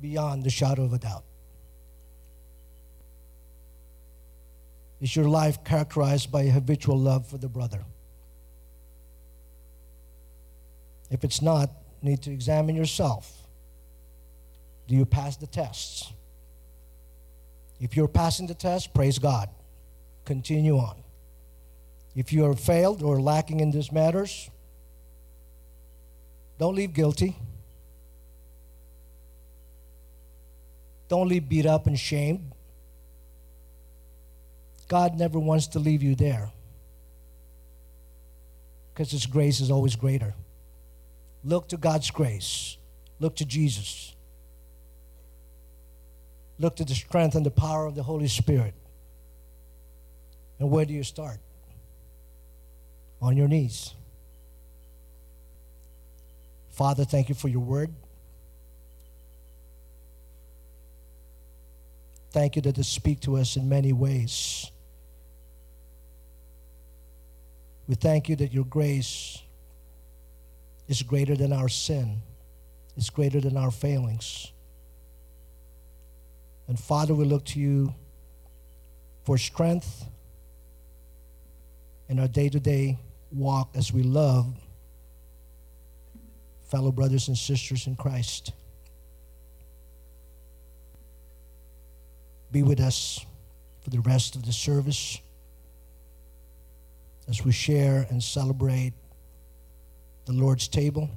Beyond 0.00 0.42
the 0.42 0.50
shadow 0.50 0.84
of 0.84 0.92
a 0.92 0.98
doubt. 0.98 1.24
Is 5.00 5.14
your 5.14 5.28
life 5.28 5.62
characterized 5.64 6.32
by 6.32 6.42
a 6.42 6.50
habitual 6.50 6.98
love 6.98 7.26
for 7.28 7.38
the 7.38 7.48
brother? 7.48 7.84
If 11.10 11.22
it's 11.22 11.40
not, 11.40 11.70
you 12.02 12.10
need 12.10 12.22
to 12.22 12.32
examine 12.32 12.74
yourself. 12.74 13.46
Do 14.88 14.96
you 14.96 15.06
pass 15.06 15.36
the 15.36 15.46
tests? 15.46 16.12
If 17.80 17.96
you're 17.96 18.08
passing 18.08 18.46
the 18.46 18.54
test, 18.54 18.94
praise 18.94 19.18
God. 19.18 19.48
Continue 20.24 20.78
on. 20.78 20.96
If 22.14 22.32
you 22.32 22.46
are 22.46 22.54
failed 22.54 23.02
or 23.02 23.20
lacking 23.20 23.60
in 23.60 23.70
these 23.70 23.90
matters, 23.90 24.48
don't 26.58 26.74
leave 26.74 26.94
guilty. 26.94 27.36
Don't 31.08 31.28
leave 31.28 31.48
beat 31.48 31.66
up 31.66 31.86
and 31.86 31.98
shamed. 31.98 32.52
God 34.88 35.18
never 35.18 35.38
wants 35.38 35.66
to 35.68 35.78
leave 35.78 36.02
you 36.02 36.14
there 36.14 36.50
because 38.92 39.10
His 39.10 39.26
grace 39.26 39.60
is 39.60 39.70
always 39.70 39.96
greater. 39.96 40.34
Look 41.42 41.68
to 41.68 41.76
God's 41.76 42.10
grace, 42.10 42.76
look 43.18 43.36
to 43.36 43.44
Jesus, 43.44 44.13
look 46.64 46.76
to 46.76 46.84
the 46.84 46.94
strength 46.94 47.34
and 47.34 47.44
the 47.44 47.50
power 47.50 47.84
of 47.84 47.94
the 47.94 48.02
Holy 48.02 48.26
Spirit. 48.26 48.72
And 50.58 50.70
where 50.70 50.86
do 50.86 50.94
you 50.94 51.04
start? 51.04 51.38
On 53.20 53.36
your 53.36 53.48
knees. 53.48 53.92
Father, 56.70 57.04
thank 57.04 57.28
you 57.28 57.34
for 57.34 57.48
your 57.48 57.60
word. 57.60 57.90
Thank 62.30 62.56
you 62.56 62.62
that 62.62 62.78
it 62.78 62.84
speak 62.84 63.20
to 63.20 63.36
us 63.36 63.56
in 63.56 63.68
many 63.68 63.92
ways. 63.92 64.70
We 67.86 67.94
thank 67.94 68.30
you 68.30 68.36
that 68.36 68.52
your 68.52 68.64
grace 68.64 69.42
is 70.88 71.02
greater 71.02 71.36
than 71.36 71.52
our 71.52 71.68
sin, 71.68 72.22
is 72.96 73.10
greater 73.10 73.40
than 73.40 73.56
our 73.56 73.70
failings. 73.70 74.53
And 76.66 76.78
Father, 76.78 77.14
we 77.14 77.24
look 77.24 77.44
to 77.46 77.60
you 77.60 77.94
for 79.24 79.38
strength 79.38 80.04
in 82.08 82.18
our 82.18 82.28
day 82.28 82.48
to 82.48 82.60
day 82.60 82.98
walk 83.32 83.70
as 83.74 83.92
we 83.92 84.02
love 84.02 84.54
fellow 86.68 86.92
brothers 86.92 87.28
and 87.28 87.36
sisters 87.36 87.86
in 87.86 87.96
Christ. 87.96 88.52
Be 92.50 92.62
with 92.62 92.80
us 92.80 93.24
for 93.82 93.90
the 93.90 94.00
rest 94.00 94.36
of 94.36 94.46
the 94.46 94.52
service 94.52 95.18
as 97.28 97.44
we 97.44 97.52
share 97.52 98.06
and 98.10 98.22
celebrate 98.22 98.92
the 100.26 100.32
Lord's 100.32 100.68
table. 100.68 101.10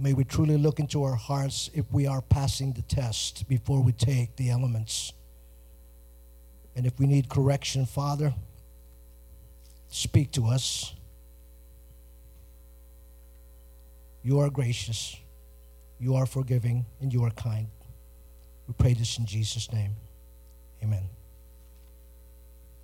May 0.00 0.14
we 0.14 0.24
truly 0.24 0.56
look 0.56 0.80
into 0.80 1.04
our 1.04 1.14
hearts 1.14 1.68
if 1.74 1.84
we 1.92 2.06
are 2.06 2.22
passing 2.22 2.72
the 2.72 2.80
test 2.80 3.46
before 3.48 3.82
we 3.82 3.92
take 3.92 4.34
the 4.36 4.48
elements. 4.48 5.12
And 6.74 6.86
if 6.86 6.98
we 6.98 7.06
need 7.06 7.28
correction, 7.28 7.84
Father, 7.84 8.32
speak 9.90 10.32
to 10.32 10.46
us. 10.46 10.94
You 14.22 14.38
are 14.38 14.48
gracious, 14.48 15.16
you 15.98 16.14
are 16.14 16.26
forgiving, 16.26 16.86
and 17.02 17.12
you 17.12 17.22
are 17.24 17.30
kind. 17.30 17.68
We 18.66 18.72
pray 18.78 18.94
this 18.94 19.18
in 19.18 19.26
Jesus' 19.26 19.70
name. 19.70 19.96
Amen. 20.82 21.19